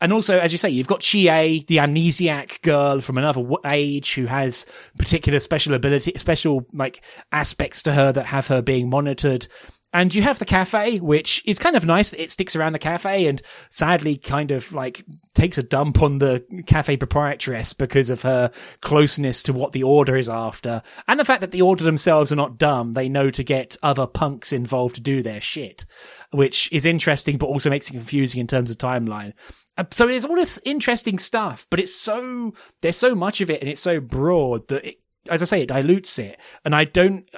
And 0.00 0.12
also, 0.12 0.38
as 0.38 0.52
you 0.52 0.58
say, 0.58 0.70
you've 0.70 0.86
got 0.86 1.00
Chie, 1.00 1.64
the 1.66 1.78
amnesiac 1.78 2.62
girl 2.62 3.00
from 3.00 3.18
another 3.18 3.42
age 3.64 4.14
who 4.14 4.26
has 4.26 4.66
particular 4.98 5.40
special 5.40 5.74
ability, 5.74 6.12
special 6.14 6.64
like 6.72 7.02
aspects 7.32 7.82
to 7.82 7.92
her 7.92 8.12
that 8.12 8.26
have 8.26 8.46
her 8.46 8.62
being 8.62 8.88
monitored. 8.88 9.48
And 9.92 10.14
you 10.14 10.22
have 10.22 10.38
the 10.38 10.46
cafe, 10.46 11.00
which 11.00 11.42
is 11.44 11.58
kind 11.58 11.76
of 11.76 11.84
nice. 11.84 12.12
It 12.14 12.30
sticks 12.30 12.56
around 12.56 12.72
the 12.72 12.78
cafe 12.78 13.26
and 13.26 13.42
sadly 13.68 14.16
kind 14.16 14.50
of 14.50 14.72
like 14.72 15.04
takes 15.34 15.58
a 15.58 15.62
dump 15.62 16.02
on 16.02 16.18
the 16.18 16.44
cafe 16.66 16.96
proprietress 16.96 17.74
because 17.74 18.08
of 18.08 18.22
her 18.22 18.50
closeness 18.80 19.42
to 19.44 19.52
what 19.52 19.72
the 19.72 19.82
order 19.82 20.16
is 20.16 20.30
after. 20.30 20.82
And 21.08 21.20
the 21.20 21.26
fact 21.26 21.42
that 21.42 21.50
the 21.50 21.62
order 21.62 21.84
themselves 21.84 22.32
are 22.32 22.36
not 22.36 22.56
dumb. 22.56 22.94
They 22.94 23.10
know 23.10 23.30
to 23.30 23.44
get 23.44 23.76
other 23.82 24.06
punks 24.06 24.52
involved 24.52 24.94
to 24.94 25.02
do 25.02 25.22
their 25.22 25.40
shit, 25.40 25.84
which 26.30 26.72
is 26.72 26.86
interesting, 26.86 27.36
but 27.36 27.46
also 27.46 27.68
makes 27.68 27.90
it 27.90 27.94
confusing 27.94 28.40
in 28.40 28.46
terms 28.46 28.70
of 28.70 28.78
timeline. 28.78 29.34
Uh, 29.76 29.84
so 29.90 30.06
there's 30.06 30.24
all 30.24 30.36
this 30.36 30.58
interesting 30.64 31.18
stuff, 31.18 31.66
but 31.70 31.80
it's 31.80 31.94
so, 31.94 32.52
there's 32.80 32.96
so 32.96 33.14
much 33.14 33.40
of 33.40 33.50
it 33.50 33.60
and 33.60 33.68
it's 33.68 33.80
so 33.80 34.00
broad 34.00 34.68
that 34.68 34.84
it, 34.86 35.00
as 35.28 35.42
I 35.42 35.44
say, 35.44 35.62
it 35.62 35.68
dilutes 35.68 36.18
it. 36.18 36.40
And 36.64 36.74
I 36.74 36.84
don't, 36.84 37.28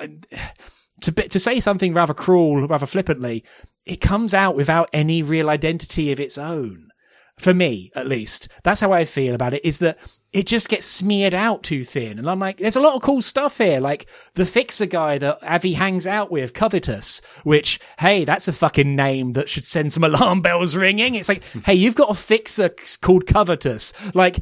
to 1.05 1.13
be, 1.13 1.29
to 1.29 1.39
say 1.39 1.61
something 1.61 1.95
rather 1.95 2.15
cruel, 2.15 2.67
rather 2.67 2.87
flippantly, 2.87 3.45
it 3.87 4.01
comes 4.01 4.35
out 4.35 4.57
without 4.57 4.91
any 4.93 5.23
real 5.23 5.51
identity 5.51 6.13
of 6.13 6.21
its 6.21 6.39
own. 6.39 6.89
For 7.37 7.53
me, 7.53 7.91
at 7.97 8.07
least, 8.07 8.49
that's 8.63 8.81
how 8.81 8.93
I 8.93 9.05
feel 9.05 9.35
about 9.35 9.55
it. 9.55 9.65
Is 9.65 9.81
that 9.81 9.99
it 10.33 10.47
just 10.47 10.69
gets 10.69 10.87
smeared 10.87 11.35
out 11.35 11.65
too 11.65 11.83
thin, 11.83 12.19
and 12.19 12.31
I'm 12.31 12.39
like, 12.39 12.59
there's 12.59 12.77
a 12.77 12.81
lot 12.81 12.95
of 12.95 13.03
cool 13.03 13.23
stuff 13.23 13.59
here, 13.59 13.81
like 13.81 14.07
the 14.35 14.45
fixer 14.45 14.87
guy 14.87 15.19
that 15.19 15.43
Avi 15.43 15.73
hangs 15.73 16.07
out 16.07 16.31
with, 16.31 16.55
Covetous. 16.55 17.23
Which, 17.43 17.81
hey, 17.99 18.25
that's 18.25 18.47
a 18.47 18.53
fucking 18.53 18.95
name 18.95 19.33
that 19.33 19.49
should 19.49 19.65
send 19.65 19.93
some 19.93 20.05
alarm 20.05 20.43
bells 20.43 20.77
ringing. 20.77 21.17
It's 21.17 21.29
like, 21.29 21.43
hey, 21.65 21.75
you've 21.75 21.97
got 21.97 22.11
a 22.11 22.15
fixer 22.15 22.73
called 23.01 23.27
Covetous. 23.27 23.93
Like 24.15 24.39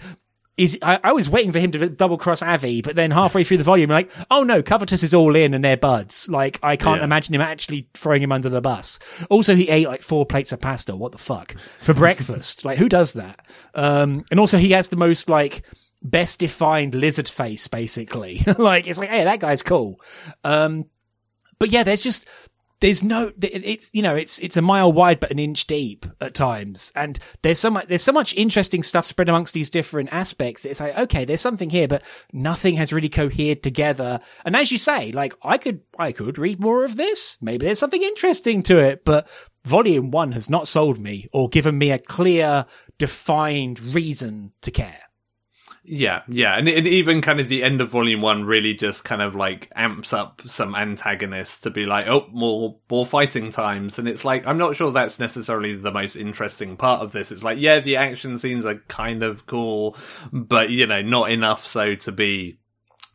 is 0.57 0.78
I, 0.82 1.00
I, 1.03 1.12
was 1.12 1.30
waiting 1.30 1.50
for 1.50 1.59
him 1.59 1.70
to 1.72 1.88
double 1.88 2.18
cross 2.18 2.42
Avi, 2.42 2.82
but 2.82 2.94
then 2.94 3.11
halfway 3.11 3.42
through 3.42 3.57
the 3.57 3.64
volume, 3.64 3.88
like, 3.88 4.11
oh 4.30 4.42
no, 4.42 4.62
Covetous 4.62 5.03
is 5.03 5.14
all 5.14 5.34
in 5.34 5.55
and 5.55 5.64
they're 5.64 5.78
buds. 5.78 6.28
Like, 6.28 6.59
I 6.62 6.76
can't 6.76 7.00
yeah. 7.00 7.05
imagine 7.05 7.34
him 7.34 7.40
actually 7.40 7.88
throwing 7.94 8.22
him 8.22 8.32
under 8.32 8.50
the 8.50 8.61
bus. 8.61 8.98
Also, 9.30 9.55
he 9.55 9.68
ate 9.68 9.88
like 9.88 10.03
four 10.03 10.26
plates 10.26 10.53
of 10.53 10.61
pasta. 10.61 10.94
What 10.94 11.12
the 11.12 11.18
fuck 11.18 11.55
for 11.80 11.94
breakfast? 11.94 12.64
like, 12.66 12.78
who 12.78 12.88
does 12.88 13.14
that? 13.14 13.46
Um, 13.74 14.24
and 14.30 14.38
also 14.38 14.59
he 14.59 14.72
has 14.72 14.88
the 14.88 14.96
most 14.96 15.28
like 15.28 15.62
best 16.03 16.40
defined 16.40 16.94
lizard 16.94 17.28
face, 17.28 17.66
basically. 17.68 18.42
like, 18.59 18.86
it's 18.86 18.98
like, 18.98 19.11
hey, 19.11 19.24
that 19.24 19.40
guy's 19.40 19.62
cool. 19.62 20.00
Um, 20.44 20.84
but 21.59 21.70
yeah, 21.70 21.82
there's 21.82 22.03
just 22.03 22.28
there's 22.83 23.05
no 23.05 23.30
it's 23.41 23.95
you 23.95 24.03
know 24.03 24.16
it's 24.16 24.41
it's 24.41 24.57
a 24.57 24.62
mile 24.62 24.93
wide 24.93 25.20
but 25.20 25.30
an 25.30 25.39
inch 25.39 25.66
deep 25.68 26.05
at 26.20 26.35
times. 26.35 26.93
And 26.97 27.18
there's 27.43 27.61
so 27.61 27.70
much 27.70 27.87
there's 27.87 28.03
so 28.03 28.12
much 28.12 28.35
interesting 28.35 28.83
stuff 28.83 29.05
spread 29.05 29.28
amongst 29.28 29.55
these 29.55 29.70
different 29.70 30.12
aspects 30.12 30.64
it's 30.64 30.80
like 30.80 30.99
okay 30.99 31.24
there's 31.24 31.41
something 31.41 31.70
here 31.70 31.87
but 31.87 32.03
nothing 32.33 32.74
has 32.74 32.93
really 32.93 33.09
cohered 33.09 33.62
together. 33.62 34.20
And 34.45 34.57
as 34.57 34.72
you 34.72 34.78
say 34.78 35.12
like 35.12 35.33
i 35.43 35.59
could 35.59 35.80
i 35.97 36.11
could 36.11 36.39
read 36.39 36.61
more 36.61 36.85
of 36.85 36.97
this. 36.97 37.39
Maybe 37.41 37.66
there's 37.66 37.78
something 37.78 38.03
interesting 38.03 38.62
to 38.64 38.78
it 38.78 39.05
but 39.05 39.28
volume 39.64 40.11
1 40.11 40.33
has 40.33 40.51
not 40.51 40.66
sold 40.66 41.01
me 41.01 41.28
or 41.33 41.49
given 41.49 41.78
me 41.78 41.93
a 41.93 41.99
clear 41.99 42.66
defined 42.99 43.80
reason 43.95 44.53
to 44.62 44.72
care 44.72 45.01
Yeah, 45.85 46.22
yeah, 46.28 46.55
and, 46.57 46.68
and 46.68 46.87
even 46.87 47.20
kind 47.22 47.41
of 47.41 47.49
the 47.49 47.64
end 47.64 47.80
of 47.80 47.91
volume 47.91 48.20
one 48.20 48.45
really 48.45 48.72
just 48.72 49.05
kind 49.05 49.20
of 49.20 49.35
like 49.35 49.68
amps 49.74 50.12
up 50.12 50.41
some 50.47 50.76
antagonists 50.76 51.61
to 51.62 51.70
be 51.70 51.87
like, 51.87 52.07
oh, 52.07 52.28
more 52.30 52.78
more 52.89 53.05
fighting 53.05 53.51
times, 53.51 53.99
and 53.99 54.07
it's 54.07 54.24
like 54.24 54.47
I'm 54.47 54.59
not 54.59 54.76
sure 54.76 54.93
that's 54.93 55.18
necessarily 55.18 55.74
the 55.74 55.91
most 55.91 56.14
interesting 56.14 56.76
part 56.76 57.03
of 57.03 57.11
this. 57.11 57.33
It's 57.33 57.43
like, 57.43 57.59
yeah, 57.59 57.80
the 57.80 57.97
action 57.97 58.39
scenes 58.39 58.64
are 58.64 58.76
kind 58.87 59.24
of 59.24 59.47
cool, 59.47 59.97
but 60.33 60.70
you 60.70 60.87
know, 60.87 61.03
not 61.03 61.33
enough 61.33 61.66
so 61.66 61.97
to 61.97 62.12
be 62.12 62.61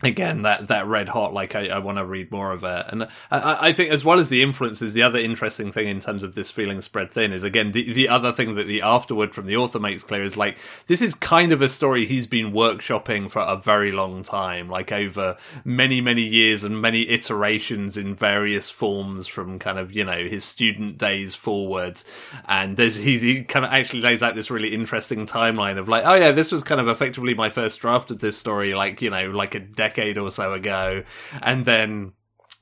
again 0.04 0.44
that 0.44 0.68
that 0.68 0.86
red 0.86 1.10
hot 1.10 1.34
like 1.34 1.56
i, 1.56 1.70
I 1.70 1.80
want 1.80 1.98
to 1.98 2.06
read 2.06 2.32
more 2.32 2.52
of 2.52 2.64
it. 2.64 2.86
And 2.90 3.04
I, 3.32 3.70
I 3.70 3.74
think 3.74 3.92
as 3.92 4.06
well 4.06 4.20
as 4.20 4.30
the 4.30 4.44
influences 4.44 4.94
the 4.94 5.02
other 5.02 5.18
interesting 5.18 5.72
thing 5.72 5.88
in 5.88 6.00
terms 6.00 6.22
of 6.22 6.36
this 6.36 6.52
feeling 6.52 6.82
spread 6.82 7.10
thin 7.10 7.34
is 7.34 7.44
again 7.44 7.72
the, 7.72 7.92
the 7.94 8.08
other 8.08 8.32
thing 8.32 8.54
that 8.56 8.68
the 8.68 8.84
afterword 8.84 9.34
from 9.34 9.48
the 9.48 9.58
author 9.58 9.80
makes 9.80 10.04
clear 10.04 10.24
is 10.24 10.38
like 10.38 10.60
this 10.86 11.02
is 11.02 11.16
kind 11.16 11.52
of 11.52 11.64
a 11.64 11.70
story 11.70 12.06
he's 12.06 12.28
been 12.28 12.52
workshopping 12.52 13.30
for 13.32 13.40
a 13.40 13.56
very 13.56 13.92
long 13.92 14.22
time 14.22 14.70
like 14.70 14.92
over 14.92 15.36
many 15.66 16.00
many 16.00 16.22
years 16.22 16.64
and 16.64 16.80
many 16.80 17.10
iterations 17.10 17.98
in 17.98 18.14
various 18.14 18.70
forms 18.70 19.26
from 19.26 19.58
kind 19.58 19.80
of 19.80 19.92
you 19.92 20.04
know 20.04 20.28
his 20.28 20.46
student 20.46 21.00
days 21.00 21.34
forward 21.34 22.04
and 22.48 22.78
there's 22.78 22.98
he, 22.98 23.18
he 23.18 23.44
kind 23.44 23.66
of 23.66 23.72
actually 23.72 24.02
lays 24.02 24.22
out 24.22 24.36
this 24.36 24.52
really 24.52 24.76
interesting 24.76 25.26
timeline 25.26 25.80
of 25.80 25.88
like 25.90 26.04
oh 26.06 26.14
yeah 26.14 26.32
this 26.32 26.52
was 26.52 26.62
kind 26.62 26.80
of 26.80 26.88
effectively 26.88 27.34
my 27.34 27.50
first 27.50 27.80
draft 27.80 28.12
of 28.12 28.20
this 28.20 28.38
story 28.38 28.76
like 28.76 29.02
you 29.02 29.10
know 29.10 29.32
like 29.32 29.56
a 29.56 29.60
decade 29.88 30.18
or 30.18 30.32
so 30.32 30.54
ago. 30.54 31.04
And 31.42 31.66
then 31.66 32.14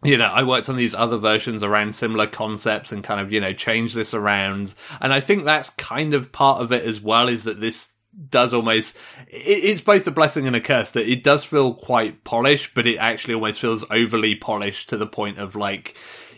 you 0.03 0.17
know, 0.17 0.26
I 0.26 0.43
worked 0.43 0.69
on 0.69 0.76
these 0.76 0.93
other 0.93 1.17
versions 1.17 1.63
around 1.63 1.95
similar 1.95 2.28
concepts 2.28 2.91
and 2.91 3.03
kind 3.03 3.19
of, 3.19 3.32
you 3.32 3.41
know, 3.41 3.53
change 3.53 3.95
this 3.95 4.13
around. 4.13 4.76
And 5.01 5.11
I 5.11 5.19
think 5.19 5.45
that's 5.45 5.71
kind 5.71 6.13
of 6.13 6.32
part 6.32 6.61
of 6.61 6.71
it 6.71 6.86
as 6.86 7.01
well 7.01 7.28
is 7.28 7.43
that 7.45 7.59
this 7.59 7.93
does 8.30 8.53
almost, 8.53 8.95
it's 9.28 9.82
both 9.82 10.05
a 10.05 10.11
blessing 10.11 10.45
and 10.45 10.55
a 10.55 10.61
curse 10.61 10.91
that 10.91 11.09
it 11.09 11.23
does 11.23 11.43
feel 11.43 11.73
quite 11.73 12.23
polished, 12.23 12.76
but 12.76 12.86
it 12.86 12.97
actually 12.97 13.34
almost 13.34 13.59
feels 13.59 13.84
overly 13.89 14.36
polished 14.36 14.89
to 14.89 14.97
the 14.97 15.07
point 15.07 15.39
of 15.39 15.55
like, 15.55 15.97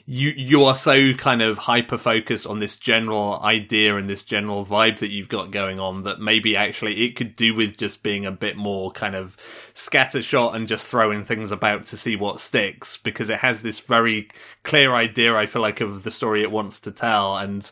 you 0.10 0.30
you 0.38 0.64
are 0.64 0.74
so 0.74 1.14
kind 1.14 1.42
of 1.42 1.58
hyper 1.58 1.98
focused 1.98 2.48
on 2.48 2.60
this 2.60 2.78
general 2.78 3.42
idea 3.44 3.98
and 3.98 4.10
this 4.10 4.24
general 4.24 4.66
vibe 4.66 5.00
that 5.00 5.10
you've 5.12 5.28
got 5.28 5.52
going 5.52 5.82
on 5.82 6.04
that 6.04 6.22
maybe 6.22 6.56
actually 6.56 7.04
it 7.04 7.18
could 7.18 7.36
do 7.36 7.54
with 7.54 7.78
just 7.78 8.04
being 8.04 8.26
a 8.26 8.32
bit 8.32 8.56
more 8.56 8.90
kind 8.92 9.16
of 9.16 9.36
scattershot 9.78 10.56
and 10.56 10.68
just 10.68 10.88
throwing 10.88 11.24
things 11.24 11.52
about 11.52 11.86
to 11.86 11.96
see 11.96 12.16
what 12.16 12.40
sticks 12.40 12.98
because 12.98 13.30
it 13.30 13.40
has 13.40 13.62
this 13.62 13.80
very 13.80 14.28
clear 14.64 14.96
idea 14.96 15.36
I 15.36 15.46
feel 15.46 15.62
like 15.62 15.82
of 15.82 16.02
the 16.02 16.10
story 16.10 16.42
it 16.42 16.50
wants 16.50 16.80
to 16.82 16.92
tell 16.92 17.38
and 17.38 17.70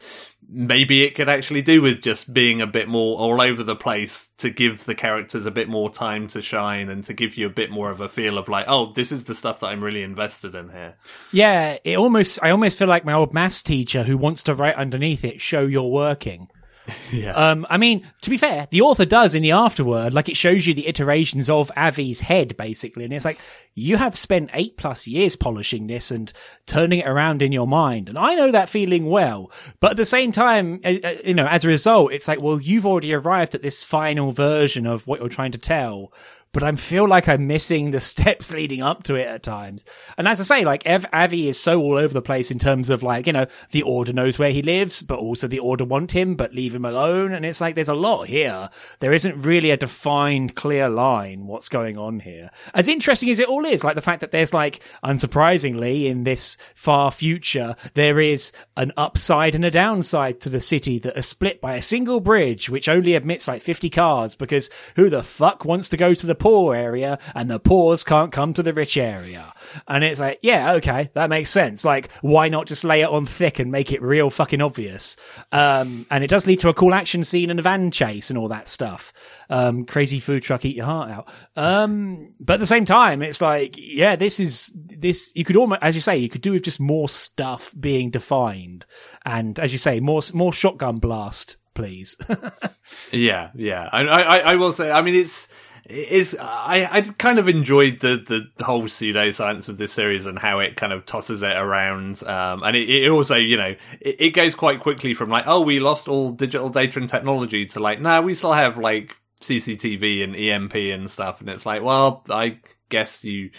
maybe 0.47 1.01
it 1.01 1.15
could 1.15 1.27
actually 1.27 1.63
do 1.63 1.81
with 1.81 2.03
just 2.03 2.31
being 2.31 2.61
a 2.61 2.67
bit 2.67 2.87
more 2.87 3.17
all 3.17 3.41
over 3.41 3.63
the 3.63 3.75
place 3.75 4.29
to 4.37 4.51
give 4.51 4.85
the 4.85 4.93
characters 4.93 5.47
a 5.47 5.51
bit 5.51 5.67
more 5.67 5.89
time 5.89 6.27
to 6.27 6.43
shine 6.43 6.89
and 6.89 7.03
to 7.05 7.13
give 7.13 7.37
you 7.37 7.47
a 7.47 7.49
bit 7.49 7.71
more 7.71 7.89
of 7.89 7.99
a 7.99 8.07
feel 8.07 8.37
of 8.37 8.47
like 8.47 8.65
oh 8.67 8.91
this 8.91 9.11
is 9.11 9.23
the 9.23 9.33
stuff 9.33 9.59
that 9.59 9.67
i'm 9.67 9.83
really 9.83 10.03
invested 10.03 10.53
in 10.53 10.69
here. 10.69 10.93
Yeah 11.31 11.79
it 11.83 11.97
almost 11.97 12.37
i 12.43 12.51
almost 12.51 12.77
feel 12.77 12.87
like 12.87 13.03
my 13.03 13.13
old 13.13 13.33
maths 13.33 13.63
teacher 13.63 14.03
who 14.03 14.15
wants 14.15 14.43
to 14.43 14.53
write 14.53 14.75
underneath 14.75 15.25
it 15.25 15.41
show 15.41 15.65
you're 15.65 15.83
working 15.83 16.49
yeah. 17.11 17.31
Um, 17.31 17.65
I 17.69 17.77
mean, 17.77 18.05
to 18.21 18.29
be 18.29 18.37
fair, 18.37 18.67
the 18.69 18.81
author 18.81 19.05
does 19.05 19.35
in 19.35 19.43
the 19.43 19.51
afterword, 19.51 20.13
like 20.13 20.29
it 20.29 20.37
shows 20.37 20.65
you 20.67 20.73
the 20.73 20.87
iterations 20.87 21.49
of 21.49 21.71
Avi's 21.77 22.21
head, 22.21 22.57
basically. 22.57 23.03
And 23.03 23.13
it's 23.13 23.25
like, 23.25 23.39
you 23.75 23.97
have 23.97 24.17
spent 24.17 24.51
eight 24.53 24.77
plus 24.77 25.07
years 25.07 25.35
polishing 25.35 25.87
this 25.87 26.11
and 26.11 26.31
turning 26.65 26.99
it 26.99 27.07
around 27.07 27.41
in 27.41 27.51
your 27.51 27.67
mind. 27.67 28.09
And 28.09 28.17
I 28.17 28.35
know 28.35 28.51
that 28.51 28.69
feeling 28.69 29.05
well. 29.07 29.51
But 29.79 29.91
at 29.91 29.97
the 29.97 30.05
same 30.05 30.31
time, 30.31 30.81
uh, 30.83 30.93
uh, 31.03 31.15
you 31.23 31.33
know, 31.33 31.47
as 31.47 31.65
a 31.65 31.69
result, 31.69 32.13
it's 32.13 32.27
like, 32.27 32.41
well, 32.41 32.59
you've 32.59 32.85
already 32.85 33.13
arrived 33.13 33.55
at 33.55 33.61
this 33.61 33.83
final 33.83 34.31
version 34.31 34.85
of 34.85 35.07
what 35.07 35.19
you're 35.19 35.29
trying 35.29 35.51
to 35.51 35.57
tell 35.57 36.13
but 36.55 36.63
I 36.63 36.71
feel 36.75 37.05
like 37.05 37.27
I'm 37.27 37.47
missing 37.47 37.91
the 37.91 37.99
steps 38.15 38.49
leading 38.49 38.81
up 38.81 39.03
to 39.03 39.15
it 39.15 39.27
at 39.27 39.43
times. 39.43 39.83
And 40.17 40.25
as 40.25 40.39
I 40.39 40.45
say, 40.45 40.63
like 40.63 40.85
Ev- 40.85 41.05
Avi 41.11 41.49
is 41.49 41.59
so 41.59 41.81
all 41.81 41.97
over 41.97 42.13
the 42.13 42.21
place 42.21 42.49
in 42.49 42.59
terms 42.59 42.89
of 42.89 43.03
like, 43.03 43.27
you 43.27 43.33
know, 43.33 43.47
the 43.71 43.81
order 43.81 44.13
knows 44.13 44.39
where 44.39 44.51
he 44.51 44.61
lives, 44.61 45.01
but 45.01 45.19
also 45.19 45.49
the 45.49 45.59
order 45.59 45.83
want 45.83 46.13
him, 46.13 46.35
but 46.35 46.53
leave 46.53 46.73
him 46.73 46.85
alone. 46.85 47.33
And 47.33 47.45
it's 47.45 47.59
like, 47.59 47.75
there's 47.75 47.89
a 47.89 47.93
lot 47.93 48.29
here. 48.29 48.69
There 49.01 49.11
isn't 49.11 49.45
really 49.45 49.69
a 49.69 49.75
defined, 49.75 50.55
clear 50.55 50.87
line 50.87 51.45
what's 51.45 51.67
going 51.67 51.97
on 51.97 52.21
here. 52.21 52.49
As 52.73 52.87
interesting 52.87 53.29
as 53.29 53.41
it 53.41 53.49
all 53.49 53.65
is, 53.65 53.83
like 53.83 53.95
the 53.95 54.01
fact 54.01 54.21
that 54.21 54.31
there's 54.31 54.53
like, 54.53 54.81
unsurprisingly, 55.03 56.05
in 56.05 56.23
this 56.23 56.55
far 56.73 57.11
future, 57.11 57.75
there 57.95 58.21
is 58.21 58.53
an 58.77 58.93
upside 58.95 59.55
and 59.55 59.65
a 59.65 59.71
downside 59.71 60.39
to 60.39 60.49
the 60.49 60.61
city 60.61 60.99
that 60.99 61.17
are 61.17 61.21
split 61.21 61.59
by 61.59 61.73
a 61.73 61.81
single 61.81 62.21
bridge, 62.21 62.69
which 62.69 62.87
only 62.87 63.13
admits 63.13 63.45
like 63.45 63.61
50 63.61 63.89
cars 63.89 64.35
because 64.35 64.69
who 64.95 65.09
the 65.09 65.21
fuck 65.21 65.65
wants 65.65 65.89
to 65.89 65.97
go 65.97 66.13
to 66.13 66.25
the 66.25 66.44
poor 66.45 66.75
area 66.75 67.17
and 67.33 67.49
the 67.49 67.59
poors 67.59 68.03
can't 68.03 68.31
come 68.31 68.53
to 68.53 68.61
the 68.61 68.71
rich 68.71 68.97
area. 68.97 69.51
And 69.87 70.03
it's 70.03 70.19
like, 70.19 70.37
yeah, 70.43 70.73
okay, 70.73 71.09
that 71.15 71.27
makes 71.27 71.49
sense. 71.49 71.83
Like, 71.83 72.11
why 72.21 72.49
not 72.49 72.67
just 72.67 72.83
lay 72.83 73.01
it 73.01 73.09
on 73.09 73.25
thick 73.25 73.57
and 73.57 73.71
make 73.71 73.91
it 73.91 73.99
real 73.99 74.29
fucking 74.29 74.61
obvious? 74.61 75.17
Um, 75.51 76.05
and 76.11 76.23
it 76.23 76.29
does 76.29 76.45
lead 76.45 76.59
to 76.59 76.69
a 76.69 76.73
cool 76.75 76.93
action 76.93 77.23
scene 77.23 77.49
and 77.49 77.57
a 77.57 77.63
van 77.63 77.89
chase 77.89 78.29
and 78.29 78.37
all 78.37 78.49
that 78.49 78.67
stuff. 78.67 79.11
Um, 79.49 79.85
crazy 79.87 80.19
food 80.19 80.43
truck, 80.43 80.65
eat 80.65 80.75
your 80.75 80.85
heart 80.85 81.09
out. 81.09 81.29
Um, 81.55 82.35
but 82.39 82.53
at 82.53 82.59
the 82.59 82.67
same 82.67 82.85
time, 82.85 83.23
it's 83.23 83.41
like, 83.41 83.73
yeah, 83.79 84.15
this 84.15 84.39
is, 84.39 84.71
this, 84.75 85.31
you 85.35 85.45
could 85.45 85.55
almost, 85.55 85.81
as 85.81 85.95
you 85.95 86.01
say, 86.01 86.15
you 86.17 86.29
could 86.29 86.41
do 86.41 86.51
with 86.51 86.61
just 86.61 86.79
more 86.79 87.09
stuff 87.09 87.73
being 87.79 88.11
defined. 88.11 88.85
And 89.25 89.59
as 89.59 89.71
you 89.71 89.79
say, 89.79 89.99
more, 89.99 90.21
more 90.35 90.53
shotgun 90.53 90.97
blast, 90.97 91.57
please. 91.73 92.17
yeah, 93.11 93.49
yeah. 93.55 93.89
I, 93.91 94.03
I, 94.03 94.37
I 94.51 94.55
will 94.57 94.73
say, 94.73 94.91
I 94.91 95.01
mean, 95.01 95.15
it's, 95.15 95.47
is 95.87 96.35
I 96.39 96.87
I 96.91 97.01
kind 97.01 97.37
of 97.37 97.47
enjoyed 97.47 97.99
the 97.99 98.49
the 98.57 98.63
whole 98.63 98.83
pseudoscience 98.83 99.69
of 99.69 99.77
this 99.77 99.93
series 99.93 100.25
and 100.25 100.39
how 100.39 100.59
it 100.59 100.75
kind 100.75 100.91
of 100.91 101.05
tosses 101.05 101.43
it 101.43 101.55
around. 101.55 102.23
Um, 102.23 102.63
and 102.63 102.75
it, 102.75 102.89
it 102.89 103.09
also 103.09 103.35
you 103.35 103.57
know 103.57 103.75
it, 104.01 104.15
it, 104.19 104.29
goes 104.31 104.55
quite 104.55 104.79
quickly 104.79 105.13
from 105.13 105.29
like 105.29 105.45
oh 105.47 105.61
we 105.61 105.79
lost 105.79 106.07
all 106.07 106.31
digital 106.31 106.69
data 106.69 106.99
and 106.99 107.09
technology 107.09 107.65
to 107.67 107.79
like 107.79 108.01
nah, 108.01 108.21
we 108.21 108.33
still 108.33 108.53
have 108.53 108.77
like 108.77 109.15
CCTV 109.41 110.23
and 110.23 110.35
EMP 110.35 110.75
and 110.75 111.09
stuff. 111.09 111.39
And 111.39 111.49
it's 111.49 111.65
like 111.65 111.83
well 111.83 112.23
I 112.29 112.59
guess 112.89 113.23
you 113.23 113.51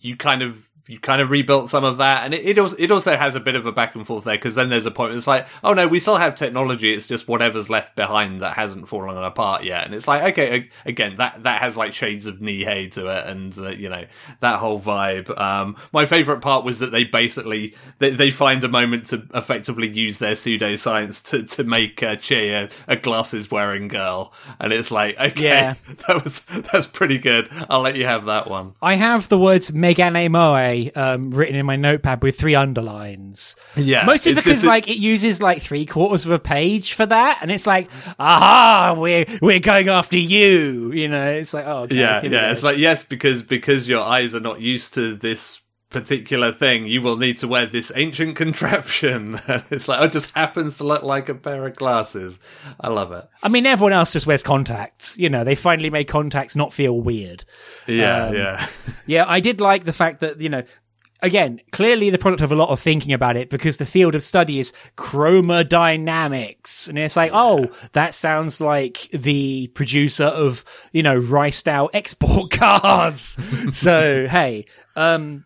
you 0.00 0.16
kind 0.16 0.42
of 0.42 0.66
you 0.88 1.00
kind 1.00 1.20
of 1.20 1.30
rebuilt 1.30 1.68
some 1.68 1.84
of 1.84 1.98
that, 1.98 2.24
and 2.24 2.32
it 2.32 2.44
it 2.46 2.58
also, 2.58 2.76
it 2.78 2.90
also 2.90 3.16
has 3.16 3.34
a 3.34 3.40
bit 3.40 3.56
of 3.56 3.66
a 3.66 3.72
back 3.72 3.94
and 3.94 4.06
forth 4.06 4.24
there 4.24 4.36
because 4.36 4.54
then 4.54 4.68
there's 4.68 4.86
a 4.86 4.90
point 4.90 5.10
where 5.10 5.16
it's 5.16 5.26
like, 5.26 5.46
oh 5.64 5.74
no, 5.74 5.88
we 5.88 5.98
still 5.98 6.16
have 6.16 6.34
technology. 6.34 6.92
It's 6.92 7.06
just 7.06 7.26
whatever's 7.26 7.68
left 7.68 7.96
behind 7.96 8.40
that 8.40 8.54
hasn't 8.56 8.88
fallen 8.88 9.16
apart 9.16 9.64
yet, 9.64 9.84
and 9.84 9.94
it's 9.94 10.06
like, 10.06 10.22
okay, 10.32 10.68
again, 10.84 11.16
that 11.16 11.42
that 11.42 11.60
has 11.60 11.76
like 11.76 11.92
shades 11.92 12.26
of 12.26 12.36
Nihei 12.36 12.90
to 12.92 13.06
it, 13.06 13.26
and 13.26 13.58
uh, 13.58 13.70
you 13.70 13.88
know 13.88 14.04
that 14.40 14.58
whole 14.58 14.80
vibe. 14.80 15.36
Um, 15.38 15.76
my 15.92 16.06
favorite 16.06 16.40
part 16.40 16.64
was 16.64 16.78
that 16.78 16.92
they 16.92 17.04
basically 17.04 17.74
they, 17.98 18.10
they 18.10 18.30
find 18.30 18.62
a 18.62 18.68
moment 18.68 19.06
to 19.06 19.26
effectively 19.34 19.88
use 19.88 20.18
their 20.18 20.34
pseudoscience 20.34 21.22
to 21.30 21.42
to 21.42 21.64
make 21.64 22.02
uh, 22.02 22.16
Chie 22.16 22.52
a, 22.52 22.68
a 22.86 22.96
glasses 22.96 23.50
wearing 23.50 23.88
girl, 23.88 24.32
and 24.60 24.72
it's 24.72 24.90
like, 24.90 25.18
okay, 25.20 25.42
yeah. 25.42 25.74
that 26.06 26.22
was 26.22 26.44
that's 26.44 26.86
pretty 26.86 27.18
good. 27.18 27.48
I'll 27.68 27.80
let 27.80 27.96
you 27.96 28.06
have 28.06 28.26
that 28.26 28.48
one. 28.48 28.74
I 28.80 28.94
have 28.94 29.28
the 29.28 29.38
words 29.38 29.72
Megane 29.72 30.30
Moe 30.30 30.75
um, 30.94 31.30
written 31.30 31.54
in 31.54 31.66
my 31.66 31.76
notepad 31.76 32.22
with 32.22 32.38
three 32.38 32.54
underlines. 32.54 33.56
Yeah, 33.76 34.04
mostly 34.04 34.34
because 34.34 34.64
like 34.64 34.88
it 34.88 34.98
uses 34.98 35.42
like 35.42 35.60
three 35.60 35.86
quarters 35.86 36.26
of 36.26 36.32
a 36.32 36.38
page 36.38 36.94
for 36.94 37.06
that, 37.06 37.38
and 37.42 37.50
it's 37.50 37.66
like, 37.66 37.90
aha, 38.18 38.94
we're 38.96 39.26
we're 39.42 39.60
going 39.60 39.88
after 39.88 40.18
you. 40.18 40.92
You 40.92 41.08
know, 41.08 41.30
it's 41.32 41.54
like, 41.54 41.66
oh, 41.66 41.84
okay, 41.84 41.96
yeah, 41.96 42.22
yeah. 42.24 42.52
It's 42.52 42.62
like 42.62 42.78
yes, 42.78 43.04
because 43.04 43.42
because 43.42 43.88
your 43.88 44.02
eyes 44.02 44.34
are 44.34 44.40
not 44.40 44.60
used 44.60 44.94
to 44.94 45.16
this 45.16 45.60
particular 45.90 46.52
thing, 46.52 46.86
you 46.86 47.00
will 47.00 47.16
need 47.16 47.38
to 47.38 47.48
wear 47.48 47.66
this 47.66 47.92
ancient 47.94 48.36
contraption. 48.36 49.38
it's 49.70 49.88
like, 49.88 50.00
oh, 50.00 50.04
it 50.04 50.12
just 50.12 50.34
happens 50.34 50.78
to 50.78 50.84
look 50.84 51.02
like 51.02 51.28
a 51.28 51.34
pair 51.34 51.66
of 51.66 51.76
glasses. 51.76 52.38
I 52.80 52.88
love 52.88 53.12
it. 53.12 53.24
I 53.42 53.48
mean, 53.48 53.66
everyone 53.66 53.92
else 53.92 54.12
just 54.12 54.26
wears 54.26 54.42
contacts. 54.42 55.18
You 55.18 55.28
know, 55.28 55.44
they 55.44 55.54
finally 55.54 55.90
made 55.90 56.08
contacts 56.08 56.56
not 56.56 56.72
feel 56.72 57.00
weird. 57.00 57.44
Yeah, 57.86 58.26
um, 58.26 58.34
yeah. 58.34 58.68
yeah, 59.06 59.24
I 59.26 59.40
did 59.40 59.60
like 59.60 59.84
the 59.84 59.92
fact 59.92 60.20
that, 60.20 60.40
you 60.40 60.48
know, 60.48 60.64
again, 61.22 61.60
clearly 61.72 62.10
the 62.10 62.18
product 62.18 62.42
of 62.42 62.52
a 62.52 62.56
lot 62.56 62.68
of 62.68 62.78
thinking 62.78 63.12
about 63.12 63.36
it 63.36 63.48
because 63.48 63.78
the 63.78 63.86
field 63.86 64.14
of 64.14 64.22
study 64.22 64.58
is 64.58 64.72
chromodynamics. 64.96 66.88
And 66.88 66.98
it's 66.98 67.16
like, 67.16 67.30
oh, 67.32 67.70
that 67.92 68.12
sounds 68.12 68.60
like 68.60 69.08
the 69.12 69.68
producer 69.68 70.24
of, 70.24 70.64
you 70.92 71.02
know, 71.02 71.16
riced 71.16 71.68
out 71.68 71.90
export 71.94 72.50
cars. 72.58 73.38
so, 73.72 74.26
hey, 74.28 74.66
um, 74.94 75.45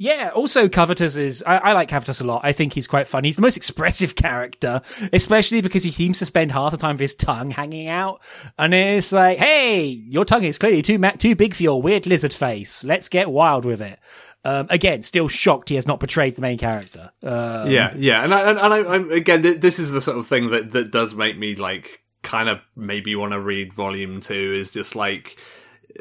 yeah, 0.00 0.30
also 0.34 0.66
Covetous 0.66 1.18
is, 1.18 1.44
I, 1.46 1.58
I, 1.58 1.72
like 1.74 1.90
Covetous 1.90 2.22
a 2.22 2.24
lot. 2.24 2.40
I 2.42 2.52
think 2.52 2.72
he's 2.72 2.86
quite 2.86 3.06
fun. 3.06 3.22
He's 3.22 3.36
the 3.36 3.42
most 3.42 3.56
expressive 3.58 4.14
character, 4.14 4.80
especially 5.12 5.60
because 5.60 5.82
he 5.82 5.90
seems 5.90 6.20
to 6.20 6.24
spend 6.24 6.52
half 6.52 6.70
the 6.70 6.78
time 6.78 6.94
with 6.94 7.02
his 7.02 7.14
tongue 7.14 7.50
hanging 7.50 7.86
out. 7.86 8.22
And 8.58 8.72
it's 8.72 9.12
like, 9.12 9.36
hey, 9.36 9.82
your 9.84 10.24
tongue 10.24 10.44
is 10.44 10.56
clearly 10.56 10.80
too, 10.80 10.98
too 11.18 11.36
big 11.36 11.54
for 11.54 11.62
your 11.62 11.82
weird 11.82 12.06
lizard 12.06 12.32
face. 12.32 12.82
Let's 12.82 13.10
get 13.10 13.30
wild 13.30 13.66
with 13.66 13.82
it. 13.82 13.98
Um, 14.42 14.68
again, 14.70 15.02
still 15.02 15.28
shocked 15.28 15.68
he 15.68 15.74
has 15.74 15.86
not 15.86 16.00
portrayed 16.00 16.34
the 16.34 16.40
main 16.40 16.56
character. 16.56 17.10
Um, 17.22 17.70
yeah, 17.70 17.92
yeah. 17.94 18.24
And, 18.24 18.32
I, 18.32 18.40
and, 18.48 18.58
and 18.58 18.72
I, 18.72 18.94
I'm, 18.94 19.10
again, 19.10 19.42
this 19.42 19.78
is 19.78 19.92
the 19.92 20.00
sort 20.00 20.16
of 20.16 20.26
thing 20.26 20.50
that, 20.52 20.72
that 20.72 20.90
does 20.90 21.14
make 21.14 21.36
me 21.36 21.56
like 21.56 22.00
kind 22.22 22.48
of 22.48 22.60
maybe 22.74 23.14
want 23.16 23.32
to 23.32 23.40
read 23.40 23.74
volume 23.74 24.22
two 24.22 24.54
is 24.54 24.70
just 24.70 24.96
like 24.96 25.38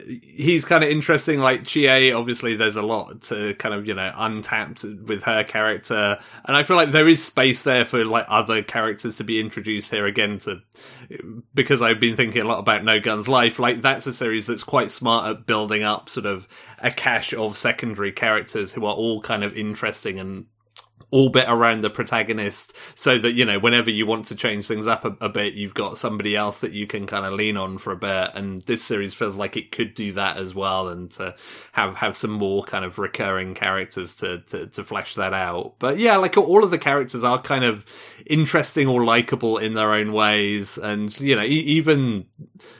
he's 0.05 0.65
kind 0.65 0.83
of 0.83 0.89
interesting. 0.89 1.39
Like 1.39 1.65
Chie, 1.65 2.11
obviously, 2.11 2.55
there's 2.55 2.75
a 2.75 2.81
lot 2.81 3.21
to 3.23 3.53
kind 3.55 3.73
of 3.73 3.87
you 3.87 3.93
know 3.93 4.11
untapped 4.15 4.83
with 4.83 5.23
her 5.23 5.43
character, 5.43 6.19
and 6.45 6.57
I 6.57 6.63
feel 6.63 6.77
like 6.77 6.91
there 6.91 7.07
is 7.07 7.23
space 7.23 7.63
there 7.63 7.85
for 7.85 8.03
like 8.05 8.25
other 8.27 8.61
characters 8.61 9.17
to 9.17 9.23
be 9.23 9.39
introduced 9.39 9.91
here 9.91 10.05
again. 10.05 10.39
To 10.39 10.61
because 11.53 11.81
I've 11.81 11.99
been 11.99 12.15
thinking 12.15 12.41
a 12.41 12.45
lot 12.45 12.59
about 12.59 12.83
No 12.83 12.99
Guns 12.99 13.27
Life. 13.27 13.59
Like 13.59 13.81
that's 13.81 14.07
a 14.07 14.13
series 14.13 14.47
that's 14.47 14.63
quite 14.63 14.91
smart 14.91 15.29
at 15.29 15.45
building 15.45 15.83
up 15.83 16.09
sort 16.09 16.25
of 16.25 16.47
a 16.79 16.91
cache 16.91 17.33
of 17.33 17.57
secondary 17.57 18.11
characters 18.11 18.73
who 18.73 18.85
are 18.85 18.95
all 18.95 19.21
kind 19.21 19.43
of 19.43 19.57
interesting 19.57 20.19
and 20.19 20.45
orbit 21.11 21.45
around 21.47 21.81
the 21.81 21.89
protagonist 21.89 22.73
so 22.95 23.17
that 23.17 23.33
you 23.33 23.43
know 23.45 23.57
whenever 23.57 23.89
you 23.89 24.05
want 24.05 24.25
to 24.25 24.35
change 24.35 24.67
things 24.67 24.87
up 24.87 25.05
a, 25.05 25.15
a 25.21 25.29
bit 25.29 25.53
you've 25.53 25.73
got 25.73 25.97
somebody 25.97 26.35
else 26.35 26.61
that 26.61 26.71
you 26.71 26.85
can 26.85 27.07
kind 27.07 27.25
of 27.25 27.33
lean 27.33 27.57
on 27.57 27.77
for 27.77 27.91
a 27.91 27.95
bit. 27.95 28.31
And 28.35 28.61
this 28.63 28.83
series 28.83 29.13
feels 29.13 29.35
like 29.35 29.57
it 29.57 29.71
could 29.71 29.95
do 29.95 30.13
that 30.13 30.37
as 30.37 30.53
well 30.53 30.87
and 30.87 31.09
to 31.11 31.35
have 31.71 31.95
have 31.95 32.15
some 32.15 32.31
more 32.31 32.63
kind 32.63 32.85
of 32.85 32.99
recurring 32.99 33.55
characters 33.55 34.15
to 34.15 34.39
to, 34.39 34.67
to 34.67 34.83
flesh 34.83 35.15
that 35.15 35.33
out. 35.33 35.75
But 35.79 35.97
yeah 35.97 36.17
like 36.17 36.37
all 36.37 36.63
of 36.63 36.71
the 36.71 36.77
characters 36.77 37.23
are 37.23 37.41
kind 37.41 37.63
of 37.63 37.85
interesting 38.25 38.87
or 38.87 39.03
likable 39.03 39.57
in 39.57 39.73
their 39.73 39.93
own 39.93 40.13
ways. 40.13 40.77
And 40.77 41.17
you 41.19 41.35
know 41.35 41.43
e- 41.43 41.47
even 41.47 42.25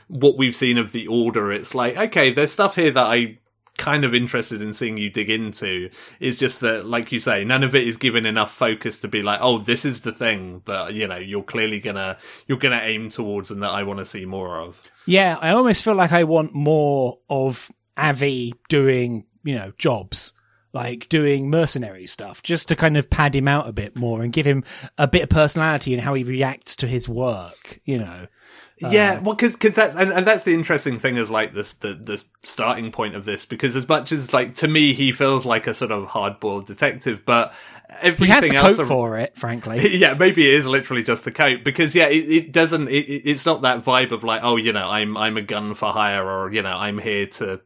what 0.08 0.38
we've 0.38 0.56
seen 0.56 0.78
of 0.78 0.92
the 0.92 1.08
order 1.08 1.52
it's 1.52 1.76
like 1.76 1.96
okay 1.96 2.34
there's 2.34 2.52
stuff 2.52 2.76
here 2.76 2.90
that 2.90 3.06
i 3.06 3.38
kind 3.80 4.04
of 4.04 4.14
interested 4.14 4.62
in 4.62 4.74
seeing 4.74 4.98
you 4.98 5.10
dig 5.10 5.30
into 5.30 5.90
is 6.20 6.38
just 6.38 6.60
that 6.60 6.86
like 6.86 7.14
you 7.14 7.20
say 7.20 7.46
none 7.46 7.64
of 7.64 7.74
it 7.74 7.88
is 7.88 7.96
given 7.96 8.26
enough 8.26 8.54
focus 8.54 9.00
to 9.00 9.08
be 9.08 9.24
like 9.24 9.40
oh 9.42 9.58
this 9.58 9.86
is 9.86 10.02
the 10.02 10.12
thing 10.12 10.62
that 10.66 10.94
you 10.94 11.08
know 11.08 11.16
you're 11.16 11.42
clearly 11.42 11.80
gonna 11.80 12.18
you're 12.46 12.58
gonna 12.58 12.82
aim 12.84 13.10
towards 13.10 13.50
and 13.50 13.64
that 13.64 13.70
i 13.72 13.82
want 13.82 13.98
to 13.98 14.06
see 14.06 14.26
more 14.26 14.60
of. 14.60 14.80
Yeah 15.06 15.38
i 15.42 15.52
almost 15.52 15.84
feel 15.84 15.96
like 15.96 16.12
i 16.12 16.26
want 16.26 16.54
more 16.54 17.18
of 17.30 17.72
avi 17.98 18.54
doing 18.68 19.26
you 19.44 19.56
know 19.56 19.72
jobs 19.78 20.34
like 20.74 21.10
doing 21.10 21.50
mercenary 21.50 22.06
stuff 22.06 22.44
just 22.44 22.68
to 22.68 22.76
kind 22.76 22.98
of 22.98 23.10
pad 23.10 23.34
him 23.34 23.48
out 23.48 23.68
a 23.68 23.74
bit 23.74 23.96
more 23.96 24.22
and 24.22 24.34
give 24.34 24.46
him 24.46 24.64
a 24.98 25.08
bit 25.08 25.24
of 25.24 25.30
personality 25.30 25.94
and 25.94 26.04
how 26.04 26.14
he 26.14 26.24
reacts 26.24 26.76
to 26.76 26.88
his 26.88 27.08
work 27.08 27.80
you 27.86 27.98
know 27.98 28.28
yeah, 28.80 29.20
well, 29.20 29.36
because 29.36 29.54
because 29.54 29.74
that 29.76 29.96
and, 29.96 30.12
and 30.12 30.26
that's 30.26 30.44
the 30.44 30.54
interesting 30.54 31.00
thing 31.00 31.18
is 31.18 31.30
like 31.30 31.54
this 31.54 31.74
the 31.74 31.94
the 31.94 32.24
starting 32.44 32.92
point 32.92 33.16
of 33.16 33.26
this 33.26 33.46
because 33.46 33.76
as 33.76 33.88
much 33.88 34.12
as 34.12 34.34
like 34.34 34.56
to 34.56 34.68
me 34.68 34.94
he 34.94 35.12
feels 35.12 35.46
like 35.46 35.68
a 35.68 35.74
sort 35.74 35.92
of 35.92 36.08
hard 36.08 36.40
boiled 36.40 36.68
detective, 36.68 37.24
but 37.26 37.54
everything 38.02 38.28
he 38.28 38.32
has 38.32 38.48
the 38.48 38.56
else 38.56 38.78
coat 38.78 38.88
for 38.88 39.18
it, 39.18 39.36
frankly. 39.38 39.98
Yeah, 40.00 40.14
maybe 40.14 40.48
it 40.48 40.54
is 40.54 40.66
literally 40.66 41.04
just 41.04 41.26
the 41.26 41.32
coat 41.32 41.64
because 41.64 41.96
yeah, 41.96 42.08
it, 42.08 42.32
it 42.32 42.52
doesn't. 42.52 42.88
It, 42.88 43.06
it's 43.30 43.46
not 43.46 43.64
that 43.64 43.84
vibe 43.84 44.12
of 44.12 44.24
like 44.24 44.44
oh 44.44 44.56
you 44.56 44.72
know 44.74 44.88
I'm 44.88 45.18
I'm 45.18 45.38
a 45.38 45.42
gun 45.42 45.74
for 45.74 45.92
hire 45.92 46.26
or 46.26 46.52
you 46.52 46.62
know 46.62 46.76
I'm 46.76 46.98
here 46.98 47.28
to 47.28 47.62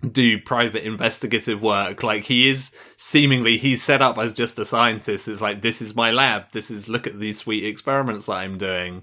do 0.00 0.38
private 0.38 0.84
investigative 0.84 1.62
work. 1.62 2.02
Like 2.02 2.24
he 2.24 2.48
is 2.48 2.72
seemingly 2.96 3.56
he's 3.56 3.82
set 3.82 4.02
up 4.02 4.18
as 4.18 4.34
just 4.34 4.58
a 4.58 4.64
scientist. 4.64 5.28
It's 5.28 5.40
like 5.40 5.62
this 5.62 5.80
is 5.80 5.94
my 5.94 6.10
lab. 6.10 6.50
This 6.52 6.70
is 6.70 6.88
look 6.88 7.06
at 7.06 7.18
these 7.18 7.38
sweet 7.38 7.64
experiments 7.64 8.26
that 8.26 8.34
I'm 8.34 8.58
doing. 8.58 9.02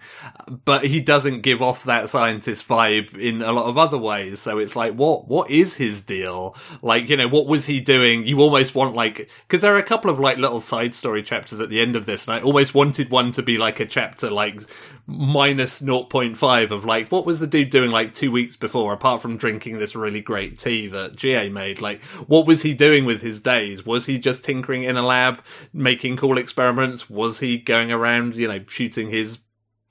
But 0.66 0.86
he 0.86 1.00
doesn't 1.02 1.42
give 1.42 1.62
off 1.62 1.84
that 1.84 2.10
scientist 2.10 2.68
vibe 2.68 3.18
in 3.18 3.42
a 3.42 3.52
lot 3.52 3.66
of 3.66 3.78
other 3.78 3.98
ways. 3.98 4.40
So 4.40 4.60
it's 4.60 4.76
like 4.76 4.94
what 4.94 5.28
what 5.28 5.50
is 5.50 5.76
his 5.76 6.02
deal? 6.02 6.56
Like, 6.82 7.10
you 7.10 7.18
know, 7.18 7.28
what 7.28 7.48
was 7.48 7.66
he 7.66 7.80
doing? 7.80 8.26
You 8.26 8.40
almost 8.42 8.76
want 8.76 8.96
like 8.96 9.30
because 9.48 9.62
there 9.62 9.74
are 9.74 9.80
a 9.80 9.84
couple 9.84 10.12
of 10.12 10.20
like 10.20 10.38
little 10.38 10.62
side 10.62 10.96
story 10.96 11.24
chapters 11.24 11.60
at 11.60 11.70
the 11.70 11.82
end 11.82 11.96
of 11.96 12.06
this 12.06 12.28
and 12.28 12.36
I 12.36 12.42
almost 12.42 12.74
wanted 12.74 13.10
one 13.10 13.32
to 13.34 13.42
be 13.42 13.58
like 13.58 13.80
a 13.80 13.86
chapter 13.86 14.30
like 14.30 14.62
minus 15.06 15.82
0.5 15.82 16.72
of 16.72 16.86
like 16.86 17.12
what 17.12 17.26
was 17.26 17.40
the 17.40 17.48
dude 17.48 17.70
doing 17.70 17.92
like 17.92 18.14
2 18.14 18.32
weeks 18.32 18.56
before 18.56 18.94
apart 18.94 19.22
from 19.22 19.38
drinking 19.38 19.78
this 19.78 19.96
really 19.96 20.22
great 20.22 20.58
tea 20.58 20.83
that 20.88 21.18
Chie 21.18 21.50
made. 21.50 21.82
Like, 21.82 22.02
what 22.28 22.46
was 22.46 22.62
he 22.62 22.74
doing 22.74 23.06
with 23.06 23.22
his 23.22 23.40
days? 23.40 23.86
Was 23.86 24.06
he 24.06 24.18
just 24.18 24.44
tinkering 24.44 24.84
in 24.84 24.98
a 24.98 25.02
lab, 25.02 25.44
making 25.74 26.18
cool 26.18 26.38
experiments? 26.38 27.10
Was 27.10 27.40
he 27.40 27.58
going 27.58 27.92
around, 27.92 28.36
you 28.36 28.48
know, 28.48 28.64
shooting 28.68 29.10
his 29.10 29.40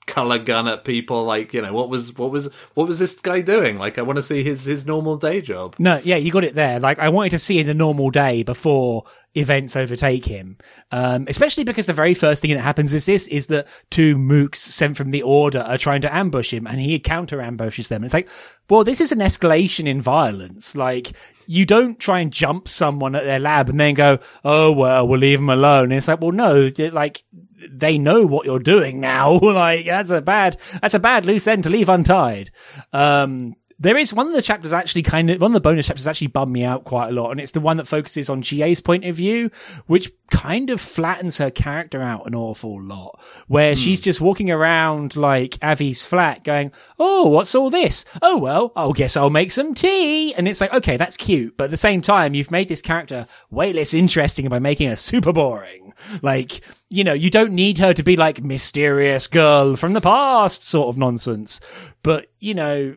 color 0.05 0.37
gun 0.37 0.67
at 0.67 0.83
people 0.83 1.23
like 1.23 1.53
you 1.53 1.61
know 1.61 1.71
what 1.71 1.89
was 1.89 2.13
what 2.17 2.29
was 2.29 2.49
what 2.73 2.87
was 2.87 2.99
this 2.99 3.13
guy 3.21 3.39
doing 3.39 3.77
like 3.77 3.97
i 3.97 4.01
want 4.01 4.17
to 4.17 4.23
see 4.23 4.43
his 4.43 4.65
his 4.65 4.85
normal 4.85 5.15
day 5.15 5.39
job 5.39 5.75
no 5.79 5.99
yeah 6.03 6.17
you 6.17 6.29
got 6.29 6.43
it 6.43 6.55
there 6.55 6.77
like 6.79 6.99
i 6.99 7.07
wanted 7.07 7.29
to 7.29 7.39
see 7.39 7.57
in 7.59 7.67
the 7.67 7.73
normal 7.73 8.09
day 8.09 8.43
before 8.43 9.05
events 9.35 9.75
overtake 9.75 10.25
him. 10.25 10.57
Um, 10.91 11.25
especially 11.27 11.63
because 11.63 11.87
the 11.87 11.93
very 11.93 12.13
first 12.13 12.41
thing 12.41 12.51
that 12.51 12.61
happens 12.61 12.93
is 12.93 13.05
this, 13.05 13.27
is 13.27 13.47
that 13.47 13.67
two 13.89 14.15
mooks 14.15 14.57
sent 14.57 14.97
from 14.97 15.09
the 15.09 15.23
order 15.23 15.59
are 15.59 15.77
trying 15.77 16.01
to 16.01 16.15
ambush 16.15 16.53
him 16.53 16.67
and 16.67 16.79
he 16.79 16.99
counter 16.99 17.41
ambushes 17.41 17.89
them. 17.89 17.97
And 17.97 18.05
it's 18.05 18.13
like, 18.13 18.29
well, 18.69 18.83
this 18.83 19.01
is 19.01 19.11
an 19.11 19.19
escalation 19.19 19.87
in 19.87 20.01
violence. 20.01 20.75
Like, 20.75 21.13
you 21.47 21.65
don't 21.65 21.99
try 21.99 22.19
and 22.19 22.31
jump 22.31 22.67
someone 22.67 23.15
at 23.15 23.23
their 23.23 23.39
lab 23.39 23.69
and 23.69 23.79
then 23.79 23.93
go, 23.93 24.19
oh, 24.45 24.71
well, 24.71 25.07
we'll 25.07 25.19
leave 25.19 25.39
them 25.39 25.49
alone. 25.49 25.85
And 25.85 25.93
it's 25.93 26.07
like, 26.07 26.21
well, 26.21 26.31
no, 26.31 26.69
like, 26.91 27.23
they 27.69 27.97
know 27.97 28.25
what 28.25 28.45
you're 28.45 28.59
doing 28.59 28.99
now. 28.99 29.31
like, 29.41 29.85
that's 29.85 30.11
a 30.11 30.21
bad, 30.21 30.57
that's 30.81 30.93
a 30.93 30.99
bad 30.99 31.25
loose 31.25 31.47
end 31.47 31.63
to 31.63 31.69
leave 31.69 31.89
untied. 31.89 32.51
Um, 32.91 33.55
there 33.83 33.97
is 33.97 34.13
one 34.13 34.27
of 34.27 34.33
the 34.33 34.41
chapters 34.41 34.73
actually 34.73 35.03
kind 35.03 35.29
of 35.29 35.41
one 35.41 35.51
of 35.51 35.53
the 35.53 35.59
bonus 35.61 35.87
chapters 35.87 36.07
actually 36.07 36.27
bummed 36.27 36.51
me 36.51 36.63
out 36.63 36.85
quite 36.85 37.09
a 37.09 37.11
lot, 37.11 37.31
and 37.31 37.39
it's 37.39 37.51
the 37.51 37.59
one 37.59 37.77
that 37.77 37.87
focuses 37.87 38.29
on 38.29 38.41
Chie's 38.41 38.79
point 38.79 39.05
of 39.05 39.15
view, 39.15 39.51
which 39.85 40.11
kind 40.31 40.69
of 40.69 40.81
flattens 40.81 41.37
her 41.37 41.51
character 41.51 42.01
out 42.01 42.25
an 42.25 42.33
awful 42.33 42.81
lot. 42.81 43.19
Where 43.47 43.75
she's 43.75 43.99
hmm. 43.99 44.05
just 44.05 44.21
walking 44.21 44.49
around 44.49 45.15
like 45.15 45.57
Avi's 45.61 46.05
flat, 46.05 46.43
going, 46.43 46.71
"Oh, 46.97 47.27
what's 47.27 47.53
all 47.53 47.69
this? 47.69 48.05
Oh 48.21 48.37
well, 48.37 48.71
I 48.75 48.89
guess 48.93 49.17
I'll 49.17 49.29
make 49.29 49.51
some 49.51 49.73
tea." 49.73 50.33
And 50.33 50.47
it's 50.47 50.61
like, 50.61 50.73
okay, 50.73 50.97
that's 50.97 51.17
cute, 51.17 51.57
but 51.57 51.65
at 51.65 51.71
the 51.71 51.77
same 51.77 52.01
time, 52.01 52.33
you've 52.33 52.51
made 52.51 52.69
this 52.69 52.81
character 52.81 53.27
way 53.51 53.73
less 53.73 53.93
interesting 53.93 54.47
by 54.49 54.59
making 54.59 54.89
her 54.89 54.95
super 54.95 55.33
boring. 55.33 55.83
Like, 56.21 56.61
you 56.89 57.03
know, 57.03 57.13
you 57.13 57.29
don't 57.29 57.53
need 57.53 57.77
her 57.77 57.93
to 57.93 58.03
be 58.03 58.15
like 58.15 58.43
mysterious 58.43 59.27
girl 59.27 59.75
from 59.75 59.93
the 59.93 60.01
past 60.01 60.63
sort 60.63 60.87
of 60.87 60.97
nonsense. 60.97 61.59
But, 62.01 62.31
you 62.39 62.53
know, 62.53 62.95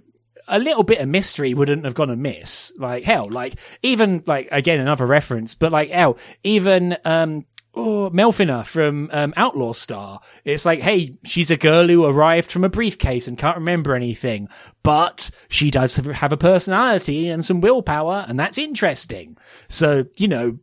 a 0.48 0.58
little 0.58 0.82
bit 0.82 1.00
of 1.00 1.08
mystery 1.08 1.54
wouldn't 1.54 1.84
have 1.84 1.94
gone 1.94 2.10
amiss. 2.10 2.72
Like 2.76 3.04
hell, 3.04 3.28
like 3.30 3.54
even 3.82 4.22
like 4.26 4.48
again 4.52 4.80
another 4.80 5.06
reference, 5.06 5.54
but 5.54 5.72
like 5.72 5.90
hell, 5.90 6.18
even 6.44 6.96
um 7.04 7.44
oh, 7.76 8.10
Melfina 8.10 8.64
from 8.64 9.10
um, 9.12 9.34
Outlaw 9.36 9.72
Star. 9.72 10.20
It's 10.44 10.64
like, 10.64 10.80
hey, 10.80 11.14
she's 11.24 11.50
a 11.50 11.56
girl 11.56 11.86
who 11.86 12.06
arrived 12.06 12.50
from 12.50 12.64
a 12.64 12.68
briefcase 12.68 13.28
and 13.28 13.38
can't 13.38 13.58
remember 13.58 13.94
anything, 13.94 14.48
but 14.82 15.30
she 15.48 15.70
does 15.70 15.96
have 15.96 16.32
a 16.32 16.36
personality 16.38 17.28
and 17.28 17.44
some 17.44 17.60
willpower, 17.60 18.24
and 18.26 18.40
that's 18.40 18.58
interesting. 18.58 19.36
So, 19.68 20.06
you 20.16 20.28
know, 20.28 20.58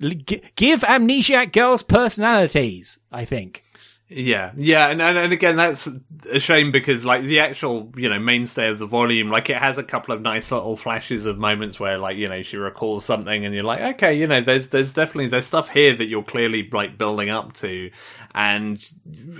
give 0.00 0.80
amnesiac 0.80 1.52
girls 1.52 1.82
personalities, 1.82 2.98
I 3.12 3.24
think. 3.26 3.63
Yeah, 4.16 4.52
yeah, 4.56 4.90
and, 4.90 5.02
and 5.02 5.18
and 5.18 5.32
again, 5.32 5.56
that's 5.56 5.88
a 6.30 6.38
shame 6.38 6.70
because 6.70 7.04
like 7.04 7.24
the 7.24 7.40
actual 7.40 7.92
you 7.96 8.08
know 8.08 8.20
mainstay 8.20 8.68
of 8.68 8.78
the 8.78 8.86
volume, 8.86 9.28
like 9.28 9.50
it 9.50 9.56
has 9.56 9.76
a 9.76 9.82
couple 9.82 10.14
of 10.14 10.22
nice 10.22 10.52
little 10.52 10.76
flashes 10.76 11.26
of 11.26 11.36
moments 11.36 11.80
where 11.80 11.98
like 11.98 12.16
you 12.16 12.28
know 12.28 12.40
she 12.42 12.56
recalls 12.56 13.04
something, 13.04 13.44
and 13.44 13.52
you're 13.52 13.64
like, 13.64 13.80
okay, 13.96 14.14
you 14.14 14.28
know, 14.28 14.40
there's 14.40 14.68
there's 14.68 14.92
definitely 14.92 15.26
there's 15.26 15.46
stuff 15.46 15.68
here 15.68 15.94
that 15.94 16.04
you're 16.04 16.22
clearly 16.22 16.68
like 16.70 16.96
building 16.96 17.28
up 17.28 17.54
to, 17.54 17.90
and 18.36 18.88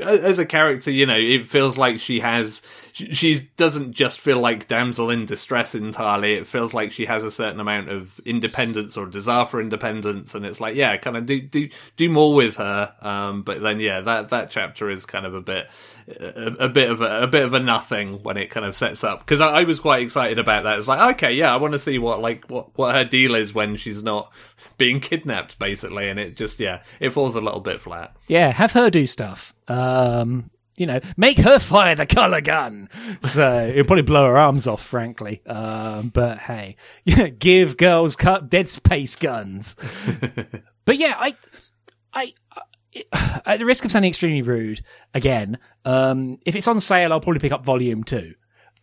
as 0.03 0.41
a 0.41 0.47
character, 0.47 0.91
you 0.91 1.07
know, 1.07 1.17
it 1.17 1.49
feels 1.49 1.79
like 1.79 2.01
she 2.01 2.19
has 2.19 2.61
she 2.95 3.41
doesn't 3.57 3.93
just 3.93 4.21
feel 4.21 4.39
like 4.39 4.69
damsel 4.69 5.11
in 5.11 5.27
distress 5.27 5.75
entirely. 5.75 6.35
It 6.35 6.47
feels 6.47 6.73
like 6.73 6.93
she 6.93 7.07
has 7.07 7.25
a 7.25 7.31
certain 7.31 7.59
amount 7.59 7.89
of 7.89 8.21
independence 8.25 8.97
or 8.97 9.07
desire 9.07 9.47
for 9.47 9.61
independence, 9.61 10.37
and 10.37 10.47
it's 10.47 10.61
like, 10.61 10.77
yeah, 10.77 10.97
kind 10.97 11.17
of 11.17 11.27
do 11.27 11.41
do 11.41 11.69
do 11.97 12.09
more 12.09 12.33
with 12.33 12.57
her. 12.57 12.95
Um, 13.01 13.43
but 13.43 13.61
then, 13.63 13.81
yeah, 13.81 14.01
that 14.03 14.29
that 14.29 14.53
chapter 14.53 14.91
is 14.91 15.07
kind 15.07 15.27
of 15.27 15.35
a 15.35 15.41
bit 15.41 15.67
a, 16.07 16.55
a 16.61 16.69
bit 16.69 16.89
of 16.89 17.01
a, 17.01 17.23
a, 17.23 17.27
bit 17.27 17.45
of 17.45 17.53
a 17.53 17.59
nothing 17.59 18.23
when 18.23 18.37
it 18.37 18.51
kind 18.51 18.65
of 18.65 18.77
sets 18.77 19.03
up 19.03 19.21
because 19.21 19.41
I, 19.41 19.61
I, 19.61 19.65
was 19.65 19.81
quite 19.81 20.03
excited 20.03 20.39
about 20.39 20.63
that. 20.63 20.79
It's 20.79 20.87
like, 20.87 21.17
okay, 21.17 21.33
yeah, 21.33 21.53
I 21.53 21.57
want 21.57 21.73
to 21.73 21.81
see 21.81 21.99
what 21.99 22.21
like 22.21 22.49
what 22.49 22.77
what 22.79 22.95
her 22.95 23.05
deal 23.05 23.35
is 23.35 23.53
when 23.53 23.77
she's 23.77 24.05
not 24.05 24.31
being 24.79 25.01
kidnapped, 25.01 25.59
basically, 25.59 26.09
and 26.09 26.21
it 26.21 26.37
just 26.37 26.61
yeah, 26.61 26.83
it 27.01 27.11
falls 27.11 27.35
a 27.35 27.41
little 27.41 27.61
bit 27.61 27.81
flat. 27.81 28.15
Yeah, 28.29 28.53
have 28.53 28.71
her 28.73 28.89
do 28.89 29.05
stuff. 29.05 29.53
Um, 29.67 30.51
you 30.77 30.87
know, 30.87 31.01
make 31.17 31.39
her 31.39 31.59
fire 31.59 31.95
the 31.95 32.07
color 32.07 32.41
gun. 32.41 32.89
So 33.23 33.69
it'll 33.69 33.85
probably 33.85 34.03
blow 34.03 34.27
her 34.27 34.37
arms 34.37 34.67
off, 34.67 34.83
frankly. 34.83 35.45
Um, 35.47 36.09
but 36.09 36.39
hey, 36.39 36.77
give 37.39 37.77
girls 37.77 38.17
cut 38.17 38.51
dead 38.51 38.69
space 38.69 39.17
guns. 39.17 39.77
but 40.85 40.97
yeah, 40.99 41.15
I, 41.19 41.35
I, 42.13 42.33
at 43.47 43.59
the 43.59 43.65
risk 43.65 43.85
of 43.85 43.93
sounding 43.93 44.09
extremely 44.11 44.43
rude, 44.43 44.81
again, 45.13 45.59
um, 45.85 46.39
if 46.45 46.57
it's 46.57 46.69
on 46.69 46.81
sale, 46.81 47.13
I'll 47.13 47.21
probably 47.21 47.41
pick 47.41 47.53
up 47.53 47.65
volume 47.65 48.05
two. 48.05 48.35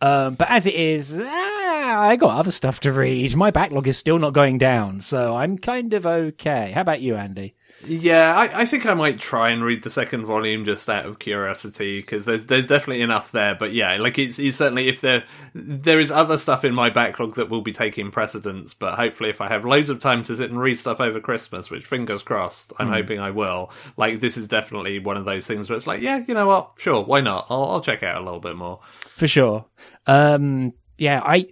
Um, 0.02 0.34
but 0.34 0.50
as 0.50 0.66
it 0.66 0.74
is, 0.74 1.18
ah, 1.22 2.00
I 2.02 2.16
got 2.16 2.36
other 2.36 2.50
stuff 2.50 2.80
to 2.80 2.92
read. 2.92 3.36
My 3.36 3.52
backlog 3.52 3.86
is 3.86 3.96
still 3.96 4.18
not 4.18 4.32
going 4.32 4.58
down, 4.58 5.00
so 5.00 5.36
I'm 5.36 5.56
kind 5.56 5.94
of 5.94 6.04
okay. 6.04 6.72
How 6.72 6.80
about 6.80 7.00
you, 7.00 7.14
Andy? 7.14 7.54
Yeah, 7.86 8.34
I, 8.36 8.62
I 8.62 8.64
think 8.64 8.86
I 8.86 8.94
might 8.94 9.18
try 9.18 9.50
and 9.50 9.64
read 9.64 9.82
the 9.82 9.90
second 9.90 10.24
volume 10.26 10.64
just 10.64 10.88
out 10.88 11.06
of 11.06 11.18
curiosity 11.18 12.00
because 12.00 12.24
there's 12.24 12.46
there's 12.46 12.66
definitely 12.66 13.02
enough 13.02 13.32
there. 13.32 13.54
But 13.54 13.72
yeah, 13.72 13.96
like 13.96 14.18
it's, 14.18 14.38
it's 14.38 14.56
certainly 14.56 14.88
if 14.88 15.00
there 15.00 15.24
there 15.54 16.00
is 16.00 16.10
other 16.10 16.38
stuff 16.38 16.64
in 16.64 16.74
my 16.74 16.90
backlog 16.90 17.36
that 17.36 17.48
will 17.48 17.62
be 17.62 17.72
taking 17.72 18.10
precedence. 18.10 18.74
But 18.74 18.96
hopefully, 18.96 19.30
if 19.30 19.40
I 19.40 19.48
have 19.48 19.64
loads 19.64 19.88
of 19.88 20.00
time 20.00 20.22
to 20.24 20.36
sit 20.36 20.50
and 20.50 20.60
read 20.60 20.78
stuff 20.78 21.00
over 21.00 21.20
Christmas, 21.20 21.70
which 21.70 21.84
fingers 21.84 22.22
crossed, 22.22 22.72
I'm 22.78 22.88
hoping 22.88 23.20
I 23.20 23.30
will. 23.30 23.70
Like 23.96 24.20
this 24.20 24.36
is 24.36 24.48
definitely 24.48 24.98
one 24.98 25.16
of 25.16 25.24
those 25.24 25.46
things 25.46 25.70
where 25.70 25.76
it's 25.76 25.86
like, 25.86 26.02
yeah, 26.02 26.24
you 26.26 26.34
know 26.34 26.46
what, 26.46 26.72
sure, 26.78 27.02
why 27.02 27.20
not? 27.20 27.46
I'll, 27.50 27.64
I'll 27.64 27.80
check 27.80 28.02
out 28.02 28.20
a 28.20 28.24
little 28.24 28.40
bit 28.40 28.56
more. 28.56 28.80
For 29.16 29.26
sure. 29.26 29.66
Um, 30.06 30.72
yeah, 30.98 31.20
I. 31.24 31.46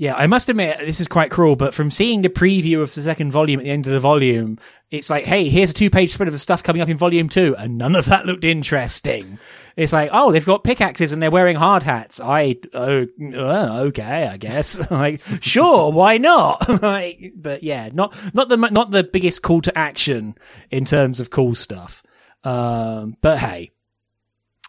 Yeah, 0.00 0.14
I 0.14 0.28
must 0.28 0.48
admit 0.48 0.78
this 0.78 1.00
is 1.00 1.08
quite 1.08 1.32
cruel, 1.32 1.56
but 1.56 1.74
from 1.74 1.90
seeing 1.90 2.22
the 2.22 2.28
preview 2.28 2.82
of 2.82 2.94
the 2.94 3.02
second 3.02 3.32
volume 3.32 3.58
at 3.58 3.64
the 3.64 3.70
end 3.70 3.84
of 3.88 3.92
the 3.92 3.98
volume, 3.98 4.58
it's 4.92 5.10
like, 5.10 5.26
hey, 5.26 5.48
here's 5.48 5.72
a 5.72 5.74
two-page 5.74 6.12
spread 6.12 6.28
of 6.28 6.32
the 6.32 6.38
stuff 6.38 6.62
coming 6.62 6.80
up 6.80 6.88
in 6.88 6.96
volume 6.96 7.28
two, 7.28 7.56
and 7.56 7.76
none 7.76 7.96
of 7.96 8.04
that 8.04 8.24
looked 8.24 8.44
interesting. 8.44 9.40
It's 9.78 9.92
like, 9.92 10.10
oh, 10.12 10.30
they've 10.30 10.46
got 10.46 10.62
pickaxes 10.62 11.12
and 11.12 11.20
they're 11.20 11.32
wearing 11.32 11.56
hard 11.56 11.82
hats. 11.82 12.20
I, 12.20 12.56
oh, 12.74 13.06
uh, 13.34 13.80
okay, 13.86 14.26
I 14.26 14.36
guess. 14.36 14.90
like, 14.92 15.20
sure, 15.40 15.90
why 15.90 16.18
not? 16.18 16.68
like, 16.82 17.32
but 17.36 17.64
yeah, 17.64 17.88
not 17.92 18.16
not 18.34 18.48
the 18.48 18.56
not 18.56 18.92
the 18.92 19.02
biggest 19.02 19.42
call 19.42 19.60
to 19.62 19.76
action 19.76 20.36
in 20.70 20.84
terms 20.84 21.18
of 21.18 21.30
cool 21.30 21.56
stuff. 21.56 22.02
Um, 22.44 23.16
but 23.20 23.38
hey, 23.38 23.72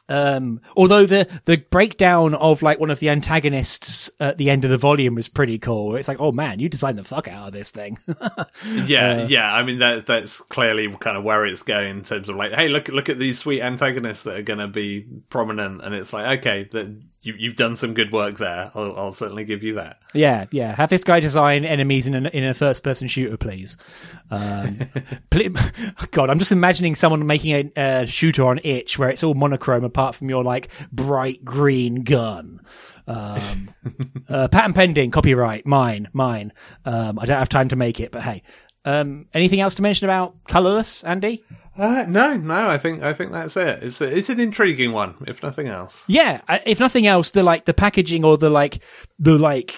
um, 0.09 0.59
although 0.75 1.05
the 1.05 1.27
the 1.45 1.57
breakdown 1.69 2.33
of 2.33 2.61
like 2.61 2.79
one 2.79 2.89
of 2.89 2.99
the 2.99 3.09
antagonists 3.09 4.11
at 4.19 4.37
the 4.37 4.49
end 4.49 4.65
of 4.65 4.71
the 4.71 4.77
volume 4.77 5.15
was 5.15 5.29
pretty 5.29 5.59
cool. 5.59 5.95
It's 5.95 6.07
like, 6.07 6.19
oh 6.19 6.31
man, 6.31 6.59
you 6.59 6.67
designed 6.67 6.97
the 6.97 7.03
fuck 7.03 7.27
out 7.27 7.47
of 7.47 7.53
this 7.53 7.71
thing. 7.71 7.99
yeah, 8.85 9.11
uh, 9.11 9.27
yeah. 9.27 9.53
I 9.53 9.63
mean, 9.63 9.79
that 9.79 10.05
that's 10.05 10.41
clearly 10.41 10.93
kind 10.99 11.17
of 11.17 11.23
where 11.23 11.45
it's 11.45 11.63
going 11.63 11.97
in 11.97 12.03
terms 12.03 12.27
of 12.27 12.35
like, 12.35 12.51
hey, 12.53 12.67
look 12.67 12.87
look 12.87 13.07
at 13.09 13.19
these 13.19 13.37
sweet 13.37 13.61
antagonists 13.61 14.23
that 14.23 14.37
are 14.37 14.43
going 14.43 14.59
to 14.59 14.67
be 14.67 15.05
prominent, 15.29 15.81
and 15.83 15.93
it's 15.93 16.11
like, 16.11 16.39
okay, 16.39 16.63
that 16.71 17.01
you, 17.21 17.33
you've 17.37 17.55
done 17.57 17.75
some 17.75 17.93
good 17.93 18.11
work 18.11 18.37
there. 18.37 18.71
I'll, 18.73 18.97
I'll, 18.97 19.11
certainly 19.11 19.43
give 19.43 19.61
you 19.61 19.75
that. 19.75 19.99
Yeah, 20.13 20.45
yeah. 20.51 20.73
Have 20.75 20.89
this 20.89 21.03
guy 21.03 21.19
design 21.19 21.65
enemies 21.65 22.07
in, 22.07 22.13
a 22.15 22.29
in 22.29 22.45
a 22.45 22.53
first 22.53 22.83
person 22.83 23.07
shooter, 23.07 23.35
please. 23.35 23.77
Um, 24.31 24.79
God, 26.11 26.29
I'm 26.29 26.39
just 26.39 26.53
imagining 26.53 26.95
someone 26.95 27.25
making 27.25 27.71
a, 27.75 28.01
a, 28.01 28.07
shooter 28.07 28.45
on 28.45 28.59
itch 28.63 28.97
where 28.97 29.09
it's 29.09 29.23
all 29.23 29.33
monochrome 29.33 29.83
apart 29.83 30.15
from 30.15 30.29
your 30.29 30.43
like 30.43 30.69
bright 30.91 31.43
green 31.43 32.03
gun. 32.03 32.61
Um, 33.05 33.73
uh, 34.29 34.47
patent 34.47 34.75
pending, 34.75 35.11
copyright, 35.11 35.65
mine, 35.65 36.07
mine. 36.13 36.53
Um, 36.85 37.19
I 37.19 37.25
don't 37.25 37.39
have 37.39 37.49
time 37.49 37.67
to 37.69 37.75
make 37.75 37.99
it, 37.99 38.11
but 38.11 38.21
hey. 38.21 38.43
Um, 38.85 39.27
anything 39.33 39.59
else 39.59 39.75
to 39.75 39.81
mention 39.81 40.05
about 40.05 40.35
colorless, 40.47 41.03
Andy? 41.03 41.43
Uh, 41.77 42.05
no, 42.07 42.35
no. 42.35 42.69
I 42.69 42.77
think 42.77 43.03
I 43.03 43.13
think 43.13 43.31
that's 43.31 43.55
it. 43.55 43.83
It's 43.83 44.01
a, 44.01 44.17
it's 44.17 44.29
an 44.29 44.39
intriguing 44.39 44.91
one, 44.91 45.15
if 45.27 45.41
nothing 45.41 45.67
else. 45.67 46.05
Yeah, 46.07 46.41
if 46.65 46.79
nothing 46.79 47.07
else, 47.07 47.31
the 47.31 47.43
like 47.43 47.65
the 47.65 47.73
packaging 47.73 48.25
or 48.25 48.37
the 48.37 48.49
like 48.49 48.83
the 49.17 49.37
like 49.37 49.75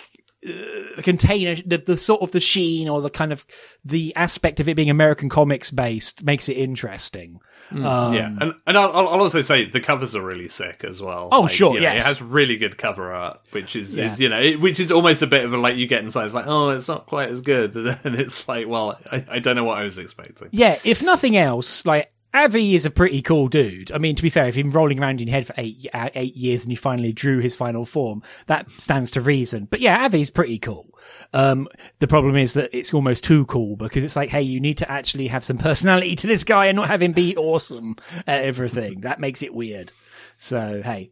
uh, 0.48 1.02
container, 1.02 1.56
the, 1.56 1.78
the 1.78 1.98
sort 1.98 2.22
of 2.22 2.32
the 2.32 2.40
sheen 2.40 2.90
or 2.90 3.02
the 3.02 3.10
kind 3.10 3.32
of 3.32 3.46
the 3.86 4.16
aspect 4.16 4.60
of 4.60 4.68
it 4.68 4.76
being 4.76 4.90
American 4.90 5.30
comics 5.30 5.70
based 5.70 6.24
makes 6.24 6.50
it 6.50 6.58
interesting. 6.58 7.40
Mm, 7.70 7.86
um, 7.86 8.14
yeah, 8.14 8.26
and 8.40 8.54
and 8.66 8.78
I'll, 8.78 8.92
I'll, 8.92 9.22
also 9.22 9.42
say 9.42 9.66
the 9.66 9.80
covers 9.80 10.16
are 10.16 10.22
really 10.22 10.48
sick 10.48 10.84
as 10.84 11.02
well. 11.02 11.30
Oh, 11.32 11.42
like, 11.42 11.52
sure, 11.52 11.76
yeah, 11.76 11.94
yes, 11.94 12.06
it 12.06 12.08
has 12.08 12.22
really 12.22 12.58
good 12.58 12.78
cover 12.78 13.14
art, 13.14 13.42
which 13.52 13.76
is, 13.76 13.96
yeah. 13.96 14.08
is 14.08 14.20
you 14.20 14.30
know, 14.30 14.40
it, 14.42 14.60
which 14.60 14.80
is 14.80 14.92
almost 14.92 15.22
a 15.22 15.28
bit 15.28 15.46
of 15.46 15.54
a 15.54 15.58
like 15.58 15.76
you 15.78 15.88
get 15.88 16.04
inside, 16.04 16.26
it's 16.26 16.34
like, 16.34 16.48
oh, 16.48 16.70
it's 16.70 16.88
not 16.88 17.06
quite 17.06 17.30
as 17.30 17.42
good, 17.42 17.76
and 18.04 18.16
it's 18.16 18.48
like, 18.48 18.68
well, 18.68 19.00
I, 19.12 19.24
I 19.30 19.40
don't 19.40 19.56
know 19.56 19.64
what 19.64 19.78
I 19.78 19.84
was 19.84 19.98
expecting. 19.98 20.50
Yeah, 20.52 20.80
if 20.84 21.04
nothing 21.04 21.38
else, 21.38 21.86
like 21.86 22.12
Avi 22.34 22.76
is 22.76 22.86
a 22.86 22.92
pretty 22.92 23.22
cool 23.22 23.48
dude. 23.48 23.92
I 23.92 23.98
mean, 23.98 24.16
to 24.16 24.24
be 24.24 24.30
fair, 24.30 24.46
if 24.46 24.56
you've 24.56 24.68
been 24.68 24.72
rolling 24.72 25.02
around 25.02 25.22
in 25.22 25.28
your 25.28 25.36
head 25.36 25.46
for 25.46 25.54
eight 25.58 25.86
uh, 25.94 26.10
eight 26.16 26.36
years 26.36 26.64
and 26.64 26.72
you 26.72 26.78
finally 26.78 27.12
drew 27.12 27.40
his 27.40 27.56
final 27.56 27.86
form, 27.86 28.24
that 28.48 28.72
stands 28.74 29.12
to 29.12 29.22
reason. 29.22 29.66
But 29.70 29.82
yeah, 29.82 30.06
Avi's 30.06 30.30
pretty 30.30 30.58
cool. 30.58 30.88
Um, 31.34 31.68
the 32.00 32.08
problem 32.08 32.36
is 32.36 32.54
that 32.54 32.70
it's 32.76 32.94
almost 32.94 33.24
too 33.24 33.46
cool 33.48 33.76
because 33.76 34.04
it's 34.04 34.16
like, 34.16 34.30
hey, 34.30 34.44
you 34.44 34.60
need 34.60 34.78
to 34.78 34.90
actually 34.90 35.28
have 35.28 35.44
some 35.44 35.58
personality 35.60 36.16
to 36.16 36.28
this 36.28 36.44
guy 36.44 36.68
and 36.68 36.76
not 36.76 36.88
have 36.88 37.02
him 37.02 37.12
be 37.12 37.36
awesome 37.36 37.96
at 38.28 38.44
everything. 38.44 39.02
that 39.02 39.20
makes 39.20 39.44
it 39.44 39.54
weird. 39.54 39.92
So 40.38 40.82
hey, 40.84 41.12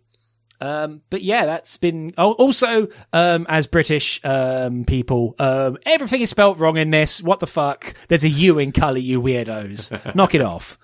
um, 0.62 1.02
but 1.10 1.22
yeah, 1.22 1.46
that's 1.46 1.78
been 1.78 2.14
also 2.18 2.88
um, 3.14 3.46
as 3.50 3.68
British 3.68 4.20
um, 4.24 4.86
people, 4.86 5.36
um, 5.40 5.78
everything 5.86 6.22
is 6.22 6.30
spelt 6.30 6.58
wrong 6.58 6.78
in 6.78 6.90
this. 6.90 7.22
What 7.22 7.40
the 7.40 7.48
fuck? 7.48 7.94
There's 8.08 8.26
a 8.26 8.30
U 8.30 8.60
in 8.60 8.72
colour, 8.72 8.98
you 8.98 9.22
weirdos. 9.22 10.16
Knock 10.16 10.36
it 10.36 10.42
off. 10.42 10.78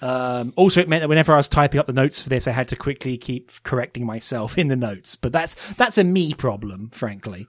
Um, 0.00 0.52
also, 0.56 0.80
it 0.80 0.88
meant 0.88 1.02
that 1.02 1.08
whenever 1.08 1.32
I 1.32 1.36
was 1.36 1.48
typing 1.48 1.80
up 1.80 1.86
the 1.86 1.92
notes 1.92 2.22
for 2.22 2.28
this, 2.28 2.46
I 2.46 2.52
had 2.52 2.68
to 2.68 2.76
quickly 2.76 3.16
keep 3.18 3.50
correcting 3.62 4.06
myself 4.06 4.56
in 4.56 4.68
the 4.68 4.76
notes. 4.76 5.16
But 5.16 5.32
that's 5.32 5.74
that's 5.74 5.98
a 5.98 6.04
me 6.04 6.34
problem, 6.34 6.88
frankly. 6.92 7.46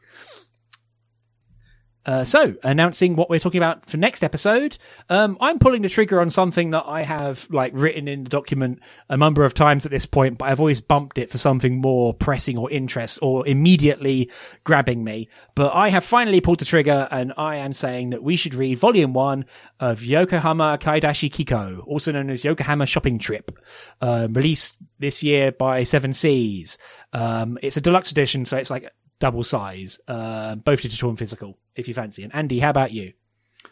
Uh, 2.06 2.24
so, 2.24 2.56
announcing 2.64 3.16
what 3.16 3.30
we're 3.30 3.40
talking 3.40 3.60
about 3.60 3.88
for 3.90 3.98
next 3.98 4.24
episode, 4.24 4.78
um, 5.10 5.38
I'm 5.42 5.60
pulling 5.60 5.82
the 5.82 5.90
trigger 5.90 6.22
on 6.22 6.30
something 6.30 6.70
that 6.72 6.86
I 6.88 7.04
have 7.04 7.48
like 7.52 7.72
written 7.76 8.08
in 8.08 8.24
the 8.24 8.30
document 8.30 8.80
a 9.10 9.18
number 9.18 9.44
of 9.44 9.54
times 9.54 9.86
at 9.86 9.92
this 9.92 10.06
point, 10.06 10.38
but 10.38 10.46
I've 10.46 10.62
always 10.62 10.80
bumped 10.80 11.18
it 11.18 11.30
for 11.30 11.38
something 11.38 11.82
more 11.82 12.14
pressing 12.14 12.58
or 12.58 12.72
interest 12.72 13.20
or 13.22 13.46
immediately 13.46 14.32
grabbing 14.64 15.04
me. 15.04 15.28
But 15.56 15.76
I 15.76 15.90
have 15.90 16.06
finally 16.06 16.40
pulled 16.40 16.60
the 16.60 16.66
trigger, 16.66 17.08
and 17.12 17.34
I 17.38 17.58
am 17.58 17.74
saying 17.74 18.12
that 18.12 18.24
we 18.24 18.38
should 18.38 18.54
read 18.54 18.80
Volume 18.80 19.14
One 19.14 19.46
of 19.80 20.02
Yokohama 20.02 20.78
Kaidashi 20.82 21.30
Kiko, 21.30 21.86
also 21.86 22.14
known 22.14 22.30
as 22.30 22.46
Yokohama 22.46 22.86
Shopping 22.86 23.20
Trip, 23.20 23.52
uh, 24.02 24.30
released 24.32 24.82
this 25.00 25.22
year 25.22 25.52
by 25.52 25.84
Seven 25.84 26.14
Seas. 26.14 26.78
Um, 27.12 27.58
it's 27.62 27.78
a 27.78 27.82
deluxe 27.82 28.12
edition, 28.12 28.46
so 28.46 28.58
it's 28.58 28.72
like 28.72 28.90
double 29.20 29.44
size, 29.44 30.00
uh, 30.08 30.56
both 30.56 30.82
digital 30.82 31.10
and 31.10 31.20
physical, 31.20 31.58
if 31.76 31.88
you 31.88 31.94
fancy. 31.94 32.24
And 32.24 32.34
Andy, 32.34 32.60
how 32.60 32.70
about 32.70 32.92
you? 32.92 33.14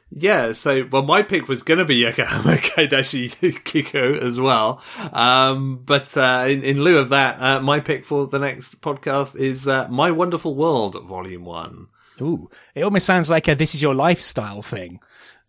Yeah, 0.09 0.53
so 0.53 0.87
well, 0.89 1.03
my 1.03 1.21
pick 1.21 1.47
was 1.47 1.63
going 1.63 1.79
to 1.79 1.85
be 1.85 1.95
Yokohama 1.95 2.57
Kaidashi 2.57 3.29
Kiko 3.63 4.17
as 4.21 4.39
well, 4.39 4.81
um, 5.11 5.81
but 5.85 6.15
uh, 6.15 6.45
in, 6.47 6.63
in, 6.63 6.81
lieu 6.81 6.97
of 6.97 7.09
that, 7.09 7.41
uh, 7.41 7.59
my 7.59 7.81
pick 7.81 8.05
for 8.05 8.25
the 8.25 8.39
next 8.39 8.79
podcast 8.79 9.35
is 9.35 9.67
uh, 9.67 9.87
My 9.89 10.11
Wonderful 10.11 10.55
World 10.55 11.01
Volume 11.05 11.43
One. 11.43 11.87
Ooh, 12.21 12.49
it 12.73 12.83
almost 12.83 13.05
sounds 13.05 13.29
like 13.29 13.49
a 13.49 13.55
"This 13.55 13.75
Is 13.75 13.81
Your 13.81 13.95
Lifestyle" 13.95 14.61
thing. 14.61 15.01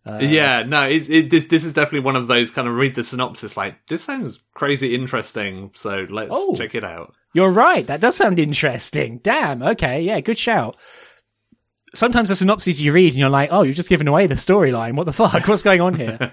Uh, 0.05 0.19
yeah, 0.19 0.63
no, 0.63 0.87
it, 0.87 1.09
it, 1.09 1.29
this 1.29 1.45
this 1.45 1.63
is 1.63 1.73
definitely 1.73 2.01
one 2.01 2.17
of 2.17 2.27
those 2.27 2.51
kind 2.51 2.67
of 2.67 2.75
read 2.75 2.95
the 2.95 3.03
synopsis 3.03 3.55
like 3.55 3.87
this 3.87 4.03
sounds 4.03 4.41
crazy 4.53 4.93
interesting, 4.93 5.71
so 5.73 6.05
let's 6.09 6.31
oh. 6.33 6.55
check 6.55 6.75
it 6.75 6.83
out. 6.83 7.15
You're 7.33 7.51
right. 7.51 7.85
That 7.87 8.01
does 8.01 8.15
sound 8.15 8.39
interesting. 8.39 9.19
Damn. 9.23 9.61
Okay. 9.61 10.01
Yeah. 10.01 10.19
Good 10.19 10.37
shout. 10.37 10.77
Sometimes 11.93 12.29
the 12.29 12.35
synopses 12.35 12.81
you 12.81 12.91
read 12.91 13.13
and 13.13 13.19
you're 13.19 13.29
like, 13.29 13.49
oh, 13.51 13.63
you've 13.63 13.75
just 13.75 13.89
given 13.89 14.07
away 14.07 14.27
the 14.27 14.35
storyline. 14.35 14.95
What 14.95 15.05
the 15.05 15.13
fuck? 15.13 15.47
What's 15.47 15.63
going 15.63 15.81
on 15.81 15.95
here? 15.95 16.31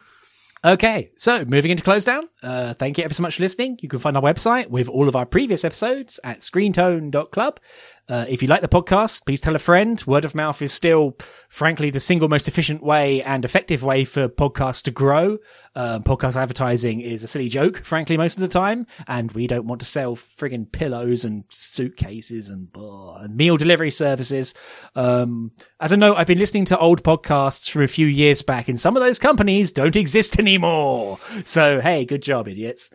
okay. 0.64 1.10
So 1.16 1.44
moving 1.44 1.70
into 1.70 1.82
close 1.82 2.04
down. 2.04 2.28
Uh, 2.42 2.74
thank 2.74 2.98
you 2.98 3.04
ever 3.04 3.14
so 3.14 3.22
much 3.22 3.36
for 3.36 3.42
listening. 3.42 3.78
You 3.80 3.88
can 3.88 3.98
find 3.98 4.16
our 4.16 4.22
website 4.22 4.68
with 4.68 4.88
all 4.88 5.08
of 5.08 5.16
our 5.16 5.26
previous 5.26 5.64
episodes 5.64 6.20
at 6.22 6.40
screentone.club. 6.40 7.60
Uh, 8.08 8.26
if 8.28 8.42
you 8.42 8.48
like 8.48 8.60
the 8.60 8.68
podcast, 8.68 9.24
please 9.24 9.40
tell 9.40 9.56
a 9.56 9.58
friend. 9.58 10.02
Word 10.06 10.24
of 10.24 10.34
mouth 10.34 10.60
is 10.60 10.72
still, 10.72 11.16
frankly, 11.48 11.90
the 11.90 12.00
single 12.00 12.28
most 12.28 12.48
efficient 12.48 12.82
way 12.82 13.22
and 13.22 13.44
effective 13.44 13.82
way 13.82 14.04
for 14.04 14.28
podcasts 14.28 14.82
to 14.82 14.90
grow. 14.90 15.38
Uh, 15.74 15.98
podcast 16.00 16.36
advertising 16.36 17.00
is 17.00 17.24
a 17.24 17.28
silly 17.28 17.48
joke, 17.48 17.82
frankly, 17.82 18.16
most 18.16 18.36
of 18.36 18.42
the 18.42 18.48
time, 18.48 18.86
and 19.08 19.32
we 19.32 19.46
don't 19.46 19.66
want 19.66 19.80
to 19.80 19.86
sell 19.86 20.14
frigging 20.14 20.70
pillows 20.70 21.24
and 21.24 21.44
suitcases 21.48 22.50
and, 22.50 22.68
uh, 22.76 23.14
and 23.14 23.36
meal 23.36 23.56
delivery 23.56 23.90
services. 23.90 24.54
Um, 24.94 25.52
as 25.80 25.90
a 25.90 25.96
note, 25.96 26.16
I've 26.16 26.26
been 26.26 26.38
listening 26.38 26.66
to 26.66 26.78
old 26.78 27.02
podcasts 27.02 27.70
from 27.70 27.82
a 27.82 27.88
few 27.88 28.06
years 28.06 28.42
back, 28.42 28.68
and 28.68 28.78
some 28.78 28.96
of 28.96 29.02
those 29.02 29.18
companies 29.18 29.72
don't 29.72 29.96
exist 30.04 30.38
anymore. 30.38 31.18
So, 31.44 31.80
hey, 31.80 32.04
good 32.04 32.22
job, 32.22 32.48
idiots. 32.48 32.90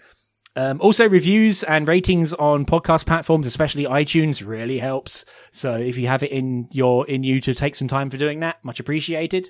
Um, 0.56 0.82
also, 0.82 1.08
reviews 1.08 1.64
and 1.64 1.88
ratings 1.88 2.34
on 2.34 2.66
podcast 2.66 3.06
platforms, 3.06 3.48
especially 3.48 3.86
iTunes, 3.86 4.46
really 4.46 4.80
helps. 4.80 5.24
So 5.52 5.76
if 5.76 5.98
you 5.98 6.08
have 6.08 6.24
it 6.24 6.32
in 6.32 6.68
your 6.72 7.08
in 7.08 7.24
you 7.24 7.40
to 7.42 7.54
take 7.54 7.76
some 7.76 7.88
time 7.88 8.10
for 8.10 8.18
doing 8.18 8.40
that, 8.42 8.64
much 8.64 8.80
appreciated. 8.80 9.50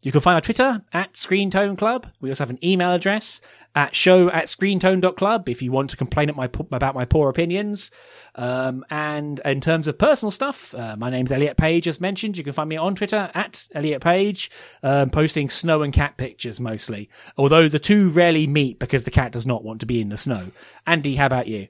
You 0.00 0.12
can 0.12 0.20
find 0.20 0.34
our 0.34 0.40
Twitter 0.40 0.82
at 0.92 1.16
Screen 1.16 1.50
Tone 1.50 1.76
Club. 1.76 2.06
We 2.20 2.30
also 2.30 2.42
have 2.44 2.50
an 2.50 2.64
email 2.64 2.92
address 2.92 3.40
at 3.74 3.94
show 3.94 4.30
at 4.30 4.46
screentone.club 4.46 5.48
if 5.48 5.60
you 5.62 5.70
want 5.70 5.90
to 5.90 5.96
complain 5.96 6.30
my, 6.34 6.48
about 6.72 6.94
my 6.94 7.04
poor 7.04 7.28
opinions. 7.28 7.90
Um, 8.38 8.84
and 8.88 9.40
in 9.44 9.60
terms 9.60 9.88
of 9.88 9.98
personal 9.98 10.30
stuff, 10.30 10.72
uh, 10.72 10.94
my 10.96 11.10
name's 11.10 11.32
Elliot 11.32 11.56
Page, 11.56 11.88
as 11.88 12.00
mentioned. 12.00 12.38
You 12.38 12.44
can 12.44 12.52
find 12.52 12.68
me 12.68 12.76
on 12.76 12.94
Twitter 12.94 13.30
at 13.34 13.66
Elliot 13.74 14.00
Page, 14.00 14.48
um, 14.84 15.10
posting 15.10 15.50
snow 15.50 15.82
and 15.82 15.92
cat 15.92 16.16
pictures 16.16 16.60
mostly. 16.60 17.10
Although 17.36 17.68
the 17.68 17.80
two 17.80 18.10
rarely 18.10 18.46
meet 18.46 18.78
because 18.78 19.02
the 19.02 19.10
cat 19.10 19.32
does 19.32 19.44
not 19.44 19.64
want 19.64 19.80
to 19.80 19.86
be 19.86 20.00
in 20.00 20.08
the 20.08 20.16
snow. 20.16 20.52
Andy, 20.86 21.16
how 21.16 21.26
about 21.26 21.48
you? 21.48 21.66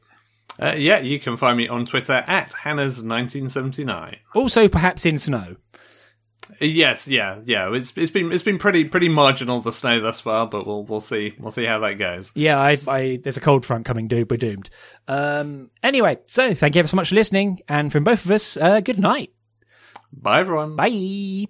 Uh, 0.61 0.75
yeah, 0.77 0.99
you 0.99 1.19
can 1.19 1.39
find 1.39 1.57
me 1.57 1.69
on 1.69 1.87
Twitter 1.87 2.25
at 2.27 2.53
Hannah's1979. 2.53 4.17
Also, 4.35 4.69
perhaps 4.69 5.07
in 5.07 5.19
snow. 5.19 5.57
Yes, 6.61 7.09
yeah, 7.09 7.41
yeah. 7.45 7.75
It's 7.75 7.93
it's 7.97 8.11
been 8.11 8.33
it's 8.33 8.43
been 8.43 8.59
pretty 8.59 8.85
pretty 8.85 9.09
marginal 9.09 9.61
the 9.61 9.73
snow 9.73 10.01
thus 10.01 10.21
far, 10.21 10.47
but 10.47 10.67
we'll 10.67 10.85
we'll 10.85 11.01
see 11.01 11.35
we'll 11.39 11.53
see 11.53 11.65
how 11.65 11.79
that 11.81 11.95
goes. 11.95 12.33
Yeah, 12.35 12.59
I, 12.59 12.79
I 12.87 13.21
there's 13.23 13.37
a 13.37 13.41
cold 13.41 13.65
front 13.67 13.85
coming, 13.85 14.09
dude. 14.09 14.31
We're 14.31 14.37
doomed. 14.37 14.71
Um, 15.07 15.71
anyway, 15.83 16.19
so 16.27 16.55
thank 16.55 16.75
you 16.75 16.81
ever 16.81 16.89
so 16.89 16.97
much 16.97 17.11
for 17.11 17.15
listening, 17.15 17.61
and 17.69 17.93
from 17.93 18.05
both 18.05 18.25
of 18.25 18.31
us, 18.31 18.57
uh, 18.57 18.81
good 18.81 18.99
night. 18.99 19.33
Bye, 20.13 20.41
everyone. 20.41 20.77
Bye. 20.77 21.49